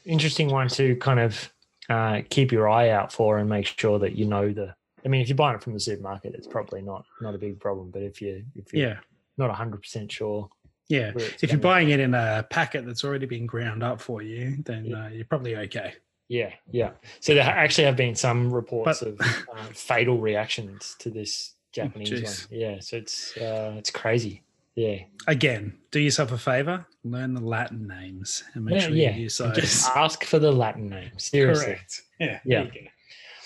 interesting 0.03 0.49
one 0.49 0.67
to 0.69 0.95
kind 0.95 1.19
of 1.19 1.52
uh, 1.89 2.21
keep 2.29 2.51
your 2.51 2.69
eye 2.69 2.89
out 2.89 3.11
for 3.11 3.37
and 3.37 3.49
make 3.49 3.67
sure 3.67 3.99
that 3.99 4.15
you 4.15 4.25
know 4.25 4.51
the. 4.51 4.73
I 5.05 5.09
mean, 5.09 5.21
if 5.21 5.27
you're 5.27 5.35
buying 5.35 5.55
it 5.55 5.61
from 5.63 5.73
the 5.73 5.79
supermarket, 5.79 6.33
it's 6.35 6.47
probably 6.47 6.81
not 6.81 7.05
not 7.21 7.35
a 7.35 7.37
big 7.37 7.59
problem. 7.59 7.91
But 7.91 8.03
if 8.03 8.21
you 8.21 8.43
if 8.55 8.73
you're 8.73 8.89
Yeah. 8.89 8.97
not 9.37 9.49
100 9.49 9.81
percent 9.81 10.11
sure, 10.11 10.49
Yeah. 10.87 11.11
If 11.15 11.51
you're 11.51 11.59
buying 11.59 11.89
it 11.89 11.99
in 11.99 12.13
a 12.13 12.45
packet 12.49 12.85
that's 12.85 13.03
already 13.03 13.25
been 13.25 13.45
ground 13.45 13.83
up 13.83 13.99
for 13.99 14.21
you, 14.21 14.57
then 14.65 14.85
Yeah. 14.85 15.05
uh, 15.05 15.09
you're 15.09 15.25
probably 15.25 15.55
okay. 15.57 15.93
Yeah, 16.29 16.51
yeah. 16.71 16.91
So 17.19 17.33
there 17.33 17.43
actually 17.43 17.83
have 17.85 17.97
been 17.97 18.15
some 18.15 18.51
reports 18.53 19.01
But- 19.01 19.07
of 19.09 19.21
uh, 19.21 19.63
fatal 19.73 20.17
reactions 20.19 20.95
to 20.99 21.09
this 21.09 21.55
Japanese 21.73 22.11
one. 22.11 22.21
jeez. 22.21 22.47
Yeah, 22.49 22.79
so 22.79 22.97
it's 22.97 23.35
uh, 23.37 23.75
it's 23.77 23.89
crazy. 23.91 24.41
Yeah, 24.75 24.99
Again, 25.27 25.77
do 25.91 25.99
yourself 25.99 26.31
a 26.31 26.37
favor, 26.37 26.85
learn 27.03 27.33
the 27.33 27.41
Latin 27.41 27.87
names 27.87 28.43
and 28.53 28.65
make 28.65 28.75
yeah, 28.75 28.79
sure 28.81 28.95
yeah. 28.95 29.15
you 29.15 29.23
use 29.23 29.37
those. 29.37 29.55
Just 29.55 29.89
ask 29.95 30.23
for 30.23 30.39
the 30.39 30.51
Latin 30.51 30.89
name. 30.89 31.11
Seriously. 31.17 31.65
Correct. 31.65 32.01
Yeah. 32.19 32.39
Yeah. 32.43 32.63
there 32.63 32.73
you 32.73 32.81
go. 32.81 32.87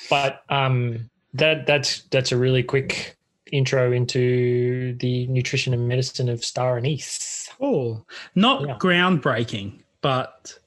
But 0.10 0.42
um, 0.50 1.10
that 1.34 1.68
that's 1.68 2.04
that's 2.04 2.32
a 2.32 2.38
really 2.38 2.64
quick 2.64 3.18
intro 3.52 3.92
into 3.92 4.94
the 5.00 5.28
nutrition 5.28 5.74
and 5.74 5.88
medicine 5.88 6.30
of 6.30 6.44
star 6.44 6.78
anise. 6.78 7.50
Cool. 7.60 8.08
Not 8.36 8.62
Yeah. 8.68 8.78
groundbreaking, 8.80 9.82
but 10.02 10.58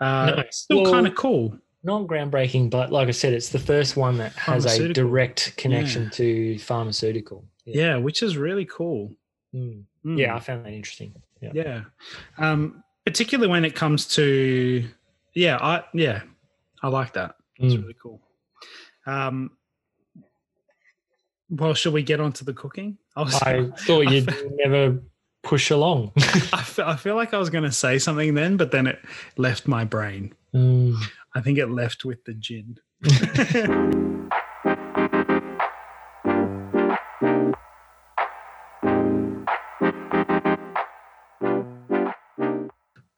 uh, 0.00 0.34
No, 0.36 0.44
still 0.50 0.82
well- 0.82 0.92
kind 0.92 1.06
of 1.06 1.14
cool. 1.14 1.58
Not 1.82 2.06
groundbreaking, 2.06 2.70
but 2.70 2.90
like 2.92 3.08
I 3.08 3.10
said, 3.10 3.34
it's 3.34 3.50
the 3.50 3.58
first 3.58 3.94
one 3.96 4.16
that 4.16 4.32
has 4.36 4.64
a 4.64 4.90
direct 4.92 5.54
connection 5.58 6.04
Yeah. 6.04 6.10
to 6.10 6.58
pharmaceutical. 6.60 7.44
Yeah, 7.66 7.96
which 7.98 8.22
is 8.22 8.38
really 8.38 8.64
cool. 8.64 9.12
Mm. 9.54 9.84
Mm. 10.04 10.18
Yeah, 10.18 10.34
I 10.34 10.40
found 10.40 10.64
that 10.66 10.72
interesting. 10.72 11.14
Yeah. 11.40 11.50
Yeah. 11.54 11.80
Um, 12.38 12.82
particularly 13.06 13.50
when 13.50 13.64
it 13.64 13.74
comes 13.74 14.06
to 14.16 14.84
yeah, 15.34 15.58
I 15.60 15.84
yeah, 15.94 16.22
I 16.82 16.88
like 16.88 17.12
that. 17.14 17.36
It's 17.58 17.74
Mm. 17.74 17.82
really 17.82 17.96
cool. 18.02 18.20
Um 19.06 19.50
well, 21.50 21.74
should 21.74 21.92
we 21.92 22.02
get 22.02 22.20
on 22.20 22.32
to 22.32 22.44
the 22.44 22.54
cooking? 22.54 22.98
I, 23.14 23.22
was, 23.22 23.34
I 23.42 23.66
thought 23.86 24.10
you'd 24.10 24.34
never 24.56 24.98
push 25.42 25.70
along. 25.70 26.10
I, 26.16 26.62
feel, 26.62 26.84
I 26.86 26.96
feel 26.96 27.14
like 27.14 27.34
I 27.34 27.38
was 27.38 27.50
going 27.50 27.64
to 27.64 27.70
say 27.70 27.98
something 27.98 28.34
then, 28.34 28.56
but 28.56 28.70
then 28.72 28.86
it 28.86 28.98
left 29.36 29.68
my 29.68 29.84
brain. 29.84 30.34
Mm. 30.54 30.96
I 31.34 31.42
think 31.42 31.58
it 31.58 31.66
left 31.66 32.04
with 32.04 32.24
the 32.24 32.32
gin. 32.34 32.78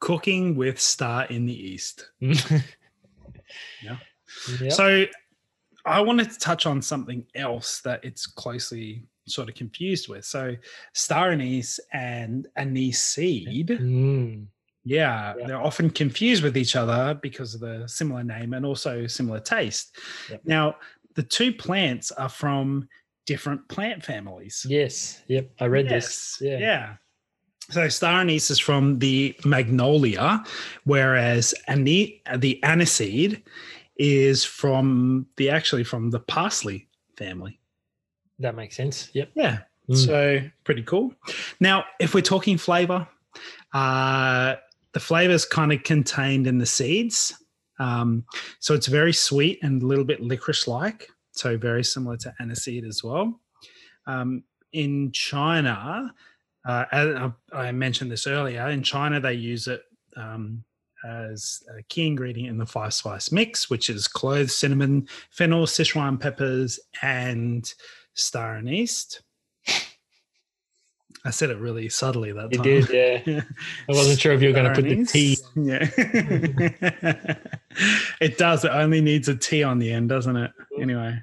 Cooking 0.07 0.55
with 0.55 0.79
Star 0.79 1.25
in 1.25 1.45
the 1.45 1.53
East. 1.53 2.11
yeah. 2.21 3.97
So 4.69 5.05
I 5.85 5.99
wanted 5.99 6.31
to 6.31 6.39
touch 6.39 6.65
on 6.65 6.81
something 6.81 7.25
else 7.35 7.81
that 7.81 8.03
it's 8.05 8.25
closely 8.25 9.03
sort 9.25 9.49
of 9.49 9.55
confused 9.55 10.07
with. 10.07 10.23
So 10.23 10.55
star 10.93 11.31
anise 11.31 11.77
and 11.91 12.47
anise 12.55 13.01
seed, 13.03 13.67
Mm. 13.67 14.45
yeah, 14.85 15.33
Yeah. 15.37 15.45
they're 15.47 15.61
often 15.61 15.89
confused 15.89 16.41
with 16.41 16.55
each 16.55 16.77
other 16.77 17.13
because 17.21 17.53
of 17.53 17.59
the 17.59 17.85
similar 17.87 18.23
name 18.23 18.53
and 18.53 18.65
also 18.65 19.07
similar 19.07 19.41
taste. 19.41 19.97
Yep. 20.29 20.41
Now, 20.45 20.77
the 21.15 21.23
two 21.23 21.51
plants 21.53 22.11
are 22.13 22.29
from 22.29 22.87
different 23.25 23.67
plant 23.67 24.05
families. 24.05 24.65
Yes. 24.69 25.21
Yep. 25.27 25.51
I 25.59 25.65
read 25.65 25.89
Yes, 25.89 26.37
this. 26.37 26.37
Yeah. 26.41 26.57
yeah. 26.59 26.95
So 27.69 27.89
star 27.89 28.21
anise 28.21 28.49
is 28.49 28.59
from 28.59 28.99
the 28.99 29.35
magnolia, 29.43 30.43
whereas 30.85 31.53
ane- 31.67 32.21
the 32.37 32.59
aniseed 32.63 33.41
is 33.97 34.45
from 34.45 35.25
the 35.35 35.49
actually 35.49 35.83
from 35.83 36.11
the 36.11 36.19
parsley 36.19 36.87
family. 37.17 37.59
That 38.39 38.55
makes 38.55 38.75
sense. 38.75 39.09
Yep. 39.13 39.31
Yeah. 39.35 39.59
Mm. 39.89 40.05
So 40.05 40.39
pretty 40.63 40.83
cool. 40.83 41.13
Now, 41.59 41.85
if 41.99 42.13
we're 42.13 42.21
talking 42.21 42.57
flavor, 42.57 43.07
uh, 43.73 44.55
the 44.93 44.99
flavor 44.99 45.33
is 45.33 45.45
kind 45.45 45.73
of 45.73 45.83
contained 45.83 46.47
in 46.47 46.57
the 46.59 46.65
seeds. 46.65 47.33
Um, 47.79 48.25
so 48.59 48.73
it's 48.73 48.87
very 48.87 49.13
sweet 49.13 49.59
and 49.61 49.81
a 49.81 49.85
little 49.85 50.05
bit 50.05 50.21
licorice 50.21 50.67
like. 50.67 51.09
So 51.31 51.57
very 51.57 51.83
similar 51.83 52.17
to 52.17 52.33
aniseed 52.41 52.87
as 52.87 53.03
well. 53.03 53.39
Um, 54.05 54.43
in 54.71 55.11
China, 55.11 56.13
uh, 56.67 56.85
I- 56.91 57.31
I 57.53 57.71
mentioned 57.71 58.11
this 58.11 58.27
earlier, 58.27 58.67
in 58.69 58.83
China, 58.83 59.19
they 59.19 59.33
use 59.33 59.67
it 59.67 59.81
um, 60.15 60.63
as 61.05 61.63
a 61.77 61.81
key 61.83 62.07
ingredient 62.07 62.49
in 62.49 62.57
the 62.57 62.65
five 62.65 62.93
spice 62.93 63.31
mix, 63.31 63.69
which 63.69 63.89
is 63.89 64.07
cloves, 64.07 64.55
cinnamon, 64.55 65.07
fennel, 65.31 65.65
Sichuan 65.65 66.19
peppers, 66.19 66.79
and 67.01 67.73
star 68.13 68.57
anise. 68.57 69.21
I 71.25 71.29
said 71.31 71.49
it 71.49 71.57
really 71.57 71.89
subtly 71.89 72.31
that 72.31 72.51
You 72.51 72.57
time. 72.57 72.63
did. 72.63 73.25
Yeah. 73.27 73.41
I 73.89 73.91
wasn't 73.91 74.19
sure 74.19 74.31
if 74.33 74.41
you 74.41 74.49
were 74.49 74.53
going 74.53 74.73
to 74.73 74.81
put 74.81 74.85
the. 74.87 75.03
T. 75.05 75.37
Yeah. 75.55 75.89
it 78.21 78.37
does. 78.37 78.63
It 78.63 78.71
only 78.71 79.01
needs 79.01 79.27
a 79.27 79.35
T 79.35 79.61
on 79.63 79.79
the 79.79 79.91
end, 79.91 80.09
doesn't 80.09 80.35
it? 80.37 80.51
Anyway. 80.79 81.21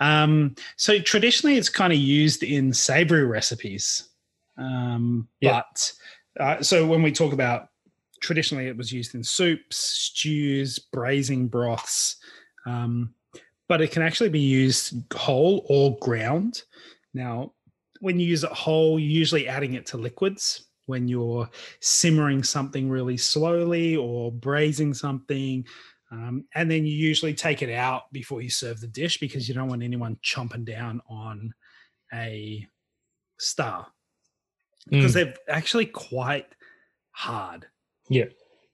Um, 0.00 0.54
so 0.76 0.98
traditionally 1.00 1.56
it's 1.56 1.68
kind 1.68 1.92
of 1.92 1.98
used 1.98 2.42
in 2.42 2.72
savory 2.72 3.24
recipes. 3.24 4.08
Um, 4.56 5.28
Yeah. 5.40 5.62
but 5.62 5.92
uh, 6.40 6.62
so 6.62 6.86
when 6.86 7.02
we 7.02 7.12
talk 7.12 7.32
about 7.32 7.68
traditionally 8.20 8.68
it 8.68 8.76
was 8.76 8.92
used 8.92 9.14
in 9.14 9.22
soups, 9.24 9.76
stews, 9.76 10.78
braising 10.78 11.48
broths. 11.48 12.16
Um, 12.64 13.14
but 13.68 13.80
it 13.80 13.90
can 13.90 14.02
actually 14.02 14.28
be 14.28 14.40
used 14.40 14.94
whole 15.12 15.66
or 15.68 15.96
ground. 15.98 16.62
Now, 17.14 17.52
when 18.00 18.18
you 18.18 18.26
use 18.26 18.44
it 18.44 18.52
whole, 18.52 18.98
you're 18.98 19.10
usually 19.10 19.48
adding 19.48 19.74
it 19.74 19.86
to 19.86 19.96
liquids 19.96 20.68
when 20.86 21.08
you're 21.08 21.48
simmering 21.80 22.42
something 22.42 22.88
really 22.88 23.16
slowly 23.16 23.96
or 23.96 24.32
braising 24.32 24.92
something. 24.92 25.64
Um, 26.10 26.44
and 26.54 26.70
then 26.70 26.84
you 26.84 26.94
usually 26.94 27.32
take 27.32 27.62
it 27.62 27.72
out 27.72 28.12
before 28.12 28.42
you 28.42 28.50
serve 28.50 28.80
the 28.80 28.88
dish 28.88 29.18
because 29.18 29.48
you 29.48 29.54
don't 29.54 29.68
want 29.68 29.82
anyone 29.82 30.18
chomping 30.22 30.64
down 30.64 31.00
on 31.08 31.54
a 32.12 32.66
star 33.38 33.86
because 34.88 35.12
Mm. 35.12 35.14
they're 35.14 35.34
actually 35.48 35.86
quite 35.86 36.46
hard. 37.12 37.66
Yeah. 38.08 38.26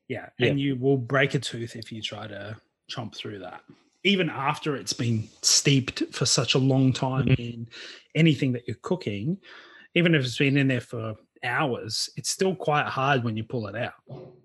Yeah. 0.09 0.29
Yeah. 0.39 0.49
And 0.49 0.61
you 0.61 0.77
will 0.77 0.97
break 0.97 1.35
a 1.35 1.39
tooth 1.39 1.77
if 1.77 1.93
you 1.93 2.01
try 2.03 2.27
to 2.27 2.57
chomp 2.91 3.15
through 3.15 3.41
that. 3.41 3.63
Even 4.05 4.31
after 4.31 4.77
it's 4.77 4.93
been 4.93 5.29
steeped 5.43 6.03
for 6.15 6.25
such 6.25 6.55
a 6.55 6.59
long 6.59 6.93
time 6.93 7.27
Mhm. 7.27 7.39
in 7.39 7.69
anything 8.15 8.53
that 8.53 8.67
you're 8.67 8.77
cooking, 8.83 9.39
even 9.95 10.15
if 10.15 10.25
it's 10.25 10.39
been 10.39 10.57
in 10.57 10.69
there 10.69 10.81
for 10.81 11.17
hours, 11.43 12.09
it's 12.17 12.31
still 12.31 12.55
quite 12.55 12.87
hard 12.87 13.23
when 13.25 13.37
you 13.37 13.45
pull 13.45 13.67
it 13.67 13.77
out. 13.77 13.95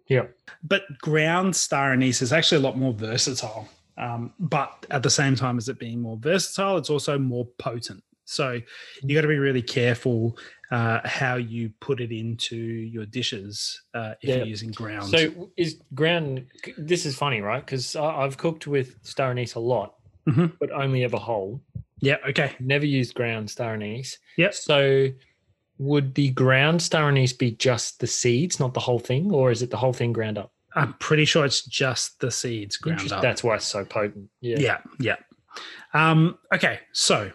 Yeah. 0.07 0.27
But 0.63 0.83
ground 0.99 1.55
star 1.55 1.93
anise 1.93 2.21
is 2.21 2.33
actually 2.33 2.57
a 2.57 2.61
lot 2.61 2.77
more 2.77 2.93
versatile. 2.93 3.69
Um, 3.97 4.33
but 4.39 4.85
at 4.89 5.03
the 5.03 5.09
same 5.09 5.35
time 5.35 5.57
as 5.57 5.69
it 5.69 5.79
being 5.79 6.01
more 6.01 6.17
versatile, 6.17 6.77
it's 6.77 6.89
also 6.89 7.17
more 7.17 7.45
potent. 7.57 8.03
So 8.25 8.59
you 9.03 9.15
got 9.15 9.21
to 9.21 9.27
be 9.27 9.37
really 9.37 9.61
careful 9.61 10.37
uh, 10.73 10.99
how 11.05 11.35
you 11.35 11.69
put 11.79 12.01
it 12.01 12.11
into 12.11 12.55
your 12.55 13.05
dishes 13.05 13.79
uh, 13.93 14.13
if 14.21 14.29
Yeah. 14.29 14.37
you're 14.37 14.47
using 14.47 14.71
ground. 14.71 15.07
So 15.15 15.51
is 15.55 15.71
ground? 15.93 16.47
This 16.77 17.05
is 17.05 17.15
funny, 17.15 17.41
right? 17.41 17.63
Because 17.63 17.95
I've 17.95 18.37
cooked 18.37 18.65
with 18.65 18.97
star 19.03 19.29
anise 19.31 19.53
a 19.55 19.59
lot, 19.59 19.89
Mhm. 20.27 20.53
but 20.59 20.71
only 20.71 21.03
ever 21.03 21.17
whole. 21.17 21.61
yeah, 21.99 22.17
okay. 22.27 22.49
Never 22.59 22.85
used 22.85 23.13
ground 23.13 23.49
star 23.49 23.73
anise. 23.75 24.17
Yep. 24.37 24.53
So 24.55 25.07
would 25.77 26.15
the 26.15 26.29
ground 26.31 26.81
star 26.81 27.07
anise 27.09 27.33
be 27.33 27.51
just 27.51 27.99
the 27.99 28.07
seeds, 28.07 28.59
not 28.59 28.73
the 28.73 28.79
whole 28.79 28.99
thing, 28.99 29.31
or 29.31 29.51
is 29.51 29.61
it 29.61 29.69
the 29.69 29.77
whole 29.77 29.93
thing 29.93 30.11
ground 30.11 30.37
up? 30.37 30.51
I'm 30.75 30.93
pretty 30.93 31.25
sure 31.25 31.45
it's 31.45 31.63
just 31.63 32.19
the 32.19 32.31
seeds 32.31 32.77
ground 32.77 33.11
up. 33.11 33.21
That's 33.21 33.43
why 33.43 33.55
it's 33.57 33.65
so 33.67 33.85
potent. 33.85 34.29
Yeah. 34.41 34.57
Yeah, 34.59 34.77
yeah. 34.99 35.15
Um, 35.93 36.37
okay, 36.53 36.79
so 36.93 37.31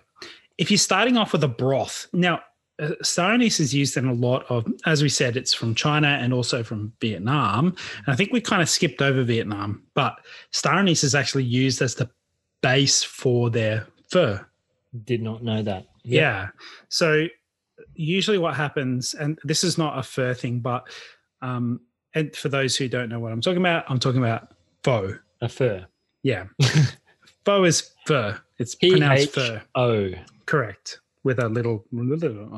if 0.59 0.71
you're 0.73 0.79
starting 0.79 1.17
off 1.17 1.33
with 1.33 1.45
a 1.45 1.49
broth, 1.49 2.09
now 2.13 2.41
uh, 2.81 2.91
is 3.01 3.75
used 3.75 3.97
in 3.97 4.07
a 4.07 4.13
lot 4.13 4.45
of, 4.49 4.67
as 4.87 5.03
we 5.03 5.09
said, 5.09 5.37
it's 5.37 5.53
from 5.55 5.75
China 5.75 6.09
and 6.09 6.33
also 6.33 6.63
from 6.63 6.93
Vietnam. 7.01 7.75
And 8.07 8.13
I 8.13 8.15
think 8.17 8.33
we 8.33 8.41
kind 8.41 8.63
of 8.63 8.69
skipped 8.69 9.03
over 9.03 9.23
Vietnam, 9.25 9.83
but 9.95 10.19
star 10.51 10.85
is 10.87 11.15
actually 11.15 11.45
used 11.45 11.83
as 11.83 11.95
the 11.95 12.09
base 12.63 13.03
for 13.03 13.51
their 13.51 13.87
fur. 14.11 14.45
Did 15.05 15.23
not 15.23 15.43
know 15.43 15.63
that. 15.63 15.87
Yep. 16.05 16.23
Yeah. 16.23 16.49
So 16.89 17.27
usually 17.95 18.39
what 18.39 18.55
happens, 18.55 19.15
and 19.15 19.39
this 19.45 19.65
is 19.65 19.77
not 19.77 19.99
a 19.99 20.03
fur 20.03 20.35
thing, 20.35 20.61
but 20.61 20.89
um, 21.43 21.81
and 22.15 22.35
for 22.35 22.49
those 22.49 22.77
who 22.77 22.89
don't 22.89 23.09
know 23.09 23.21
what 23.21 23.33
I'm 23.33 23.41
talking 23.41 23.59
about, 23.59 23.85
I'm 23.89 23.99
talking 23.99 24.23
about 24.23 24.53
pho. 24.83 25.19
A 25.41 25.49
fur. 25.49 25.87
Yeah. 26.23 26.45
pho 27.45 27.65
is 27.65 27.91
fur. 28.07 28.41
It's 28.59 28.75
pronounced 28.75 29.35
fur. 29.35 29.63
Oh, 29.75 30.11
Correct. 30.47 31.01
With 31.25 31.39
a 31.41 31.49
little, 31.49 31.85
on 31.93 32.09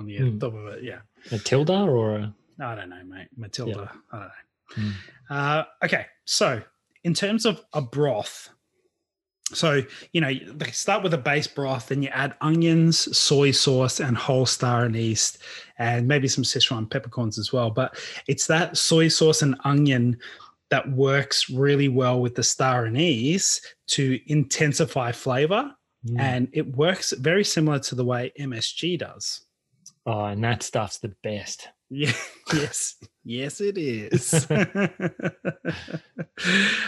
the 0.07 0.17
Hmm. 0.19 0.39
top 0.39 0.55
of 0.55 0.67
it. 0.69 0.85
Yeah. 0.85 1.01
a 1.33 1.39
tilde 1.39 1.71
or 1.71 2.17
a 2.17 2.35
I 2.61 2.75
don't 2.75 2.91
know, 2.91 3.03
mate. 3.05 3.29
Matilda. 3.37 3.91
I 4.13 4.19
don't 4.19 4.27
know. 4.27 4.31
Hmm. 4.75 4.91
Uh, 5.31 5.63
okay. 5.85 6.07
So, 6.27 6.63
in 7.05 7.15
terms 7.15 7.47
of 7.47 7.63
a 7.73 7.81
broth, 7.81 8.51
so, 9.53 9.83
you 10.13 10.21
know, 10.21 10.31
they 10.55 10.71
start 10.71 11.03
with 11.03 11.13
a 11.15 11.19
base 11.19 11.49
broth, 11.49 11.89
then 11.89 12.03
you 12.05 12.09
add 12.11 12.35
onions, 12.41 13.17
soy 13.19 13.51
sauce, 13.51 13.99
and 13.99 14.17
whole 14.17 14.47
star 14.47 14.85
anise, 14.85 15.39
and 15.79 16.07
maybe 16.07 16.29
some 16.29 16.45
Szechuan 16.45 16.89
peppercorns 16.89 17.37
as 17.39 17.53
well. 17.53 17.71
But 17.71 17.97
it's 18.29 18.47
that 18.47 18.77
soy 18.77 19.09
sauce 19.09 19.43
and 19.43 19.57
onion 19.65 20.19
that 20.69 20.89
works 20.93 21.51
really 21.51 21.89
well 21.89 22.21
with 22.21 22.37
the 22.37 22.45
star 22.45 22.87
anise 22.87 23.61
to 23.89 24.21
intensify 24.27 25.11
flavor. 25.11 25.75
Mm. 26.09 26.18
And 26.20 26.48
it 26.53 26.76
works 26.76 27.12
very 27.12 27.44
similar 27.44 27.78
to 27.80 27.94
the 27.94 28.05
way 28.05 28.32
MSG 28.40 28.98
does. 28.98 29.42
oh, 30.07 30.24
and 30.24 30.42
that 30.44 30.62
stuff's 30.62 30.98
the 30.98 31.14
best. 31.22 31.68
Yeah. 31.90 32.12
Yes. 32.53 32.96
Yes, 33.24 33.61
it 33.61 33.78
is. 33.78 34.46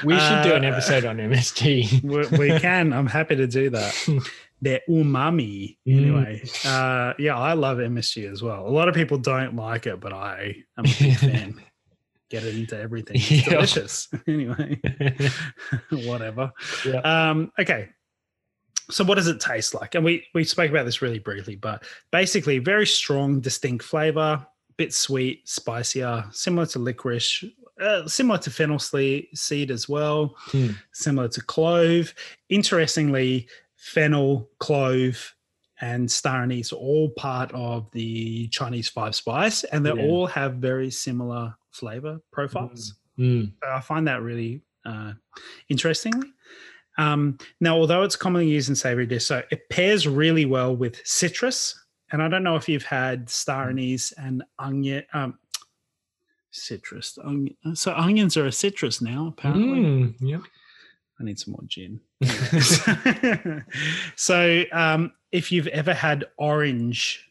We 0.04 0.18
should 0.18 0.42
do 0.42 0.54
an 0.54 0.64
Uh, 0.64 0.70
episode 0.72 1.04
on 1.04 1.18
MSG. 1.18 2.02
we, 2.02 2.38
we 2.38 2.58
can. 2.58 2.92
I'm 2.92 3.06
happy 3.06 3.36
to 3.36 3.46
do 3.46 3.70
that. 3.70 3.94
They're 4.60 4.80
umami. 4.88 5.76
Mm. 5.86 5.98
Anyway, 5.98 6.42
uh, 6.64 7.12
yeah, 7.18 7.36
I 7.38 7.52
love 7.52 7.78
MSG 7.78 8.30
as 8.30 8.42
well. 8.42 8.66
A 8.66 8.70
lot 8.70 8.88
of 8.88 8.94
people 8.94 9.18
don't 9.18 9.54
like 9.56 9.86
it, 9.86 10.00
but 10.00 10.12
I 10.12 10.56
am 10.78 10.84
a 10.84 10.88
big 10.98 11.16
fan. 11.16 11.60
Get 12.30 12.44
it 12.44 12.56
into 12.56 12.78
everything. 12.78 13.16
It's 13.18 13.48
delicious. 13.48 14.08
anyway, 14.26 14.80
whatever. 15.90 16.52
Yeah. 16.86 17.00
Um, 17.30 17.52
okay. 17.58 17.90
So 18.92 19.04
what 19.04 19.14
does 19.16 19.26
it 19.28 19.40
taste 19.40 19.74
like? 19.74 19.94
And 19.94 20.04
we 20.04 20.26
we 20.34 20.44
spoke 20.44 20.70
about 20.70 20.84
this 20.84 21.00
really 21.02 21.18
briefly, 21.18 21.56
but 21.56 21.84
basically 22.10 22.58
very 22.58 22.86
strong, 22.86 23.40
distinct 23.40 23.84
flavor, 23.84 24.46
bit 24.76 24.92
sweet, 24.92 25.48
spicier, 25.48 26.24
similar 26.30 26.66
to 26.66 26.78
licorice, 26.78 27.44
uh, 27.80 28.06
similar 28.06 28.38
to 28.38 28.50
fennel 28.50 28.78
seed 28.78 29.70
as 29.70 29.88
well, 29.88 30.36
Hmm. 30.50 30.70
similar 30.92 31.28
to 31.28 31.40
clove. 31.40 32.14
Interestingly, 32.48 33.48
fennel, 33.76 34.48
clove, 34.58 35.34
and 35.80 36.08
star 36.10 36.42
anise 36.42 36.72
are 36.72 36.76
all 36.76 37.08
part 37.10 37.50
of 37.54 37.90
the 37.92 38.46
Chinese 38.48 38.88
five 38.88 39.14
spice, 39.14 39.64
and 39.64 39.84
they 39.84 39.92
Yeah. 39.94 40.02
all 40.02 40.26
have 40.26 40.56
very 40.56 40.90
similar 40.90 41.54
flavor 41.70 42.20
profiles. 42.30 42.94
Mm. 43.18 43.52
So 43.62 43.68
I 43.70 43.80
find 43.80 44.06
that 44.06 44.22
really 44.22 44.60
uh, 44.84 45.12
interestingly. 45.68 46.28
Um, 46.98 47.38
now, 47.60 47.76
although 47.76 48.02
it's 48.02 48.16
commonly 48.16 48.48
used 48.48 48.68
in 48.68 48.74
savory 48.74 49.06
dish, 49.06 49.26
so 49.26 49.42
it 49.50 49.68
pairs 49.70 50.06
really 50.06 50.44
well 50.44 50.74
with 50.74 51.00
citrus. 51.06 51.78
And 52.10 52.22
I 52.22 52.28
don't 52.28 52.42
know 52.42 52.56
if 52.56 52.68
you've 52.68 52.84
had 52.84 53.30
star 53.30 53.70
anise 53.70 54.12
and 54.12 54.42
onion. 54.58 55.04
Um, 55.14 55.38
citrus. 56.50 57.18
Onion. 57.24 57.56
So 57.74 57.94
onions 57.94 58.36
are 58.36 58.46
a 58.46 58.52
citrus 58.52 59.00
now, 59.00 59.28
apparently. 59.28 59.80
Mm. 59.80 60.14
Yep. 60.20 60.42
I 61.20 61.24
need 61.24 61.38
some 61.38 61.52
more 61.52 61.64
gin. 61.66 62.00
so, 64.16 64.64
um, 64.72 65.12
if 65.30 65.50
you've 65.50 65.68
ever 65.68 65.94
had 65.94 66.24
orange 66.36 67.28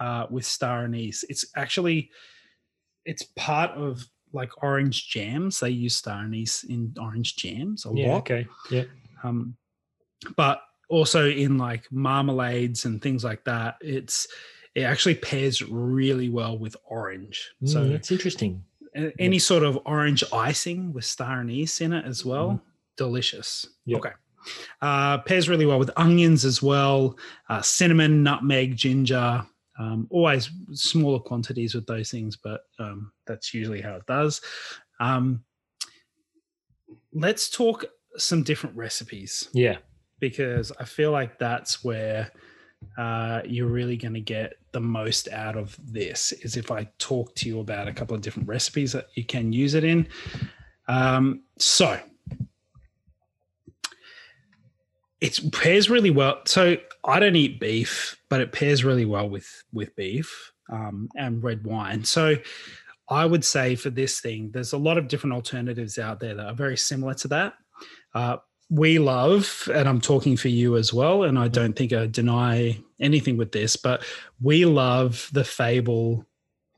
uh, 0.00 0.26
with 0.28 0.44
star 0.44 0.84
anise, 0.84 1.24
it's 1.28 1.46
actually 1.56 2.10
it's 3.04 3.24
part 3.36 3.70
of 3.72 4.06
like 4.32 4.62
orange 4.62 5.08
jams. 5.08 5.60
They 5.60 5.70
use 5.70 5.96
star 5.96 6.22
anise 6.22 6.64
in 6.64 6.94
orange 7.00 7.36
jams 7.36 7.86
a 7.86 7.90
Yeah. 7.94 8.08
lot. 8.12 8.18
Okay. 8.18 8.46
Yeah. 8.70 8.84
Um, 9.22 9.56
but 10.36 10.62
also 10.88 11.28
in 11.28 11.58
like 11.58 11.84
marmalades 11.90 12.84
and 12.84 13.00
things 13.02 13.24
like 13.24 13.44
that, 13.44 13.76
it's 13.80 14.26
it 14.74 14.82
actually 14.82 15.14
pairs 15.16 15.60
really 15.62 16.28
well 16.30 16.56
with 16.58 16.74
orange. 16.84 17.50
Mm, 17.62 17.68
So 17.68 17.88
that's 17.88 18.10
interesting. 18.10 18.64
any 19.18 19.38
sort 19.38 19.62
of 19.64 19.78
orange 19.86 20.22
icing 20.32 20.92
with 20.92 21.04
star 21.04 21.40
anise 21.40 21.80
in 21.80 21.92
it 21.92 22.04
as 22.06 22.24
well, 22.24 22.62
delicious. 22.96 23.66
Yep. 23.86 23.98
Okay. 23.98 24.12
Uh, 24.80 25.18
pairs 25.18 25.48
really 25.48 25.66
well 25.66 25.78
with 25.78 25.90
onions 25.96 26.44
as 26.44 26.62
well, 26.62 27.16
uh, 27.48 27.62
cinnamon, 27.62 28.22
nutmeg, 28.22 28.76
ginger. 28.76 29.46
Um, 29.78 30.06
always 30.10 30.50
smaller 30.72 31.18
quantities 31.18 31.74
with 31.74 31.86
those 31.86 32.10
things, 32.10 32.36
but 32.36 32.62
um, 32.78 33.10
that's 33.26 33.54
usually 33.54 33.80
how 33.80 33.94
it 33.96 34.06
does. 34.06 34.40
Um, 35.00 35.42
let's 37.12 37.48
talk 37.50 37.84
some 38.16 38.42
different 38.42 38.76
recipes 38.76 39.48
Yeah. 39.52 39.78
because 40.20 40.72
I 40.78 40.84
feel 40.84 41.10
like 41.10 41.38
that's 41.38 41.82
where 41.82 42.30
uh, 42.98 43.42
you're 43.46 43.68
really 43.68 43.96
going 43.96 44.14
to 44.14 44.20
get 44.20 44.54
the 44.72 44.80
most 44.80 45.28
out 45.28 45.56
of 45.56 45.78
this 45.82 46.32
is 46.32 46.56
if 46.56 46.70
I 46.70 46.88
talk 46.98 47.34
to 47.36 47.48
you 47.48 47.60
about 47.60 47.88
a 47.88 47.92
couple 47.92 48.14
of 48.14 48.22
different 48.22 48.48
recipes 48.48 48.92
that 48.92 49.06
you 49.14 49.24
can 49.24 49.52
use 49.52 49.74
it 49.74 49.84
in. 49.84 50.06
Um, 50.88 51.42
so 51.58 51.98
it 55.22 55.38
pairs 55.52 55.88
really 55.88 56.10
well. 56.10 56.40
So 56.44 56.76
I 57.04 57.20
don't 57.20 57.36
eat 57.36 57.60
beef, 57.60 58.20
but 58.28 58.40
it 58.40 58.52
pairs 58.52 58.84
really 58.84 59.04
well 59.06 59.28
with 59.30 59.48
with 59.72 59.94
beef 59.96 60.52
um, 60.70 61.08
and 61.16 61.42
red 61.42 61.64
wine. 61.64 62.04
So 62.04 62.36
I 63.08 63.24
would 63.24 63.44
say 63.44 63.76
for 63.76 63.90
this 63.90 64.20
thing, 64.20 64.50
there's 64.52 64.72
a 64.72 64.78
lot 64.78 64.98
of 64.98 65.08
different 65.08 65.34
alternatives 65.34 65.98
out 65.98 66.18
there 66.20 66.34
that 66.34 66.46
are 66.46 66.54
very 66.54 66.76
similar 66.76 67.14
to 67.14 67.28
that. 67.28 67.54
Uh, 68.14 68.36
we 68.70 68.98
love, 68.98 69.68
and 69.74 69.86
I'm 69.88 70.00
talking 70.00 70.36
for 70.36 70.48
you 70.48 70.76
as 70.76 70.92
well, 70.94 71.24
and 71.24 71.38
I 71.38 71.48
don't 71.48 71.74
think 71.76 71.92
I 71.92 72.06
deny 72.06 72.78
anything 73.00 73.36
with 73.36 73.52
this, 73.52 73.76
but 73.76 74.02
we 74.40 74.64
love 74.64 75.28
the 75.32 75.44
Fable, 75.44 76.24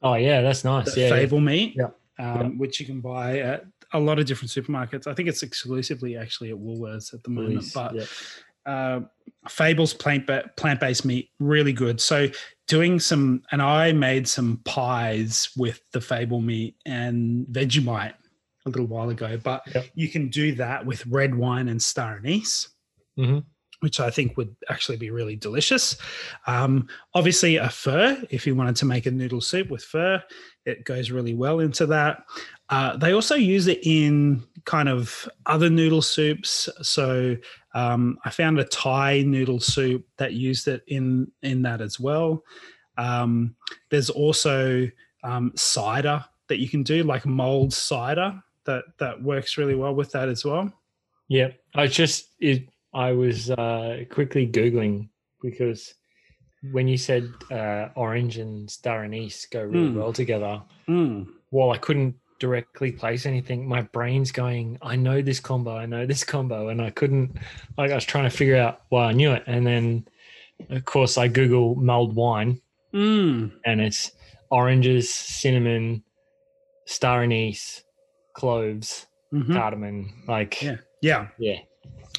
Oh 0.03 0.15
yeah, 0.15 0.43
that's 0.43 0.65
nice. 0.65 0.97
yeah. 0.97 1.05
yeah. 1.09 1.11
Fable 1.15 1.41
meat, 1.41 1.77
Yeah. 1.77 1.91
Um, 2.19 2.41
Yeah. 2.41 2.49
which 2.59 2.81
you 2.81 2.87
can 2.87 3.01
buy 3.01 3.39
at 3.39 3.65
a 3.95 3.99
lot 3.99 4.19
of 4.19 4.27
different 4.27 4.51
supermarkets. 4.51 5.07
I 5.07 5.15
think 5.15 5.29
it's 5.29 5.43
exclusively 5.43 6.17
actually 6.17 6.51
at 6.51 6.57
Woolworths 6.57 7.15
at 7.15 7.23
the 7.23 7.31
moment, 7.31 7.61
Please, 7.61 7.73
but 7.73 7.95
yeah. 7.95 8.05
uh, 8.67 9.01
Fable's 9.49 9.95
plant 9.95 10.29
plant 10.57 10.81
based 10.81 11.05
meat 11.07 11.31
really 11.39 11.73
good. 11.73 12.01
So 12.01 12.29
doing 12.67 12.99
some, 13.01 13.43
and 13.53 13.63
I 13.63 13.93
made 13.93 14.29
some 14.29 14.61
pies 14.65 15.51
with 15.57 15.81
the 15.93 16.01
Fable 16.01 16.41
meat 16.43 16.77
and 16.85 17.47
Vegemite 17.47 18.15
a 18.67 18.71
little 18.71 18.87
while 18.87 19.11
ago. 19.11 19.39
But 19.43 19.63
Yep. 19.75 19.87
you 19.95 20.09
can 20.09 20.29
do 20.29 20.55
that 20.57 20.85
with 20.85 21.07
red 21.07 21.35
wine 21.35 21.69
and 21.69 21.81
star 21.83 22.17
anise. 22.17 22.69
Mhm. 23.19 23.45
Which 23.81 24.01
I 24.01 24.09
think 24.09 24.39
would 24.39 24.57
actually 24.71 24.97
be 24.97 25.11
really 25.11 25.37
delicious. 25.37 25.97
Um, 26.47 26.89
obviously, 27.13 27.57
a 27.57 27.69
fur, 27.69 28.17
if 28.31 28.47
you 28.47 28.55
wanted 28.55 28.77
to 28.77 28.87
make 28.87 29.05
a 29.05 29.11
noodle 29.11 29.43
soup 29.43 29.69
with 29.71 29.85
fur, 29.85 30.23
it 30.65 30.85
goes 30.85 31.11
really 31.11 31.35
well 31.35 31.61
into 31.61 31.85
that. 31.87 32.23
Uh, 32.75 32.97
they 32.97 33.13
also 33.13 33.37
use 33.37 33.67
it 33.69 33.79
in 33.87 34.43
kind 34.65 34.89
of 34.89 35.29
other 35.47 35.71
noodle 35.71 36.03
soups. 36.03 36.69
So 36.83 37.37
um, 37.75 38.19
I 38.25 38.31
found 38.31 38.59
a 38.59 38.65
Thai 38.65 39.23
noodle 39.23 39.61
soup 39.61 40.05
that 40.17 40.33
used 40.33 40.67
it 40.67 40.83
in 40.89 41.31
in 41.43 41.63
that 41.63 41.81
as 41.81 42.01
well. 42.01 42.43
Um, 42.99 43.55
there's 43.91 44.11
also 44.11 44.89
um, 45.23 45.53
cider 45.55 46.25
that 46.49 46.59
you 46.59 46.69
can 46.69 46.83
do, 46.83 47.05
like 47.05 47.25
mulled 47.27 47.73
cider, 47.73 48.43
that 48.65 48.85
that 48.99 49.23
works 49.23 49.57
really 49.57 49.77
well 49.77 49.95
with 49.95 50.11
that 50.13 50.29
as 50.29 50.45
well. 50.45 50.73
Yeah, 51.29 51.51
I 51.75 51.87
just 51.87 52.31
it, 52.41 52.69
I 52.93 53.13
was 53.13 53.51
uh, 53.51 54.05
quickly 54.11 54.47
googling 54.49 55.09
because 55.41 55.95
when 56.73 56.89
you 56.89 56.97
said 56.97 57.25
uh, 57.53 57.89
orange 57.95 58.39
and 58.39 58.69
star 58.71 59.05
anise 59.05 59.47
go 59.47 59.63
really 59.63 59.91
Mm. 59.91 59.95
well 60.01 60.13
together, 60.13 60.63
Mm. 60.89 61.27
while 61.51 61.71
I 61.71 61.79
couldn't 61.79 62.15
directly 62.39 62.93
place 62.93 63.27
anything, 63.27 63.67
my 63.69 63.83
brain's 63.83 64.33
going, 64.33 64.79
I 64.83 64.97
know 64.97 65.23
this 65.23 65.41
combo, 65.41 65.77
I 65.77 65.87
know 65.87 66.05
this 66.07 66.25
combo, 66.25 66.69
and 66.69 66.81
I 66.83 66.91
couldn't. 66.91 67.37
Like 67.79 67.91
I 67.91 67.95
was 67.95 68.05
trying 68.05 68.25
to 68.25 68.37
figure 68.37 68.57
out 68.57 68.83
why 68.89 69.07
I 69.07 69.13
knew 69.13 69.33
it, 69.33 69.45
and 69.47 69.67
then 69.67 70.07
of 70.71 70.85
course 70.85 71.17
I 71.19 71.29
Google 71.29 71.75
mulled 71.77 72.15
wine, 72.15 72.61
Mm. 72.93 73.53
and 73.65 73.81
it's 73.81 74.13
oranges, 74.51 75.13
cinnamon, 75.13 76.03
star 76.87 77.23
anise, 77.23 77.83
cloves, 78.35 79.07
Mhm. 79.33 79.53
cardamom. 79.53 80.23
Like 80.29 80.63
Yeah. 80.63 80.77
Yeah, 81.03 81.29
yeah, 81.39 81.59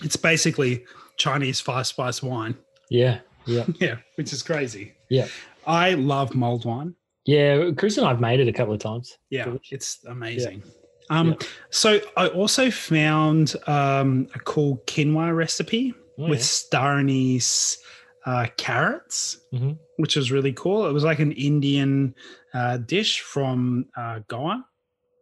it's 0.03 0.16
basically 0.18 0.86
Chinese 1.18 1.59
five 1.61 1.88
spice 1.88 2.22
wine. 2.22 2.55
yeah, 2.89 3.20
yeah. 3.45 3.66
Yeah, 3.80 3.97
which 4.16 4.32
is 4.34 4.43
crazy. 4.43 4.93
Yeah. 5.09 5.28
I 5.66 5.93
love 5.93 6.36
mulled 6.36 6.66
wine. 6.66 6.95
Yeah, 7.26 7.72
Chris 7.78 7.98
and 7.98 8.06
I've 8.08 8.20
made 8.22 8.40
it 8.40 8.48
a 8.48 8.54
couple 8.54 8.74
of 8.74 8.80
times. 8.80 9.18
Yeah, 9.30 9.46
Delicious. 9.46 9.72
it's 9.72 10.06
amazing. 10.06 10.64
Um, 11.10 11.30
Yeah. 11.30 11.36
So 11.72 12.00
I 12.18 12.28
also 12.28 12.70
found 12.72 13.56
um, 13.68 14.28
a 14.36 14.40
cool 14.40 14.82
quinoa 14.88 15.36
recipe 15.36 15.94
Oh, 16.18 16.30
with 16.30 16.40
yeah. 16.40 16.46
star 16.46 17.00
anise 17.00 17.78
uh, 18.26 18.48
carrots, 18.58 19.38
Mhm. 19.54 19.78
which 19.98 20.16
was 20.16 20.32
really 20.32 20.54
cool. 20.54 20.88
It 20.88 20.94
was 20.94 21.04
like 21.04 21.20
an 21.20 21.32
Indian 21.34 22.16
uh, 22.54 22.78
dish 22.78 23.20
from 23.22 23.88
uh, 23.98 24.20
Goa. 24.28 24.66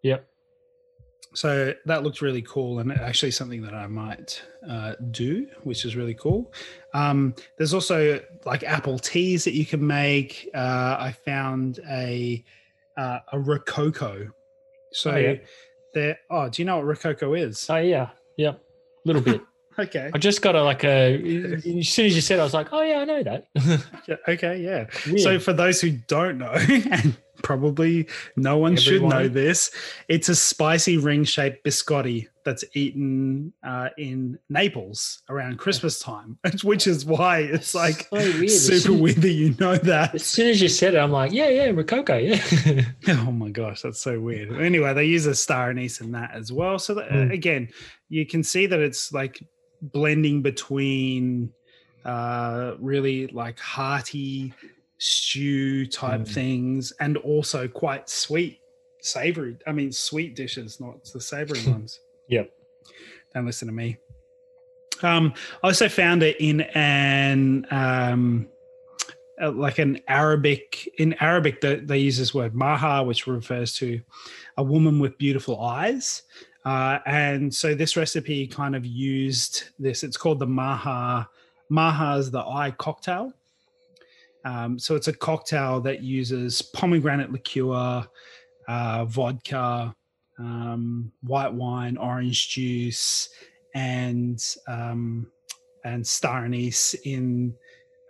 Yep. 0.03 0.27
So 1.35 1.73
that 1.85 2.03
looked 2.03 2.21
really 2.21 2.43
cool 2.43 2.79
and 2.79 2.91
actually 2.91 3.31
something 3.31 3.61
that 3.63 3.73
I 3.73 3.87
might 3.87 4.41
uh, 4.69 4.93
do, 5.11 5.47
which 5.63 5.83
is 5.85 5.95
really 5.95 6.13
cool. 6.13 6.53
Um, 6.93 7.33
there's 7.57 7.73
also 7.73 8.21
like 8.45 8.63
apple 8.63 8.99
teas 8.99 9.43
that 9.45 9.53
you 9.53 9.65
can 9.65 9.85
make. 9.85 10.49
Uh, 10.53 10.95
I 10.99 11.11
found 11.25 11.79
a 11.89 12.43
uh, 12.97 13.19
a 13.31 13.39
rococo. 13.39 14.31
So 14.91 15.11
Oh, 15.11 15.17
yeah. 15.17 15.35
there. 15.95 16.19
Oh, 16.29 16.49
do 16.49 16.61
you 16.61 16.65
know 16.65 16.77
what 16.77 16.85
rococo 16.85 17.33
is? 17.33 17.67
Oh 17.69 17.77
yeah. 17.77 18.09
Yep. 18.37 18.55
A 18.55 19.07
little 19.07 19.21
bit. 19.21 19.41
Okay. 19.79 20.11
I 20.13 20.17
just 20.17 20.41
got 20.41 20.55
a 20.55 20.63
like 20.63 20.83
a. 20.83 21.15
As 21.55 21.63
soon 21.89 22.05
as 22.07 22.15
you 22.15 22.21
said, 22.21 22.37
it, 22.37 22.41
I 22.41 22.43
was 22.43 22.53
like, 22.53 22.67
oh 22.71 22.81
yeah, 22.81 22.99
I 22.99 23.05
know 23.05 23.23
that. 23.23 23.47
Okay. 24.27 24.59
Yeah. 24.61 24.85
Weird. 25.07 25.19
So 25.21 25.39
for 25.39 25.53
those 25.53 25.79
who 25.81 25.91
don't 25.91 26.37
know, 26.37 26.51
and 26.91 27.15
probably 27.41 28.07
no 28.35 28.57
one 28.57 28.75
should 28.75 29.01
know 29.03 29.27
this, 29.27 29.71
it's 30.07 30.29
a 30.29 30.35
spicy 30.35 30.97
ring-shaped 30.97 31.63
biscotti 31.65 32.27
that's 32.45 32.63
eaten 32.73 33.53
uh, 33.63 33.89
in 33.97 34.37
Naples 34.49 35.21
around 35.29 35.57
Christmas 35.57 35.99
time, 35.99 36.37
which 36.63 36.85
is 36.87 37.05
why 37.05 37.39
it's 37.39 37.73
like 37.73 38.07
so 38.09 38.17
weird. 38.17 38.49
Super 38.51 38.93
weird 38.93 39.17
that 39.17 39.31
you 39.31 39.55
know 39.59 39.75
that. 39.77 40.13
As 40.15 40.25
soon 40.25 40.49
as 40.49 40.61
you 40.61 40.67
said 40.69 40.93
it, 40.93 40.97
I'm 40.97 41.11
like, 41.11 41.31
yeah, 41.31 41.47
yeah, 41.49 41.71
Rococo, 41.71 42.17
yeah. 42.17 42.83
Oh 43.09 43.31
my 43.31 43.49
gosh, 43.49 43.81
that's 43.81 43.99
so 44.01 44.19
weird. 44.19 44.53
Anyway, 44.61 44.93
they 44.93 45.05
use 45.05 45.25
a 45.25 45.35
star 45.35 45.69
anise 45.69 46.01
in 46.01 46.11
that 46.11 46.31
as 46.33 46.51
well. 46.51 46.77
So 46.79 46.95
that, 46.95 47.09
Mm. 47.09 47.31
again, 47.33 47.69
you 48.09 48.25
can 48.25 48.43
see 48.43 48.65
that 48.67 48.79
it's 48.79 49.11
like 49.13 49.41
blending 49.91 50.41
between 50.41 51.51
uh, 52.05 52.73
really 52.79 53.27
like 53.27 53.59
hearty 53.59 54.53
stew 54.97 55.85
type 55.85 56.21
Mm. 56.21 56.27
things 56.27 56.93
and 56.99 57.17
also 57.17 57.67
quite 57.67 58.09
sweet, 58.09 58.59
savory. 59.01 59.57
I 59.67 59.71
mean, 59.73 59.91
sweet 59.91 60.35
dishes, 60.35 60.79
not 60.79 61.03
the 61.13 61.19
savory 61.21 61.61
ones. 61.67 61.99
Yep. 62.29 62.49
Don't 63.33 63.45
listen 63.45 63.67
to 63.67 63.73
me. 63.73 63.97
Um, 65.01 65.33
I 65.63 65.67
also 65.67 65.89
found 65.89 66.23
it 66.23 66.37
in 66.39 66.61
an 66.61 67.65
um, 67.71 68.47
uh, 69.41 69.51
like 69.51 69.79
an 69.79 69.99
Arabic 70.07 70.87
in 70.99 71.13
Arabic 71.19 71.59
they, 71.59 71.75
they 71.77 71.97
use 71.97 72.17
this 72.17 72.33
word 72.33 72.53
maha, 72.53 73.03
which 73.03 73.27
refers 73.27 73.73
to 73.77 73.99
a 74.57 74.63
woman 74.63 74.99
with 74.99 75.17
beautiful 75.17 75.59
eyes. 75.59 76.21
Uh, 76.65 76.99
and 77.05 77.53
so 77.53 77.75
this 77.75 77.97
recipe 77.97 78.47
kind 78.47 78.75
of 78.75 78.85
used 78.85 79.63
this. 79.79 80.03
It's 80.03 80.17
called 80.17 80.39
the 80.39 80.47
maha. 80.47 81.27
Maha 81.69 82.17
is 82.17 82.31
the 82.31 82.39
eye 82.39 82.71
cocktail. 82.77 83.33
Um, 84.45 84.77
so 84.77 84.95
it's 84.95 85.07
a 85.07 85.13
cocktail 85.13 85.81
that 85.81 86.03
uses 86.03 86.61
pomegranate 86.61 87.31
liqueur, 87.31 88.05
uh, 88.67 89.05
vodka, 89.05 89.95
um, 90.39 91.11
white 91.21 91.53
wine, 91.53 91.97
orange 91.97 92.49
juice, 92.49 93.29
and 93.75 94.43
um, 94.67 95.27
and 95.85 96.05
star 96.05 96.45
anise 96.45 96.93
in. 97.05 97.53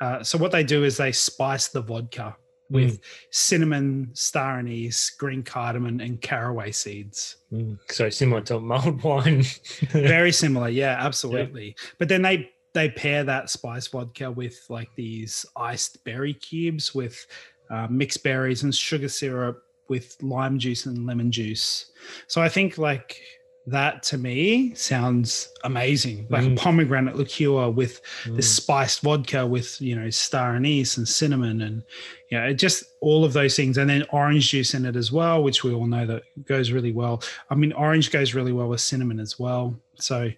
Uh, 0.01 0.24
so 0.24 0.38
what 0.38 0.51
they 0.51 0.64
do 0.64 0.84
is 0.84 0.97
they 0.97 1.12
spice 1.12 1.70
the 1.70 1.82
vodka 1.82 2.36
with 2.70 2.99
cinnamon, 3.32 4.09
star 4.14 4.59
anise, 4.59 5.11
green 5.11 5.43
cardamom, 5.43 5.99
and 5.99 6.22
caraway 6.22 6.72
seeds. 6.72 7.38
Mm, 7.51 7.78
so 7.89 8.09
similar 8.09 8.41
to 8.41 8.59
mulled 8.59 9.03
wine. 9.03 9.43
Very 9.89 10.32
similar, 10.43 10.70
yeah, 10.70 10.97
absolutely. 10.99 11.76
But 11.99 12.09
then 12.09 12.22
they 12.22 12.49
they 12.74 12.89
pair 12.89 13.24
that 13.24 13.49
spice 13.49 13.88
vodka 13.88 14.32
with 14.32 14.59
like 14.70 14.89
these 14.95 15.45
iced 15.55 16.03
berry 16.03 16.34
cubes 16.34 16.95
with 16.95 17.26
uh, 17.70 17.88
mixed 17.89 18.24
berries 18.24 18.64
and 18.64 18.74
sugar 18.74 19.09
syrup 19.09 19.61
with 19.89 20.18
lime 20.22 20.57
juice 20.57 20.86
and 20.86 21.05
lemon 21.05 21.32
juice. 21.32 21.91
So 22.28 22.41
I 22.41 22.49
think 22.49 22.78
like 22.78 23.22
that 23.66 24.03
to 24.03 24.18
me 24.18 24.74
sounds 24.76 25.47
amazing. 25.64 26.28
Like 26.30 26.43
Mm. 26.43 26.57
pomegranate 26.57 27.16
liqueur 27.16 27.70
with 27.70 28.01
Mm. 28.26 28.36
this 28.36 28.53
spiced 28.53 29.01
vodka 29.01 29.47
with 29.47 29.80
you 29.82 29.95
know 29.95 30.09
star 30.09 30.55
anise 30.57 30.97
and 30.97 31.07
cinnamon 31.07 31.61
and 31.61 31.82
you 32.30 32.38
know 32.38 32.51
just 32.53 32.84
all 33.01 33.24
of 33.24 33.32
those 33.32 33.55
things 33.55 33.78
and 33.78 33.89
then 33.89 34.03
orange 34.11 34.49
juice 34.49 34.74
in 34.74 34.86
it 34.86 34.97
as 34.97 35.11
well 35.14 35.41
which 35.41 35.64
we 35.64 35.74
all 35.74 35.88
know 35.88 36.05
that 36.05 36.24
goes 36.45 36.72
really 36.72 36.91
well 36.91 37.24
i 37.49 37.55
mean 37.55 37.72
orange 37.74 38.11
goes 38.11 38.34
really 38.34 38.51
well 38.51 38.68
with 38.68 38.82
cinnamon 38.82 39.18
as 39.20 39.39
well 39.39 39.74
so 39.95 40.30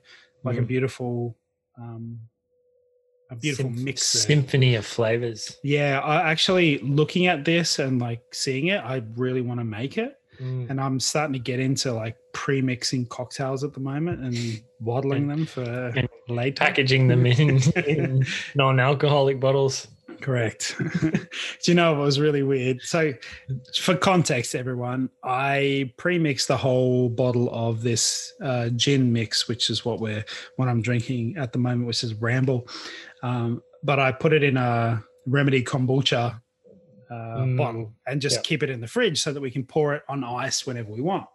like 0.44 0.58
a 0.58 0.62
Mm. 0.62 0.68
beautiful 0.68 1.36
um 1.80 2.20
a 3.32 3.36
beautiful 3.36 3.72
mix 3.72 4.14
there. 4.14 4.22
Symphony 4.22 4.76
of 4.76 4.86
flavors. 4.86 5.58
yeah 5.64 6.00
i 6.02 6.30
actually 6.30 6.78
looking 6.80 7.26
at 7.26 7.44
this 7.44 7.80
and 7.80 8.00
like 8.00 8.22
seeing 8.32 8.68
it 8.68 8.78
i 8.84 9.02
really 9.16 9.42
want 9.42 9.60
to 9.60 9.64
make 9.64 9.98
it 9.98 10.16
Mm. 10.42 10.70
and 10.70 10.82
i'm 10.82 11.00
starting 11.00 11.34
to 11.34 11.40
get 11.40 11.60
into 11.60 11.94
like 11.94 12.18
pre-mixing 12.34 13.06
cocktails 13.08 13.64
at 13.64 13.74
the 13.74 13.80
moment 13.80 14.22
and 14.22 14.62
bottling 14.82 15.28
them 15.28 15.46
for 15.46 15.64
And 15.96 16.10
later 16.28 16.64
Packaging 16.64 17.08
them 17.08 17.26
in, 17.26 17.62
in 17.88 18.26
non-alcoholic 18.56 19.40
bottles. 19.40 19.88
Correct. 20.22 20.76
Do 21.02 21.28
you 21.66 21.74
know 21.74 21.94
what 21.94 22.02
was 22.02 22.20
really 22.20 22.44
weird? 22.44 22.82
So, 22.82 23.14
for 23.80 23.96
context, 23.96 24.56
everyone, 24.56 25.10
I 25.24 25.94
pre-mixed 25.98 26.48
the 26.48 26.58
whole 26.58 27.10
bottle 27.10 27.50
of 27.54 27.82
this 27.82 28.34
uh, 28.42 28.70
gin 28.70 29.12
mix, 29.12 29.48
which 29.48 29.70
is 29.70 29.86
what 29.86 30.00
we're 30.00 30.24
what 30.56 30.68
I'm 30.68 30.82
drinking 30.82 31.36
at 31.38 31.54
the 31.54 31.60
moment, 31.60 31.88
which 31.88 32.04
is 32.04 32.14
Ramble. 32.16 32.68
Um, 33.24 33.62
but 33.84 34.00
I 34.00 34.12
put 34.12 34.34
it 34.34 34.44
in 34.44 34.58
a 34.58 35.04
remedy 35.26 35.64
kombucha 35.64 36.42
uh, 37.10 37.38
Mm. 37.40 37.58
bottle 37.58 37.94
and 38.08 38.22
just 38.22 38.38
Yeah. 38.38 38.42
keep 38.42 38.64
it 38.64 38.70
in 38.70 38.82
the 38.82 38.88
fridge 38.88 39.22
so 39.22 39.32
that 39.34 39.42
we 39.42 39.52
can 39.52 39.64
pour 39.64 39.94
it 39.96 40.04
on 40.10 40.24
ice 40.24 40.66
whenever 40.66 40.92
we 40.92 41.02
want. 41.02 41.28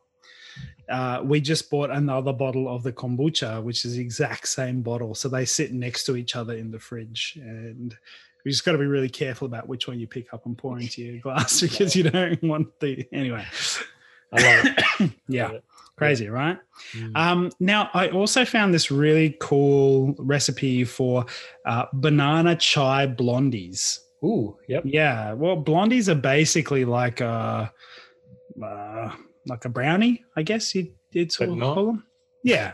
Uh, 0.88 1.20
we 1.24 1.40
just 1.40 1.70
bought 1.70 1.90
another 1.90 2.32
bottle 2.32 2.68
of 2.68 2.82
the 2.82 2.92
kombucha, 2.92 3.62
which 3.62 3.84
is 3.84 3.94
the 3.94 4.00
exact 4.00 4.48
same 4.48 4.82
bottle. 4.82 5.14
So 5.14 5.28
they 5.28 5.44
sit 5.44 5.72
next 5.72 6.04
to 6.06 6.16
each 6.16 6.34
other 6.34 6.54
in 6.54 6.72
the 6.72 6.80
fridge. 6.80 7.38
And 7.40 7.96
we 8.44 8.50
just 8.50 8.64
got 8.64 8.72
to 8.72 8.78
be 8.78 8.86
really 8.86 9.08
careful 9.08 9.46
about 9.46 9.68
which 9.68 9.86
one 9.86 10.00
you 10.00 10.08
pick 10.08 10.34
up 10.34 10.46
and 10.46 10.58
pour 10.58 10.80
into 10.80 11.02
your 11.02 11.20
glass 11.20 11.60
because 11.66 11.94
you 11.94 12.02
don't 12.04 12.42
want 12.42 12.80
the. 12.80 13.06
Anyway, 13.12 13.44
I 14.32 14.42
love 14.42 14.74
it. 15.00 15.10
yeah, 15.28 15.50
crazy, 15.96 16.28
right? 16.28 16.58
Mm. 16.94 17.16
Um, 17.16 17.50
now, 17.60 17.88
I 17.94 18.08
also 18.08 18.44
found 18.44 18.74
this 18.74 18.90
really 18.90 19.36
cool 19.40 20.16
recipe 20.18 20.82
for 20.84 21.24
uh, 21.66 21.86
banana 21.92 22.56
chai 22.56 23.06
blondies. 23.06 24.00
Ooh, 24.24 24.56
yep. 24.68 24.82
Yeah, 24.84 25.32
well, 25.32 25.56
blondies 25.62 26.08
are 26.08 26.14
basically 26.14 26.84
like 26.84 27.20
a 27.20 27.72
uh, 28.62 29.12
like 29.46 29.64
a 29.64 29.68
brownie, 29.68 30.22
I 30.36 30.42
guess 30.42 30.74
you'd, 30.74 30.92
you'd 31.12 31.32
sort 31.32 31.50
of 31.50 31.58
call 31.60 31.86
them. 31.86 32.04
Yeah. 32.44 32.72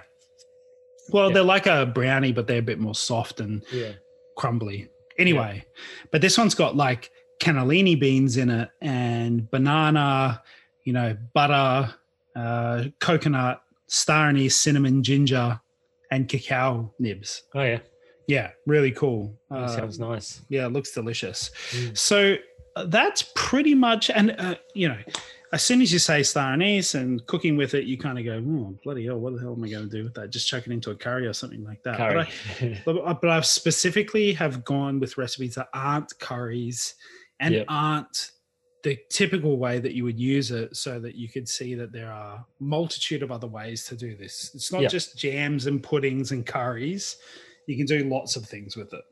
Well, 1.11 1.29
Yeah. 1.29 1.35
they're 1.35 1.43
like 1.45 1.67
a 1.67 1.87
brownie, 1.87 2.33
but 2.33 2.47
they're 2.49 2.59
a 2.59 2.63
bit 2.63 2.81
more 2.81 2.95
soft 2.95 3.39
and 3.41 3.63
Yeah. 3.73 3.93
crumbly. 4.37 4.89
Anyway, 5.19 5.65
but 6.11 6.21
this 6.21 6.37
one's 6.37 6.55
got 6.55 6.77
like 6.77 7.11
cannellini 7.41 7.99
beans 7.99 8.37
in 8.37 8.51
it 8.51 8.69
and 8.83 9.49
banana, 9.51 10.43
you 10.85 10.93
know, 10.93 11.17
butter, 11.33 11.95
uh, 12.35 12.85
coconut, 13.01 13.63
star 13.87 14.29
anise, 14.29 14.57
cinnamon, 14.57 15.03
ginger, 15.03 15.61
and 16.11 16.29
cacao 16.29 16.93
nibs. 16.99 17.45
Oh 17.55 17.63
yeah. 17.63 17.79
Yeah, 18.27 18.51
really 18.66 18.91
cool. 18.91 19.39
Uh, 19.51 19.68
sounds 19.68 19.99
nice. 19.99 20.43
yeah, 20.49 20.66
it 20.66 20.72
looks 20.72 20.93
delicious. 20.93 21.51
Mm. 21.70 21.97
So 21.97 22.37
uh, 22.74 22.85
that's 22.87 23.31
pretty 23.35 23.74
much, 23.74 24.11
and 24.11 24.35
uh, 24.39 24.57
you 24.74 24.89
know, 24.89 24.99
as 25.53 25.62
soon 25.62 25.81
as 25.81 25.93
you 25.93 25.99
say 26.01 26.22
star 26.24 26.53
anise 26.53 26.95
and 26.97 27.24
cooking 27.27 27.57
with 27.57 27.74
it, 27.74 27.85
you 27.85 27.97
kind 27.97 28.18
of 28.18 28.24
go, 28.24 28.43
oh, 28.45 28.77
bloody 28.83 29.07
hell, 29.07 29.18
what 29.18 29.35
the 29.35 29.41
hell 29.41 29.53
am 29.53 29.62
I 29.62 29.68
going 29.68 29.89
to 29.89 29.97
do 29.97 30.03
with 30.03 30.14
that? 30.14 30.31
Just 30.31 30.49
chuck 30.49 30.66
it 30.66 30.72
into 30.72 30.91
a 30.91 30.97
curry 30.97 31.27
or 31.27 31.33
something 31.33 31.62
like 31.64 31.83
that. 31.85 31.99
But 31.99 32.18
I- 32.18 32.24
Curry. 32.59 32.83
but, 32.85 33.01
I- 33.07 33.12
but 33.12 33.31
I've 33.31 33.47
specifically 33.47 34.33
have 34.33 34.64
gone 34.64 34.99
with 34.99 35.16
recipes 35.16 35.55
that 35.55 35.68
aren't 35.72 36.18
curries 36.18 36.95
and 37.39 37.55
Yep. 37.55 37.66
aren't 37.68 38.31
the 38.83 38.99
typical 39.11 39.57
way 39.57 39.79
that 39.79 39.95
you 39.95 40.05
would 40.05 40.18
use 40.18 40.51
it 40.51 40.77
so 40.77 40.99
that 41.01 41.14
you 41.14 41.29
could 41.29 41.49
see 41.49 41.74
that 41.77 41.93
there 41.93 42.11
are 42.11 42.45
multitude 42.61 43.22
of 43.22 43.31
other 43.31 43.47
ways 43.47 43.85
to 43.85 43.97
do 43.97 44.16
this. 44.16 44.51
It's 44.55 44.72
not 44.72 44.83
Yep. 44.83 44.91
just 44.91 45.16
jams 45.16 45.66
and 45.66 45.81
puddings 45.83 46.33
and 46.33 46.45
curries. 46.45 47.16
You 47.67 47.77
can 47.77 47.87
do 47.87 48.09
lots 48.09 48.37
of 48.37 48.45
things 48.47 48.77
with 48.77 48.93
it. 48.95 49.03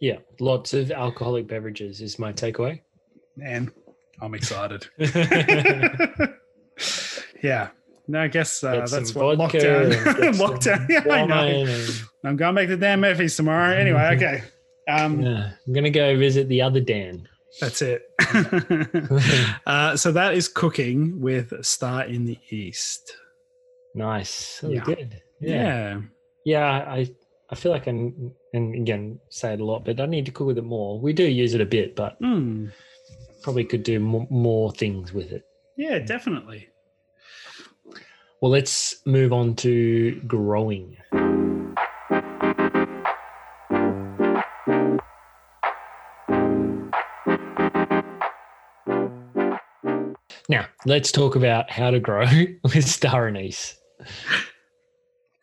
yeah, 0.00 0.18
lots 0.40 0.72
of 0.74 0.90
alcoholic 0.90 1.46
beverages 1.48 2.00
is 2.00 2.18
my 2.18 2.32
takeaway. 2.32 2.80
Man, 3.36 3.70
I'm 4.20 4.34
excited. 4.34 4.86
yeah. 7.42 7.68
No, 8.06 8.20
I 8.20 8.28
guess 8.28 8.62
uh, 8.62 8.86
that's 8.90 9.14
what 9.14 9.38
vodka 9.38 9.58
lockdown. 9.58 10.34
lockdown. 10.36 10.88
Yeah, 10.90 11.12
I 11.12 11.24
know. 11.26 11.86
I'm 12.24 12.36
going 12.36 12.54
back 12.54 12.68
to 12.68 12.76
Dan 12.76 13.00
Murphy's 13.00 13.34
tomorrow. 13.36 13.74
Anyway, 13.74 14.10
okay. 14.16 14.42
Um, 14.88 15.22
yeah. 15.22 15.52
I'm 15.66 15.72
gonna 15.72 15.90
go 15.90 16.16
visit 16.18 16.48
the 16.48 16.60
other 16.60 16.80
Dan. 16.80 17.26
That's 17.60 17.80
it. 17.82 18.02
uh, 19.66 19.96
so 19.96 20.12
that 20.12 20.34
is 20.34 20.48
cooking 20.48 21.20
with 21.20 21.52
Star 21.64 22.04
in 22.04 22.26
the 22.26 22.38
East. 22.50 23.16
nice. 23.94 24.60
Really 24.62 24.74
Yeah. 24.76 24.84
good. 24.84 25.22
Yeah. 25.40 25.50
Yeah. 25.50 26.00
Yeah, 26.44 26.66
I 26.66 27.08
I 27.50 27.54
feel 27.56 27.72
like 27.72 27.86
I, 27.86 27.90
n- 27.90 28.32
and 28.52 28.74
again, 28.74 29.20
say 29.28 29.52
it 29.54 29.60
a 29.60 29.64
lot, 29.64 29.84
but 29.84 30.00
I 30.00 30.06
need 30.06 30.26
to 30.26 30.32
cook 30.32 30.46
with 30.46 30.58
it 30.58 30.64
more. 30.64 30.98
We 30.98 31.12
do 31.12 31.24
use 31.24 31.54
it 31.54 31.60
a 31.60 31.66
bit, 31.66 31.94
but 31.94 32.20
Mm. 32.20 32.72
probably 33.42 33.64
could 33.64 33.82
do 33.82 34.00
more, 34.00 34.26
more 34.30 34.72
things 34.72 35.12
with 35.12 35.30
it. 35.32 35.44
Yeah, 35.76 35.98
definitely. 35.98 36.68
Well, 38.40 38.50
let's 38.50 38.96
move 39.06 39.32
on 39.32 39.56
to 39.56 40.20
growing. 40.26 40.96
Now, 50.48 50.66
let's 50.84 51.10
talk 51.10 51.36
about 51.36 51.70
how 51.70 51.90
to 51.90 52.00
grow 52.00 52.26
with 52.62 52.86
star 52.88 53.28
anise. 53.28 53.76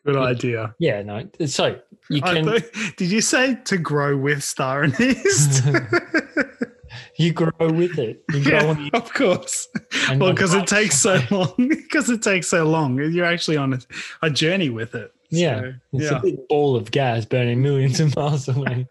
Good 0.06 0.16
idea. 0.16 0.74
Yeah, 0.78 1.02
no. 1.02 1.28
So 1.46 1.78
you 2.16 2.22
can 2.22 2.44
thought- 2.44 2.96
did 2.96 3.10
you 3.10 3.20
say 3.20 3.56
to 3.64 3.76
grow 3.78 4.16
with 4.16 4.42
star 4.42 4.84
anise? 4.84 5.62
you 7.16 7.32
grow 7.32 7.50
with 7.60 7.98
it. 7.98 8.22
You 8.32 8.42
grow 8.44 8.52
yeah, 8.60 8.66
on 8.66 8.84
the 8.84 8.90
of 8.96 9.12
course. 9.14 9.68
and 10.08 10.20
Well, 10.20 10.32
because 10.32 10.54
it 10.54 10.66
takes 10.66 10.98
so 10.98 11.18
long. 11.30 11.54
Because 11.92 12.08
it 12.10 12.22
takes 12.22 12.48
so 12.48 12.64
long. 12.64 12.96
You're 12.98 13.24
actually 13.26 13.56
on 13.58 13.74
a, 13.74 13.78
a 14.22 14.30
journey 14.30 14.70
with 14.70 14.94
it. 14.94 15.12
Yeah, 15.30 15.60
So, 15.60 15.72
It's 15.94 16.10
yeah. 16.10 16.18
a 16.18 16.22
big 16.22 16.48
ball 16.48 16.76
of 16.76 16.90
gas 16.90 17.24
burning 17.24 17.62
millions 17.62 18.00
of 18.00 18.14
miles 18.16 18.48
away. 18.54 18.86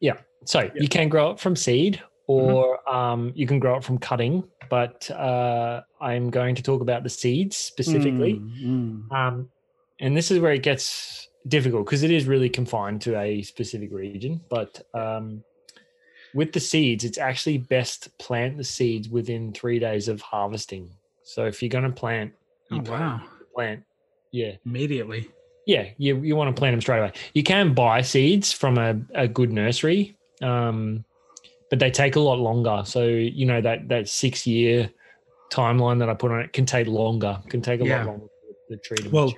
yeah. 0.00 0.16
So 0.44 0.70
you 0.74 0.88
can 0.88 1.08
grow 1.08 1.30
it 1.32 1.40
from 1.40 1.54
seed 1.56 2.00
or 2.26 2.78
um, 2.92 3.32
you 3.34 3.46
can 3.46 3.58
grow 3.58 3.76
it 3.76 3.84
from 3.84 3.98
cutting, 3.98 4.42
but 4.70 5.08
uh, 5.10 5.82
I'm 6.00 6.30
going 6.30 6.54
to 6.56 6.62
talk 6.62 6.80
about 6.80 7.02
the 7.02 7.10
seeds 7.10 7.56
specifically. 7.56 8.34
Mm, 8.34 8.62
mm. 9.10 9.12
Um, 9.12 9.48
and 10.00 10.16
this 10.16 10.30
is 10.30 10.38
where 10.40 10.52
it 10.52 10.62
gets 10.62 11.28
difficult 11.46 11.86
because 11.86 12.02
it 12.02 12.10
is 12.10 12.26
really 12.26 12.48
confined 12.48 13.00
to 13.02 13.18
a 13.18 13.42
specific 13.42 13.92
region. 13.92 14.40
But 14.48 14.82
um, 14.94 15.42
with 16.34 16.52
the 16.52 16.60
seeds, 16.60 17.04
it's 17.04 17.18
actually 17.18 17.58
best 17.58 18.04
to 18.04 18.10
plant 18.18 18.56
the 18.56 18.64
seeds 18.64 19.08
within 19.08 19.52
three 19.52 19.78
days 19.78 20.08
of 20.08 20.20
harvesting. 20.20 20.90
So 21.22 21.46
if 21.46 21.62
you're 21.62 21.68
going 21.68 21.84
to 21.84 21.90
plant, 21.90 22.32
you 22.70 22.82
Oh, 22.86 22.90
wow. 22.90 23.20
plant, 23.54 23.84
yeah, 24.30 24.52
Immediately. 24.64 25.30
yeah, 25.66 25.90
you 25.98 26.16
you 26.22 26.34
want 26.36 26.54
to 26.54 26.58
plant 26.58 26.72
them 26.72 26.80
straight 26.80 26.98
away. 26.98 27.12
You 27.34 27.42
can 27.42 27.74
buy 27.74 28.02
seeds 28.02 28.52
from 28.52 28.78
a, 28.78 29.00
a 29.14 29.28
good 29.28 29.52
nursery, 29.52 30.16
um, 30.40 31.04
but 31.70 31.78
they 31.78 31.90
take 31.90 32.16
a 32.16 32.20
lot 32.20 32.38
longer. 32.38 32.82
So 32.84 33.04
you 33.04 33.46
know 33.46 33.60
that 33.60 33.88
that 33.88 34.08
six 34.08 34.46
year 34.46 34.90
timeline 35.52 35.98
that 35.98 36.08
I 36.08 36.14
put 36.14 36.32
on 36.32 36.40
it 36.40 36.52
can 36.52 36.64
take 36.66 36.86
longer. 36.86 37.38
Can 37.50 37.60
take 37.60 37.80
a 37.80 37.84
Yeah. 37.84 37.98
lot 37.98 38.06
longer 38.06 38.26
for 38.26 38.54
the 38.70 38.76
tree 38.78 38.96
to 38.96 39.10
Well. 39.10 39.34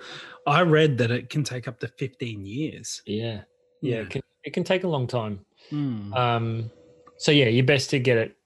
I 0.46 0.62
read 0.62 0.98
that 0.98 1.10
it 1.10 1.30
can 1.30 1.42
take 1.44 1.66
up 1.68 1.80
to 1.80 1.88
15 1.88 2.44
years. 2.44 3.02
yeah, 3.06 3.42
yeah, 3.80 3.96
Yeah. 3.96 4.00
It, 4.02 4.10
can, 4.10 4.22
it 4.44 4.52
can 4.52 4.64
take 4.64 4.84
a 4.84 4.88
long 4.88 5.06
time. 5.06 5.40
Mm. 5.72 6.14
Um, 6.14 6.70
so 7.16 7.32
yeah, 7.32 7.46
you're 7.46 7.64
best 7.64 7.90
to 7.90 7.98
get 7.98 8.18
it 8.18 8.36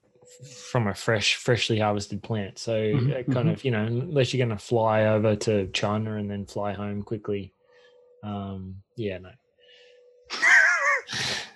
from 0.69 0.87
a 0.87 0.93
fresh, 0.93 1.35
freshly 1.35 1.79
harvested 1.79 2.23
plant. 2.23 2.57
So 2.59 2.73
Mhm, 2.79 3.11
uh, 3.11 3.33
kind 3.33 3.49
mhm. 3.49 3.53
of, 3.53 3.65
you 3.65 3.71
know, 3.71 3.83
unless 3.85 4.33
you're 4.33 4.45
going 4.45 4.57
to 4.57 4.63
fly 4.63 5.05
over 5.05 5.35
to 5.35 5.67
China 5.71 6.15
and 6.15 6.29
then 6.31 6.45
fly 6.45 6.71
home 6.73 7.01
quickly. 7.03 7.53
Um, 8.23 8.81
yeah, 8.95 9.17
no. 9.17 9.31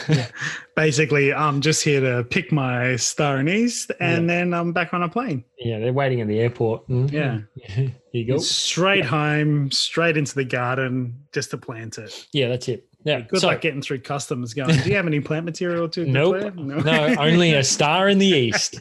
Basically, 0.76 1.32
I'm 1.32 1.60
just 1.60 1.84
here 1.84 2.00
to 2.00 2.24
pick 2.24 2.50
my 2.52 2.96
star 2.96 3.38
in 3.38 3.48
east 3.48 3.92
and 4.00 4.28
then 4.28 4.54
I'm 4.54 4.72
back 4.72 4.94
on 4.94 5.02
a 5.02 5.08
plane. 5.08 5.44
Yeah, 5.58 5.78
they're 5.78 5.92
waiting 5.92 6.20
at 6.20 6.28
the 6.28 6.38
airport. 6.40 6.88
Mhm. 6.88 7.10
Yeah. 7.12 7.40
Here 7.64 7.92
you 8.12 8.26
go. 8.26 8.38
Straight 8.38 9.04
home, 9.04 9.70
straight 9.70 10.16
into 10.16 10.34
the 10.34 10.44
garden 10.44 11.24
just 11.32 11.50
to 11.50 11.58
plant 11.58 11.98
it. 11.98 12.26
Yeah, 12.32 12.48
that's 12.48 12.68
it. 12.68 12.86
Yeah. 13.04 13.20
Good 13.20 13.40
so, 13.40 13.48
luck 13.48 13.60
getting 13.60 13.82
through 13.82 14.00
customs 14.00 14.54
going, 14.54 14.76
do 14.78 14.88
you 14.88 14.96
have 14.96 15.06
any 15.06 15.20
plant 15.20 15.44
material 15.44 15.88
to 15.90 16.04
Nope. 16.06 16.34
declare? 16.34 16.84
no, 16.84 17.14
only 17.18 17.54
a 17.54 17.64
star 17.64 18.08
in 18.08 18.18
the 18.18 18.26
east. 18.26 18.80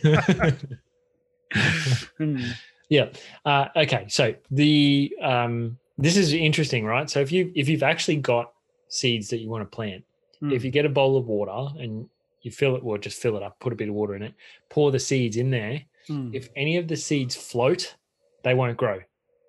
Hmm. 2.18 2.42
yeah. 2.90 3.10
Uh, 3.46 3.66
okay. 3.76 4.06
So 4.08 4.36
the 4.50 5.14
um, 5.22 5.78
this 5.98 6.18
is 6.18 6.34
interesting, 6.34 6.86
right? 6.86 7.10
So 7.10 7.20
if 7.20 7.32
you 7.32 7.52
if 7.56 7.68
you've 7.70 7.84
actually 7.84 8.18
got 8.18 8.54
seeds 8.88 9.30
that 9.30 9.38
you 9.40 9.50
want 9.50 9.62
to 9.70 9.76
plant, 9.76 10.04
Hmm. 10.42 10.52
if 10.52 10.64
you 10.66 10.72
get 10.72 10.86
a 10.86 10.90
bowl 10.90 11.18
of 11.18 11.28
water 11.28 11.74
and 11.80 12.10
you 12.42 12.52
fill 12.52 12.76
it, 12.76 12.80
or 12.84 12.98
just 12.98 13.22
fill 13.22 13.38
it 13.38 13.44
up, 13.44 13.60
put 13.60 13.72
a 13.72 13.76
bit 13.76 13.88
of 13.90 13.96
water 13.96 14.16
in 14.16 14.24
it, 14.24 14.34
pour 14.70 14.92
the 14.92 15.00
seeds 15.00 15.38
in 15.38 15.52
there. 15.52 15.82
Hmm. 16.08 16.32
If 16.34 16.50
any 16.56 16.78
of 16.78 16.88
the 16.88 16.96
seeds 16.98 17.36
float, 17.36 17.96
they 18.44 18.54
won't 18.56 18.78
grow. 18.78 19.00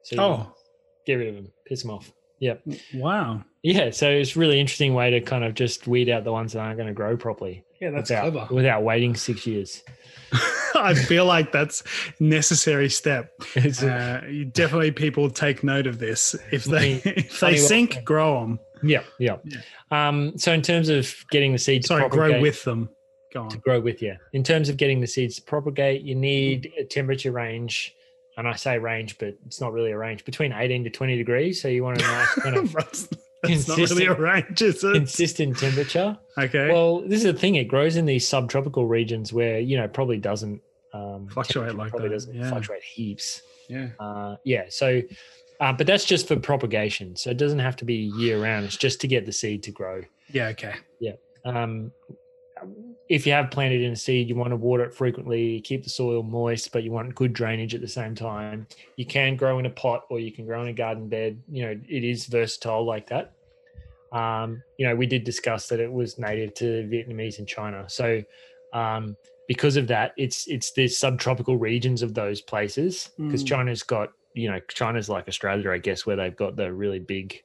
So 0.02 0.16
Oh, 0.20 0.54
get 1.06 1.14
rid 1.14 1.28
of 1.28 1.34
them, 1.36 1.52
piss 1.66 1.82
them 1.82 1.90
off. 1.92 2.12
Yep. 2.40 2.62
wow. 2.94 3.42
Yeah, 3.62 3.90
so 3.90 4.10
it's 4.10 4.34
a 4.34 4.38
really 4.40 4.58
interesting 4.60 4.94
way 4.94 5.10
to 5.10 5.20
kind 5.20 5.44
of 5.44 5.54
just 5.54 5.86
weed 5.86 6.08
out 6.10 6.24
the 6.24 6.32
ones 6.32 6.52
that 6.54 6.58
aren't 6.60 6.76
going 6.76 6.88
to 6.88 6.92
grow 6.92 7.16
properly 7.16 7.62
Yeah, 7.80 7.90
that's 7.90 8.10
without, 8.10 8.32
clever. 8.32 8.54
without 8.54 8.82
waiting 8.82 9.14
six 9.14 9.46
years. 9.46 9.82
I 10.74 10.94
feel 10.94 11.24
like 11.24 11.52
that's 11.52 11.84
necessary 12.20 12.88
step. 12.90 13.32
Uh, 13.82 14.20
you 14.28 14.44
definitely 14.46 14.90
people 14.90 15.30
take 15.30 15.62
note 15.62 15.86
of 15.86 15.98
this. 16.00 16.34
If 16.50 16.64
they 16.64 16.94
if 17.04 17.38
they 17.40 17.56
sink, 17.56 18.02
grow 18.04 18.40
them. 18.40 18.58
Yeah, 18.82 19.02
yeah. 19.18 19.36
Um, 19.90 20.36
so 20.36 20.52
in 20.52 20.62
terms 20.62 20.88
of 20.88 21.14
getting 21.30 21.52
the 21.52 21.58
seeds 21.58 21.88
Sorry, 21.88 22.02
to 22.02 22.08
grow 22.08 22.40
with 22.40 22.62
them. 22.64 22.88
Go 23.32 23.48
to 23.48 23.56
grow 23.58 23.80
with 23.80 24.02
you. 24.02 24.16
In 24.34 24.42
terms 24.42 24.68
of 24.68 24.76
getting 24.76 25.00
the 25.00 25.06
seeds 25.06 25.36
to 25.36 25.42
propagate, 25.42 26.02
you 26.02 26.14
need 26.14 26.70
a 26.78 26.84
temperature 26.84 27.32
range, 27.32 27.94
and 28.36 28.46
I 28.46 28.54
say 28.56 28.78
range, 28.78 29.16
but 29.18 29.36
it's 29.46 29.60
not 29.60 29.72
really 29.72 29.90
a 29.92 29.96
range 29.96 30.24
between 30.24 30.52
18 30.52 30.84
to 30.84 30.90
20 30.90 31.16
degrees. 31.16 31.62
So 31.62 31.68
you 31.68 31.82
want 31.82 32.02
a 32.02 32.02
nice 32.02 32.34
kind 32.34 32.56
of 32.56 32.74
not 32.74 32.84
really 32.84 33.16
a 33.42 33.48
consistent- 33.48 34.18
range, 34.18 34.62
is 34.62 34.84
it? 34.84 34.92
consistent 34.92 35.58
temperature. 35.58 36.18
Okay. 36.38 36.70
Well, 36.70 37.00
this 37.00 37.24
is 37.24 37.32
the 37.32 37.38
thing; 37.38 37.54
it 37.54 37.64
grows 37.64 37.96
in 37.96 38.04
these 38.04 38.28
subtropical 38.28 38.86
regions 38.86 39.32
where 39.32 39.58
you 39.60 39.78
know 39.78 39.88
probably 39.88 40.18
doesn't 40.18 40.60
um, 40.92 41.28
Fluctuate 41.28 41.74
like 41.74 41.90
probably 41.90 42.08
that, 42.08 42.14
doesn't 42.14 42.34
yeah. 42.34 42.50
fluctuate 42.50 42.82
heaps. 42.82 43.42
yeah. 43.68 43.88
Uh, 43.98 44.36
yeah, 44.44 44.64
so 44.68 45.00
uh, 45.62 45.72
but 45.72 45.86
that's 45.86 46.04
just 46.04 46.26
for 46.26 46.36
propagation, 46.36 47.14
so 47.14 47.30
it 47.30 47.36
doesn't 47.36 47.60
have 47.60 47.76
to 47.76 47.84
be 47.84 47.94
year 47.94 48.42
round. 48.42 48.64
It's 48.64 48.76
just 48.76 49.00
to 49.02 49.06
get 49.08 49.24
the 49.24 49.32
seed 49.32 49.62
to 49.62 49.70
grow. 49.70 50.02
Yeah. 50.32 50.48
Okay. 50.48 50.74
Yeah. 51.00 51.12
Um, 51.44 51.92
if 53.08 53.26
you 53.26 53.32
have 53.32 53.50
planted 53.50 53.80
in 53.82 53.92
a 53.92 53.96
seed, 53.96 54.28
you 54.28 54.34
want 54.34 54.50
to 54.50 54.56
water 54.56 54.84
it 54.84 54.94
frequently, 54.94 55.60
keep 55.60 55.84
the 55.84 55.90
soil 55.90 56.22
moist, 56.22 56.72
but 56.72 56.82
you 56.82 56.90
want 56.90 57.14
good 57.14 57.32
drainage 57.32 57.74
at 57.74 57.80
the 57.80 57.88
same 57.88 58.14
time. 58.14 58.66
You 58.96 59.06
can 59.06 59.36
grow 59.36 59.58
in 59.58 59.66
a 59.66 59.70
pot 59.70 60.04
or 60.10 60.18
you 60.18 60.32
can 60.32 60.46
grow 60.46 60.62
in 60.62 60.68
a 60.68 60.72
garden 60.72 61.08
bed. 61.08 61.40
You 61.50 61.66
know, 61.66 61.80
it 61.88 62.04
is 62.04 62.26
versatile 62.26 62.84
like 62.84 63.08
that. 63.08 63.34
Um, 64.12 64.62
you 64.78 64.86
know, 64.86 64.94
we 64.96 65.06
did 65.06 65.24
discuss 65.24 65.68
that 65.68 65.80
it 65.80 65.92
was 65.92 66.18
native 66.18 66.54
to 66.54 66.88
Vietnamese 66.90 67.38
and 67.38 67.46
China. 67.46 67.84
So 67.88 68.22
um, 68.72 69.16
because 69.48 69.76
of 69.76 69.86
that, 69.88 70.12
it's 70.16 70.46
it's 70.48 70.72
the 70.72 70.88
subtropical 70.88 71.56
regions 71.56 72.02
of 72.02 72.14
those 72.14 72.40
places 72.40 73.10
because 73.18 73.42
Mm. 73.42 73.48
China's 73.48 73.82
got, 73.82 74.10
you 74.34 74.50
know, 74.50 74.60
China's 74.68 75.08
like 75.08 75.28
Australia, 75.28 75.70
I 75.70 75.78
guess, 75.78 76.06
where 76.06 76.16
they've 76.16 76.36
got 76.36 76.56
the 76.56 76.72
really 76.72 76.98
big 76.98 77.40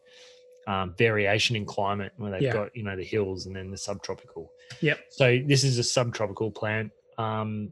um, 0.67 0.93
variation 0.97 1.55
in 1.55 1.65
climate, 1.65 2.11
where 2.17 2.31
they've 2.31 2.41
Yeah. 2.41 2.53
got, 2.53 2.75
you 2.75 2.83
know, 2.83 2.95
the 2.95 3.03
hills 3.03 3.45
and 3.45 3.55
then 3.55 3.71
the 3.71 3.77
subtropical. 3.77 4.51
Yep. 4.81 4.99
So 5.11 5.39
this 5.45 5.63
is 5.63 5.77
a 5.79 5.83
subtropical 5.83 6.51
plant. 6.51 6.91
Um, 7.17 7.71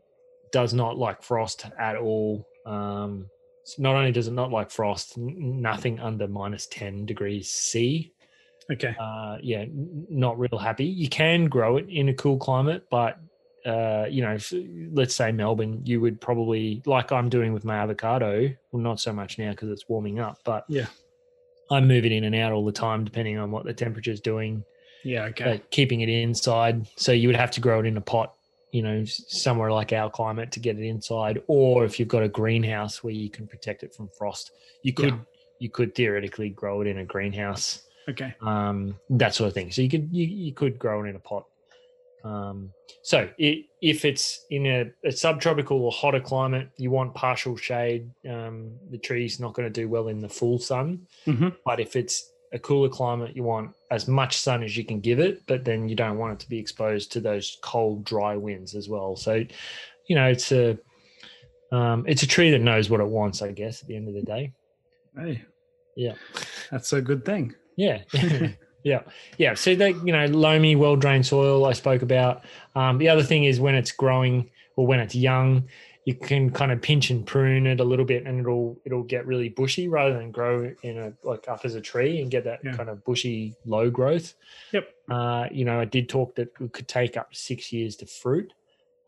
does 0.51 0.73
not 0.73 0.97
like 0.97 1.21
frost 1.21 1.65
at 1.77 1.97
all. 1.97 2.47
Um, 2.65 3.29
not 3.77 3.95
only 3.95 4.11
does 4.11 4.27
it 4.27 4.33
not 4.33 4.51
like 4.51 4.71
frost, 4.71 5.17
nothing 5.17 5.99
under 5.99 6.27
minus 6.27 6.67
ten 6.67 7.05
degrees 7.05 7.51
C. 7.51 8.13
Okay. 8.71 8.95
Uh, 8.99 9.37
yeah, 9.41 9.65
not 10.09 10.39
real 10.39 10.57
happy. 10.57 10.85
You 10.85 11.09
can 11.09 11.45
grow 11.45 11.77
it 11.77 11.87
in 11.89 12.09
a 12.09 12.13
cool 12.13 12.37
climate, 12.37 12.85
but 12.89 13.19
uh, 13.65 14.05
you 14.09 14.21
know, 14.21 14.33
if, 14.35 14.53
let's 14.93 15.15
say 15.15 15.31
Melbourne, 15.31 15.81
you 15.85 15.99
would 16.01 16.21
probably 16.21 16.81
like 16.85 17.11
I'm 17.11 17.29
doing 17.29 17.51
with 17.53 17.65
my 17.65 17.77
avocado. 17.77 18.49
Well, 18.71 18.81
not 18.81 18.99
so 18.99 19.11
much 19.11 19.37
now 19.39 19.51
because 19.51 19.69
it's 19.69 19.87
warming 19.89 20.19
up, 20.19 20.39
but 20.43 20.65
Yeah. 20.67 20.87
I 21.71 21.81
move 21.81 22.05
it 22.05 22.11
in 22.11 22.23
and 22.25 22.35
out 22.35 22.51
all 22.51 22.63
the 22.63 22.71
time 22.71 23.03
depending 23.03 23.37
on 23.39 23.49
what 23.51 23.65
the 23.65 23.73
temperature 23.73 24.11
is 24.11 24.21
doing 24.21 24.63
Yeah. 25.03 25.23
Okay. 25.25 25.61
keeping 25.71 26.01
it 26.01 26.09
inside. 26.09 26.87
So 26.95 27.11
you 27.11 27.27
would 27.27 27.35
have 27.35 27.51
to 27.51 27.59
grow 27.61 27.79
it 27.79 27.85
in 27.87 27.97
a 27.97 28.01
pot, 28.01 28.35
you 28.71 28.83
know, 28.83 29.03
somewhere 29.05 29.71
like 29.71 29.91
our 29.93 30.09
climate 30.11 30.51
to 30.51 30.59
get 30.59 30.77
it 30.77 30.83
inside. 30.85 31.41
Or 31.47 31.83
if 31.85 31.99
you've 31.99 32.07
got 32.07 32.21
a 32.23 32.29
greenhouse 32.29 33.03
where 33.03 33.13
you 33.13 33.29
can 33.31 33.47
protect 33.47 33.81
it 33.83 33.95
from 33.95 34.09
frost, 34.17 34.51
you 34.83 34.93
could 34.93 35.09
Yeah. 35.09 35.19
you 35.59 35.69
could 35.69 35.95
theoretically 35.95 36.49
grow 36.49 36.81
it 36.81 36.87
in 36.87 36.97
a 36.99 37.05
greenhouse, 37.05 37.81
Okay. 38.09 38.35
um, 38.41 38.99
that 39.09 39.33
sort 39.33 39.47
of 39.47 39.53
thing. 39.55 39.71
So 39.71 39.81
you 39.81 39.89
could 39.89 40.09
you, 40.11 40.25
you 40.27 40.53
could 40.53 40.77
grow 40.77 41.03
it 41.03 41.07
in 41.09 41.15
a 41.15 41.19
pot. 41.19 41.45
Um, 42.25 42.71
so 43.03 43.29
i 43.39 43.63
if 43.81 44.03
it's 44.03 44.45
in 44.49 44.65
a, 44.65 44.91
a 45.05 45.11
subtropical 45.11 45.77
or 45.85 45.91
hotter 45.91 46.19
climate, 46.19 46.69
you 46.77 46.89
want 46.89 47.13
partial 47.13 47.55
shade. 47.55 48.09
Um, 48.27 48.73
the 48.89 48.97
tree's 48.97 49.39
not 49.39 49.53
going 49.53 49.71
to 49.71 49.81
do 49.81 49.87
well 49.87 50.07
in 50.07 50.19
the 50.19 50.29
full 50.29 50.57
sun. 50.57 51.05
hmm 51.25 51.49
But 51.63 51.79
if 51.79 51.95
it's 51.95 52.31
a 52.51 52.57
cooler 52.57 52.89
climate, 52.89 53.35
you 53.35 53.43
want 53.43 53.71
as 53.91 54.07
much 54.07 54.37
sun 54.37 54.63
as 54.63 54.75
you 54.75 54.83
can 54.83 54.99
give 55.01 55.19
it, 55.19 55.45
but 55.45 55.63
then 55.63 55.87
you 55.87 55.95
don't 55.95 56.17
want 56.17 56.33
it 56.33 56.39
to 56.39 56.49
be 56.49 56.57
exposed 56.57 57.11
to 57.11 57.19
those 57.19 57.57
cold, 57.61 58.03
dry 58.05 58.35
winds 58.35 58.73
as 58.75 58.89
well. 58.89 59.15
So, 59.15 59.43
you 60.07 60.15
know, 60.15 60.25
it's 60.27 60.51
a 60.51 60.77
um, 61.71 62.05
it's 62.07 62.23
a 62.23 62.27
tree 62.27 62.51
that 62.51 62.61
knows 62.61 62.89
what 62.89 63.01
it 63.01 63.07
wants, 63.07 63.41
I 63.41 63.51
guess. 63.51 63.81
At 63.81 63.87
the 63.87 63.95
end 63.95 64.07
of 64.07 64.15
the 64.15 64.21
day, 64.21 64.51
Hey. 65.17 65.43
Yeah. 65.95 66.13
That's 66.71 66.91
a 66.93 67.01
good 67.01 67.23
thing. 67.23 67.55
Yeah. 67.77 68.01
yeah. 68.85 69.01
Yeah. 69.37 69.55
So 69.55 69.75
they, 69.75 69.89
you 69.89 70.13
know, 70.13 70.25
loamy, 70.27 70.75
well 70.77 70.95
drained 70.95 71.25
soil 71.25 71.65
I 71.65 71.73
spoke 71.73 72.01
about. 72.03 72.43
Um, 72.75 72.99
the 72.99 73.09
other 73.09 73.23
thing 73.23 73.43
is 73.43 73.59
when 73.59 73.75
it's 73.75 73.91
growing 73.91 74.49
or 74.77 74.85
when 74.87 74.99
it's 74.99 75.15
young, 75.15 75.67
you 76.05 76.13
can 76.13 76.51
kind 76.51 76.71
of 76.71 76.79
pinch 76.83 77.09
and 77.09 77.25
prune 77.25 77.65
it 77.65 77.79
a 77.79 77.83
little 77.83 78.05
bit 78.05 78.27
and 78.27 78.39
it'll 78.39 78.79
it'll 78.85 79.01
get 79.03 79.25
really 79.25 79.49
bushy 79.49 79.87
rather 79.87 80.13
than 80.15 80.29
grow 80.29 80.71
in 80.83 80.99
a 80.99 81.11
like 81.23 81.47
up 81.47 81.61
as 81.65 81.73
a 81.73 81.81
tree 81.81 82.21
and 82.21 82.29
get 82.29 82.43
that 82.43 82.59
Yeah. 82.63 82.75
kind 82.75 82.89
of 82.89 83.03
bushy 83.03 83.55
low 83.65 83.89
growth. 83.89 84.35
Yep. 84.71 84.87
Uh, 85.09 85.45
you 85.51 85.65
know, 85.65 85.79
I 85.81 85.85
did 85.85 86.07
talk 86.07 86.35
that 86.35 86.49
it 86.61 86.71
could 86.71 86.87
take 86.87 87.17
up 87.17 87.31
to 87.31 87.37
six 87.37 87.73
years 87.73 87.95
to 87.97 88.05
fruit. 88.05 88.53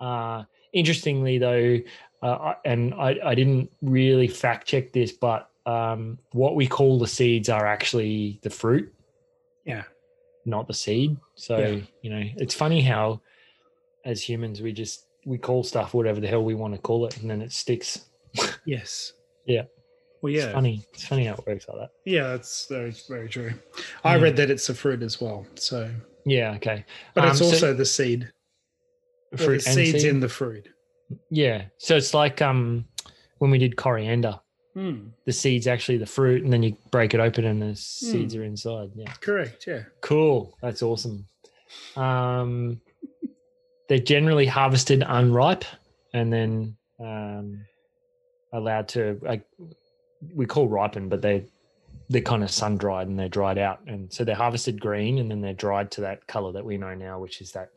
Uh, 0.02 0.44
interestingly 0.74 1.38
though, 1.38 1.78
uh, 2.24 2.54
and 2.66 2.96
I, 2.96 3.20
I 3.24 3.36
didn't 3.36 3.70
really 3.84 4.28
fact 4.28 4.68
check 4.68 4.92
this, 4.92 5.12
but 5.12 5.52
um, 5.68 6.18
what 6.32 6.56
we 6.56 6.66
call 6.66 6.98
the 6.98 7.08
seeds 7.08 7.48
are 7.48 7.68
actually 7.68 8.40
the 8.42 8.50
fruit 8.50 8.92
Yeah. 9.68 9.84
not 10.46 10.68
the 10.68 10.74
seed. 10.74 11.18
So, 11.36 11.58
Yeah. 11.58 11.82
you 12.02 12.10
know, 12.10 12.24
it's 12.38 12.56
funny 12.56 12.82
how 12.82 13.22
as 14.06 14.22
humans 14.22 14.62
we 14.62 14.72
just 14.72 15.06
we 15.26 15.38
call 15.38 15.62
stuff 15.64 15.94
whatever 15.94 16.22
the 16.22 16.28
hell 16.28 16.44
we 16.44 16.56
want 16.56 16.74
to 16.74 16.80
call 16.80 17.06
it 17.06 17.18
and 17.18 17.30
then 17.30 17.42
it 17.42 17.52
sticks. 17.52 18.06
Yes. 18.66 19.12
Yeah. 19.46 19.64
Well, 20.22 20.32
yeah. 20.34 20.46
It's 20.46 20.54
funny. 20.54 20.86
It's 20.94 21.06
funny 21.06 21.26
how 21.26 21.34
it 21.36 21.46
works 21.46 21.68
like 21.68 21.78
that. 21.80 21.90
Yeah, 22.06 22.24
that's 22.30 22.66
very, 22.68 22.92
very 23.10 23.28
true. 23.30 23.54
I 24.04 24.18
read 24.18 24.36
that 24.38 24.50
it's 24.50 24.70
a 24.70 24.74
fruit 24.74 25.04
as 25.04 25.20
well. 25.22 25.46
So, 25.56 25.90
Yeah, 26.26 26.54
okay. 26.56 26.86
but 27.14 27.26
it's 27.26 27.42
Um, 27.42 27.48
so- 27.48 27.54
also 27.54 27.74
the 27.74 27.86
seed. 27.86 28.32
Well, 29.34 29.46
Fruit 29.46 29.64
the 29.64 29.72
seeds 29.72 30.02
seed? 30.04 30.10
in 30.10 30.20
the 30.22 30.30
fruit. 30.30 30.70
Yeah. 31.30 31.66
So 31.78 31.96
it's 31.98 32.14
like 32.14 32.42
um 32.42 32.86
when 33.40 33.52
we 33.52 33.58
did 33.58 33.76
coriander, 33.76 34.40
Hmm. 34.78 35.08
the 35.26 35.32
seed's 35.34 35.66
actually 35.66 35.98
the 35.98 36.06
fruit 36.06 36.44
and 36.44 36.54
then 36.54 36.62
you 36.62 36.78
break 36.92 37.16
it 37.16 37.20
open 37.20 37.46
and 37.46 37.60
the 37.60 37.76
seeds 37.76 38.36
Hmm. 38.36 38.42
are 38.42 38.44
inside. 38.44 38.92
Yeah. 38.96 39.12
Correct. 39.22 39.66
Yeah. 39.66 39.84
Cool. 40.02 40.56
That's 40.62 40.84
awesome. 40.84 41.26
Um, 41.96 42.80
they're 43.90 43.98
generally 43.98 44.46
harvested 44.46 45.04
unripe 45.08 45.66
and 46.14 46.32
then 46.32 46.78
um, 47.00 47.66
allowed 48.54 48.88
to, 48.90 49.20
like, 49.24 49.44
we 50.36 50.46
call 50.46 50.68
ripen, 50.68 51.10
but 51.10 51.22
they 51.22 51.46
they're 52.10 52.22
kind 52.22 52.44
of 52.44 52.50
sun 52.52 52.78
dried 52.78 53.08
and 53.08 53.20
they're 53.20 53.28
dried 53.28 53.58
out, 53.58 53.82
and 53.86 54.12
so 54.14 54.24
they're 54.24 54.34
harvested 54.36 54.80
green 54.80 55.18
and 55.20 55.30
then 55.30 55.42
they're 55.42 55.54
dried 55.54 55.92
to 55.92 56.02
that 56.02 56.26
color 56.28 56.52
that 56.54 56.64
we 56.64 56.78
know 56.78 56.94
now, 56.96 57.20
which 57.20 57.42
is 57.42 57.52
that 57.52 57.70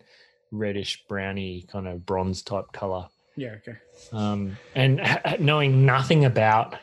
reddish 0.53 1.03
browny 1.09 1.65
kind 1.73 1.89
of 1.89 2.07
bronze 2.07 2.41
type 2.43 2.71
color. 2.73 3.09
Yeah. 3.37 3.57
Okay. 3.57 3.77
Um, 4.13 4.57
and 4.75 5.01
h- 5.01 5.19
h- 5.25 5.41
knowing 5.41 5.85
nothing 5.85 6.25
about 6.27 6.77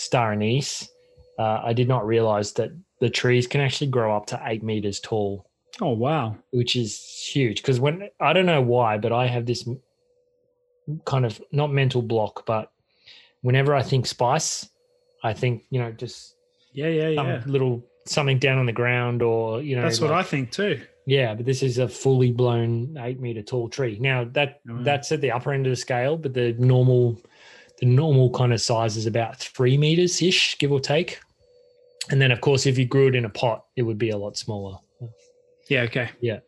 star 0.00 0.32
anise, 0.32 0.88
uh, 1.38 1.60
I 1.64 1.72
did 1.72 1.88
not 1.88 2.06
realize 2.06 2.52
that 2.54 2.70
the 3.00 3.10
trees 3.10 3.46
can 3.46 3.60
actually 3.60 3.90
grow 3.90 4.16
up 4.16 4.26
to 4.26 4.40
eight 4.44 4.62
meters 4.62 5.00
tall, 5.00 5.46
Oh 5.80 5.90
wow. 5.92 6.36
which 6.52 6.76
is 6.76 6.98
huge. 7.32 7.62
Because 7.62 7.80
when 7.80 8.08
I 8.20 8.32
don't 8.32 8.46
know 8.46 8.62
why, 8.62 8.98
but 8.98 9.12
I 9.12 9.26
have 9.26 9.46
this 9.46 9.68
kind 11.04 11.24
of 11.24 11.40
not 11.52 11.72
mental 11.72 12.02
block, 12.02 12.44
but 12.46 12.70
whenever 13.42 13.74
I 13.74 13.82
think 13.82 14.06
spice, 14.06 14.68
I 15.22 15.32
think 15.32 15.64
you 15.70 15.80
know 15.80 15.92
just 15.92 16.34
Yeah. 16.72 16.88
Yeah. 16.88 17.08
Yeah. 17.08 17.42
little 17.46 17.82
something 18.06 18.38
down 18.38 18.58
on 18.58 18.66
the 18.66 18.72
ground, 18.72 19.22
or 19.22 19.62
you 19.62 19.76
know 19.76 19.82
That's 19.82 20.00
what 20.00 20.12
I 20.12 20.22
think 20.22 20.50
too. 20.50 20.80
yeah, 21.06 21.34
but 21.34 21.46
this 21.46 21.62
is 21.62 21.78
a 21.78 21.88
fully 21.88 22.32
blown 22.32 22.96
eight 22.98 23.20
meter 23.20 23.42
tall 23.42 23.68
tree. 23.68 23.98
Now 24.00 24.24
that 24.32 24.60
Mm. 24.66 24.84
that's 24.84 25.12
at 25.12 25.20
the 25.20 25.30
upper 25.30 25.52
end 25.52 25.66
of 25.66 25.70
the 25.70 25.76
scale, 25.76 26.16
but 26.16 26.34
the 26.34 26.52
normal 26.58 27.20
the 27.80 27.86
normal 27.86 28.30
kind 28.30 28.52
of 28.52 28.60
size 28.60 28.96
is 28.96 29.06
about 29.06 29.36
three 29.38 29.76
meters 29.76 30.20
ish, 30.22 30.58
give 30.58 30.70
or 30.72 30.80
take. 30.80 31.18
And 32.10 32.20
then 32.20 32.30
of 32.32 32.40
course, 32.40 32.66
if 32.66 32.78
you 32.78 32.84
grew 32.86 33.08
it 33.08 33.14
in 33.14 33.24
a 33.24 33.30
pot, 33.30 33.64
it 33.76 33.82
would 33.82 33.98
be 33.98 34.10
a 34.10 34.16
lot 34.18 34.36
smaller. 34.36 34.78
Yeah. 35.68 35.82
Okay. 35.82 36.10
Yeah. 36.20 36.40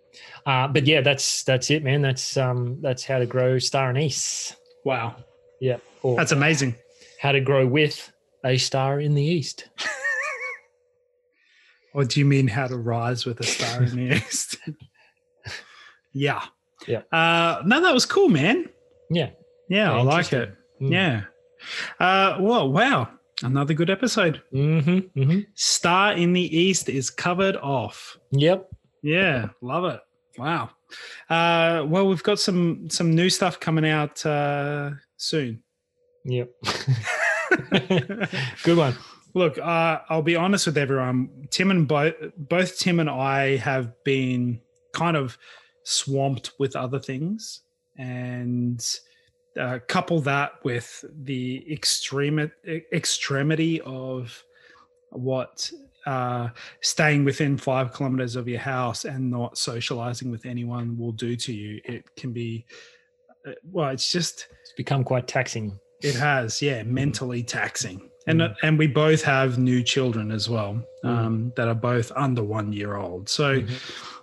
Uh, 0.44 0.68
but 0.68 0.86
yeah, 0.86 1.00
that's 1.00 1.44
that's 1.44 1.70
it, 1.70 1.82
man. 1.84 2.02
That's 2.02 2.36
um 2.36 2.78
that's 2.82 3.04
how 3.04 3.18
to 3.18 3.26
grow 3.26 3.58
star 3.58 3.88
anise. 3.90 4.54
Wow. 4.84 5.16
Yeah, 5.60 5.76
or 6.02 6.16
That's 6.16 6.32
amazing. 6.32 6.74
how 7.20 7.30
to 7.30 7.40
grow 7.40 7.64
with 7.66 8.12
a 8.44 8.56
star 8.58 8.98
in 9.00 9.14
the 9.14 9.22
east. 9.22 9.68
Or 11.94 12.04
do 12.04 12.20
you 12.20 12.26
mean 12.26 12.48
how 12.48 12.66
to 12.68 12.76
rise 12.78 13.26
with 13.26 13.38
a 13.40 13.44
star 13.44 13.82
in 13.82 13.94
the 13.94 14.16
east? 14.16 14.56
yeah. 16.14 16.42
Yeah. 16.86 17.02
Uh, 17.12 17.62
no, 17.66 17.80
that 17.82 17.92
was 17.92 18.06
cool, 18.06 18.28
man. 18.30 18.68
Yeah, 19.10 19.30
Yeah, 19.68 19.90
Yeah, 19.90 19.92
I 19.98 20.02
like 20.02 20.32
it. 20.32 20.54
Mm. 20.82 20.90
Yeah. 20.90 21.22
Uh, 22.00 22.38
well, 22.40 22.70
wow. 22.70 23.08
Another 23.42 23.74
good 23.74 23.90
episode. 23.90 24.42
Mm-hmm. 24.52 25.20
Mm-hmm. 25.20 25.40
Star 25.54 26.12
in 26.12 26.32
the 26.32 26.56
East 26.56 26.88
is 26.88 27.10
covered 27.10 27.56
off. 27.56 28.16
Yep. 28.30 28.68
Yeah, 29.02 29.48
love 29.60 29.84
it. 29.84 30.00
Wow. 30.38 30.70
Uh, 31.28 31.84
well, 31.86 32.06
we've 32.06 32.22
got 32.22 32.38
some 32.38 32.88
some 32.88 33.14
new 33.14 33.28
stuff 33.28 33.58
coming 33.58 33.86
out 33.86 34.24
uh, 34.24 34.90
soon. 35.16 35.62
Yep. 36.24 36.50
Good 38.62 38.76
one. 38.76 38.94
Look, 39.34 39.58
uh, 39.58 40.00
I'll 40.08 40.22
be 40.22 40.36
honest 40.36 40.66
with 40.66 40.78
everyone. 40.78 41.48
Tim 41.50 41.70
and 41.70 41.88
both 41.88 42.14
both 42.36 42.78
Tim 42.78 43.00
and 43.00 43.10
I 43.10 43.56
have 43.56 43.92
been 44.04 44.60
kind 44.94 45.16
of 45.16 45.36
swamped 45.84 46.52
with 46.58 46.76
other 46.76 47.00
things, 47.00 47.62
and 47.96 48.84
uh, 49.58 49.78
couple 49.88 50.20
that 50.22 50.52
with 50.64 51.04
the 51.24 51.64
extreme 51.70 52.50
extremity 52.92 53.80
of 53.82 54.42
what 55.10 55.70
uh, 56.06 56.48
staying 56.80 57.24
within 57.24 57.56
five 57.56 57.92
kilometers 57.92 58.34
of 58.36 58.48
your 58.48 58.60
house 58.60 59.04
and 59.04 59.30
not 59.30 59.56
socializing 59.58 60.30
with 60.30 60.46
anyone 60.46 60.96
will 60.98 61.12
do 61.12 61.36
to 61.36 61.52
you. 61.52 61.80
It 61.84 62.04
can 62.16 62.32
be, 62.32 62.64
uh, 63.46 63.52
well, 63.70 63.90
it's 63.90 64.10
just 64.10 64.48
It's 64.62 64.72
become 64.72 65.04
quite 65.04 65.28
taxing. 65.28 65.78
it 66.00 66.14
has, 66.14 66.60
yeah, 66.62 66.82
mentally 66.82 67.42
taxing. 67.42 68.10
And 68.26 68.40
uh, 68.40 68.54
and 68.62 68.78
we 68.78 68.86
both 68.86 69.22
have 69.22 69.58
new 69.58 69.82
children 69.82 70.30
as 70.30 70.48
well 70.48 70.80
um, 71.02 71.52
that 71.56 71.66
are 71.66 71.74
both 71.74 72.12
under 72.14 72.42
one 72.42 72.72
year 72.72 72.94
old. 72.96 73.28
So 73.28 73.60
Mhm. 73.60 74.21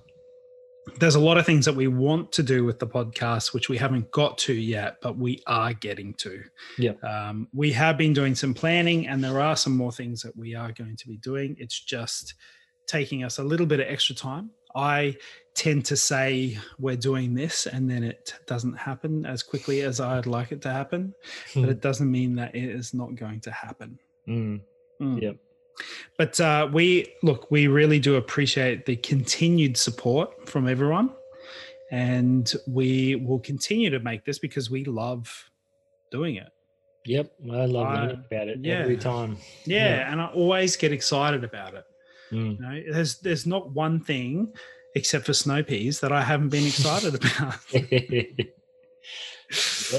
There's 0.99 1.15
a 1.15 1.19
lot 1.19 1.37
of 1.37 1.45
things 1.45 1.65
that 1.65 1.75
we 1.75 1.87
want 1.87 2.31
to 2.33 2.43
do 2.43 2.63
with 2.65 2.79
the 2.79 2.87
podcast, 2.87 3.53
which 3.53 3.69
we 3.69 3.77
haven't 3.77 4.11
got 4.11 4.37
to 4.39 4.53
yet, 4.53 4.97
but 5.01 5.17
we 5.17 5.41
are 5.47 5.73
getting 5.73 6.13
to. 6.15 6.43
Yeah. 6.77 6.93
Um, 7.03 7.47
we 7.53 7.71
have 7.73 7.97
been 7.97 8.13
doing 8.13 8.35
some 8.35 8.53
planning, 8.53 9.07
and 9.07 9.23
there 9.23 9.39
are 9.39 9.55
some 9.55 9.75
more 9.75 9.91
things 9.91 10.21
that 10.21 10.35
we 10.35 10.55
are 10.55 10.71
going 10.71 10.95
to 10.97 11.07
be 11.07 11.17
doing. 11.17 11.55
It's 11.59 11.79
just 11.79 12.33
taking 12.87 13.23
us 13.23 13.37
a 13.37 13.43
little 13.43 13.65
bit 13.65 13.79
of 13.79 13.87
extra 13.87 14.15
time. 14.15 14.51
I 14.75 15.17
tend 15.55 15.85
to 15.85 15.97
say 15.97 16.57
we're 16.77 16.95
doing 16.95 17.33
this, 17.33 17.65
and 17.65 17.89
then 17.89 18.03
it 18.03 18.33
doesn't 18.45 18.75
happen 18.77 19.25
as 19.25 19.41
quickly 19.43 19.81
as 19.81 19.99
I'd 19.99 20.27
like 20.27 20.51
it 20.51 20.61
to 20.61 20.71
happen 20.71 21.13
Hmm. 21.53 21.61
but 21.61 21.69
it 21.69 21.81
doesn't 21.81 22.09
mean 22.11 22.35
that 22.35 22.55
it 22.55 22.69
is 22.69 22.93
not 22.93 23.15
going 23.15 23.41
to 23.41 23.51
happen. 23.51 23.97
Mm. 24.27 24.61
Mm. 25.01 25.21
Yep. 25.21 25.37
But 26.17 26.39
uh, 26.39 26.69
we 26.71 27.13
look, 27.23 27.49
we 27.51 27.67
really 27.67 27.99
do 27.99 28.15
appreciate 28.15 28.85
the 28.85 28.95
continued 28.97 29.77
support 29.77 30.49
from 30.49 30.67
everyone, 30.67 31.11
and 31.91 32.51
we 32.67 33.15
will 33.15 33.39
continue 33.39 33.89
to 33.89 33.99
make 33.99 34.25
this 34.25 34.39
because 34.39 34.69
we 34.69 34.83
love 34.85 35.49
doing 36.11 36.35
it. 36.35 36.49
Yep. 37.05 37.31
I 37.51 37.65
love 37.65 37.71
learning 37.71 38.23
about 38.25 38.47
it 38.49 38.59
yeah. 38.61 38.79
every 38.79 38.97
time. 38.97 39.37
Yeah, 39.65 39.85
Yeah. 39.85 40.11
and 40.11 40.21
I 40.21 40.27
always 40.27 40.75
get 40.75 40.91
excited 40.91 41.43
about 41.43 41.73
it. 41.73 41.85
Mm. 42.31 42.59
You 42.59 42.59
know, 42.59 42.93
there's 42.93 43.19
there's 43.19 43.47
not 43.47 43.71
one 43.71 43.99
thing 43.99 44.53
except 44.95 45.25
for 45.25 45.33
snow 45.33 45.63
peas 45.63 45.99
that 46.01 46.11
I 46.11 46.21
haven't 46.21 46.49
been 46.49 46.65
excited 46.65 47.15
about. 47.19 47.55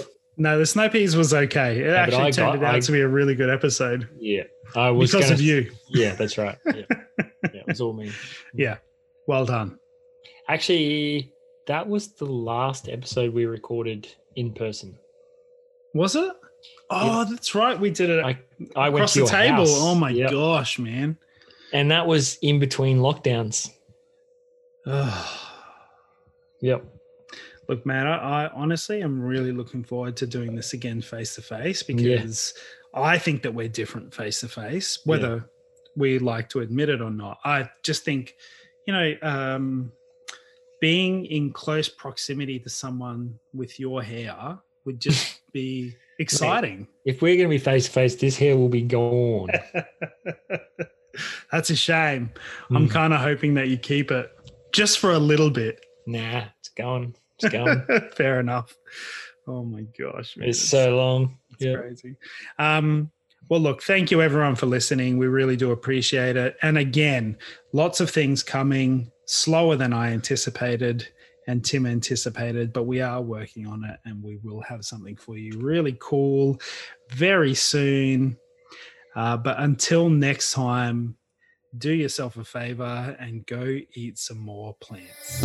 no, 0.41 0.59
the 0.59 0.65
snow 0.67 0.89
peas 0.89 1.15
was 1.17 1.33
okay. 1.35 1.81
It 1.81 1.87
but 1.89 1.97
actually 1.97 2.23
I 2.25 2.31
turned 2.31 2.61
got- 2.61 2.69
out 2.69 2.75
I- 2.77 2.81
to 2.81 2.93
be 2.93 3.01
a 3.03 3.09
really 3.09 3.35
good 3.35 3.51
episode 3.51 4.09
yeah. 4.19 4.45
I 4.75 4.91
was 4.91 5.11
because 5.13 5.27
gonna, 5.27 5.35
of 5.35 5.41
you. 5.41 5.71
Yeah, 5.89 6.15
that's 6.15 6.39
right. 6.39 6.57
Yeah. 6.67 6.73
yeah, 7.19 7.25
it 7.45 7.67
was 7.67 7.81
all 7.81 7.93
me. 7.93 8.11
Yeah, 8.55 8.79
well 9.27 9.45
done. 9.45 9.79
Actually, 10.49 11.33
that 11.67 11.87
was 11.89 12.09
the 12.15 12.25
last 12.27 12.89
episode 12.89 13.33
we 13.35 13.45
recorded 13.47 14.09
in 14.37 14.53
person. 14.53 14.99
Was 15.95 16.17
it? 16.17 16.33
Oh, 16.91 17.25
that's 17.31 17.55
right. 17.55 17.79
We 17.79 17.91
did 17.91 18.11
it 18.11 18.25
I 18.25 18.39
I 18.77 18.89
across 18.89 19.13
to 19.15 19.21
the 19.21 19.27
table. 19.27 19.57
house. 19.59 19.69
Oh 19.73 19.95
my 19.95 20.11
Yep. 20.11 20.31
gosh, 20.33 20.79
man. 20.79 21.17
And 21.73 21.91
that 21.91 22.07
was 22.07 22.37
in 22.43 22.59
between 22.59 22.99
lockdowns. 22.99 23.71
Yep. 26.61 26.85
Look, 27.71 27.87
man, 27.87 28.09
I, 28.09 28.47
I 28.47 28.51
honestly 28.53 29.01
am 29.01 29.21
really 29.23 29.53
looking 29.53 29.85
forward 29.85 30.17
to 30.17 30.27
doing 30.27 30.57
this 30.57 30.73
again 30.73 31.01
face 31.01 31.37
to 31.37 31.43
face 31.43 31.85
Yeah. 31.89 31.95
because 32.17 32.53
I 32.93 33.17
think 33.17 33.43
that 33.43 33.55
we're 33.55 33.69
different 33.69 34.13
face 34.13 34.41
to 34.41 34.49
face, 34.49 34.99
whether 35.05 35.49
we 35.97 36.19
like 36.19 36.49
to 36.49 36.61
admit 36.61 36.89
it 36.89 37.01
or 37.01 37.11
not. 37.13 37.39
I 37.45 37.71
just 37.85 38.05
think, 38.05 38.35
you 38.89 38.93
know, 38.93 39.15
um, 39.23 39.93
being 40.81 41.27
in 41.27 41.53
close 41.53 41.89
proximity 41.89 42.59
to 42.59 42.69
someone 42.69 43.39
with 43.55 43.79
your 43.79 44.03
hair 44.03 44.59
would 44.85 44.99
just 45.01 45.39
be 45.53 45.95
exciting. 46.19 46.89
If 47.05 47.23
we're 47.23 47.37
going 47.37 47.49
to 47.49 47.55
be 47.55 47.59
face 47.59 47.85
to 47.85 47.93
face, 47.93 48.17
this 48.17 48.37
hair 48.37 48.57
will 48.57 48.69
be 48.69 48.83
gone. 48.83 49.51
That's 51.53 51.71
a 51.71 51.77
shame. 51.77 52.31
I'm 52.71 52.89
Mm. 52.89 52.91
kind 52.91 53.13
of 53.15 53.21
hoping 53.21 53.55
that 53.55 53.69
you 53.69 53.77
keep 53.77 54.11
it 54.11 54.29
just 54.73 54.99
for 54.99 55.13
a 55.13 55.19
little 55.19 55.51
bit. 55.51 55.85
Nah, 56.07 56.47
it's 56.59 56.71
going. 56.71 57.15
It's 57.43 57.49
going. 57.53 57.83
Fair 58.17 58.41
enough. 58.41 58.77
Oh 59.47 59.65
my 59.65 59.83
gosh, 59.99 60.37
man. 60.37 60.49
it's 60.49 60.61
so 60.61 60.97
long. 60.97 61.39
It's 61.53 61.63
Yeah. 61.65 61.77
crazy. 61.77 62.17
Um, 62.59 63.11
well, 63.49 63.61
look, 63.61 63.83
thank 63.83 64.11
you 64.11 64.23
everyone 64.23 64.55
for 64.55 64.67
listening. 64.67 65.19
We 65.19 65.27
really 65.27 65.57
do 65.57 65.73
appreciate 65.73 66.37
it. 66.37 66.57
And 66.63 66.79
again, 66.79 67.37
lots 67.73 68.01
of 68.01 68.11
things 68.11 68.43
coming 68.43 69.11
slower 69.27 69.77
than 69.77 69.93
I 69.93 70.13
anticipated 70.13 71.09
and 71.49 71.65
Tim 71.65 71.85
anticipated, 71.87 72.73
but 72.73 72.85
we 72.85 73.01
are 73.01 73.21
working 73.21 73.67
on 73.67 73.83
it 73.85 73.99
and 74.05 74.23
we 74.23 74.37
will 74.45 74.61
have 74.63 74.85
something 74.85 75.17
for 75.17 75.37
you 75.37 75.59
really 75.59 75.97
cool 75.99 76.61
very 77.09 77.55
soon. 77.55 78.37
Uh, 79.17 79.37
but 79.37 79.59
until 79.59 80.09
next 80.11 80.53
time, 80.53 81.17
do 81.77 81.91
yourself 81.93 82.37
a 82.37 82.45
favor 82.45 83.17
and 83.19 83.45
go 83.47 83.79
eat 83.95 84.19
some 84.19 84.39
more 84.39 84.77
plants. 84.81 85.45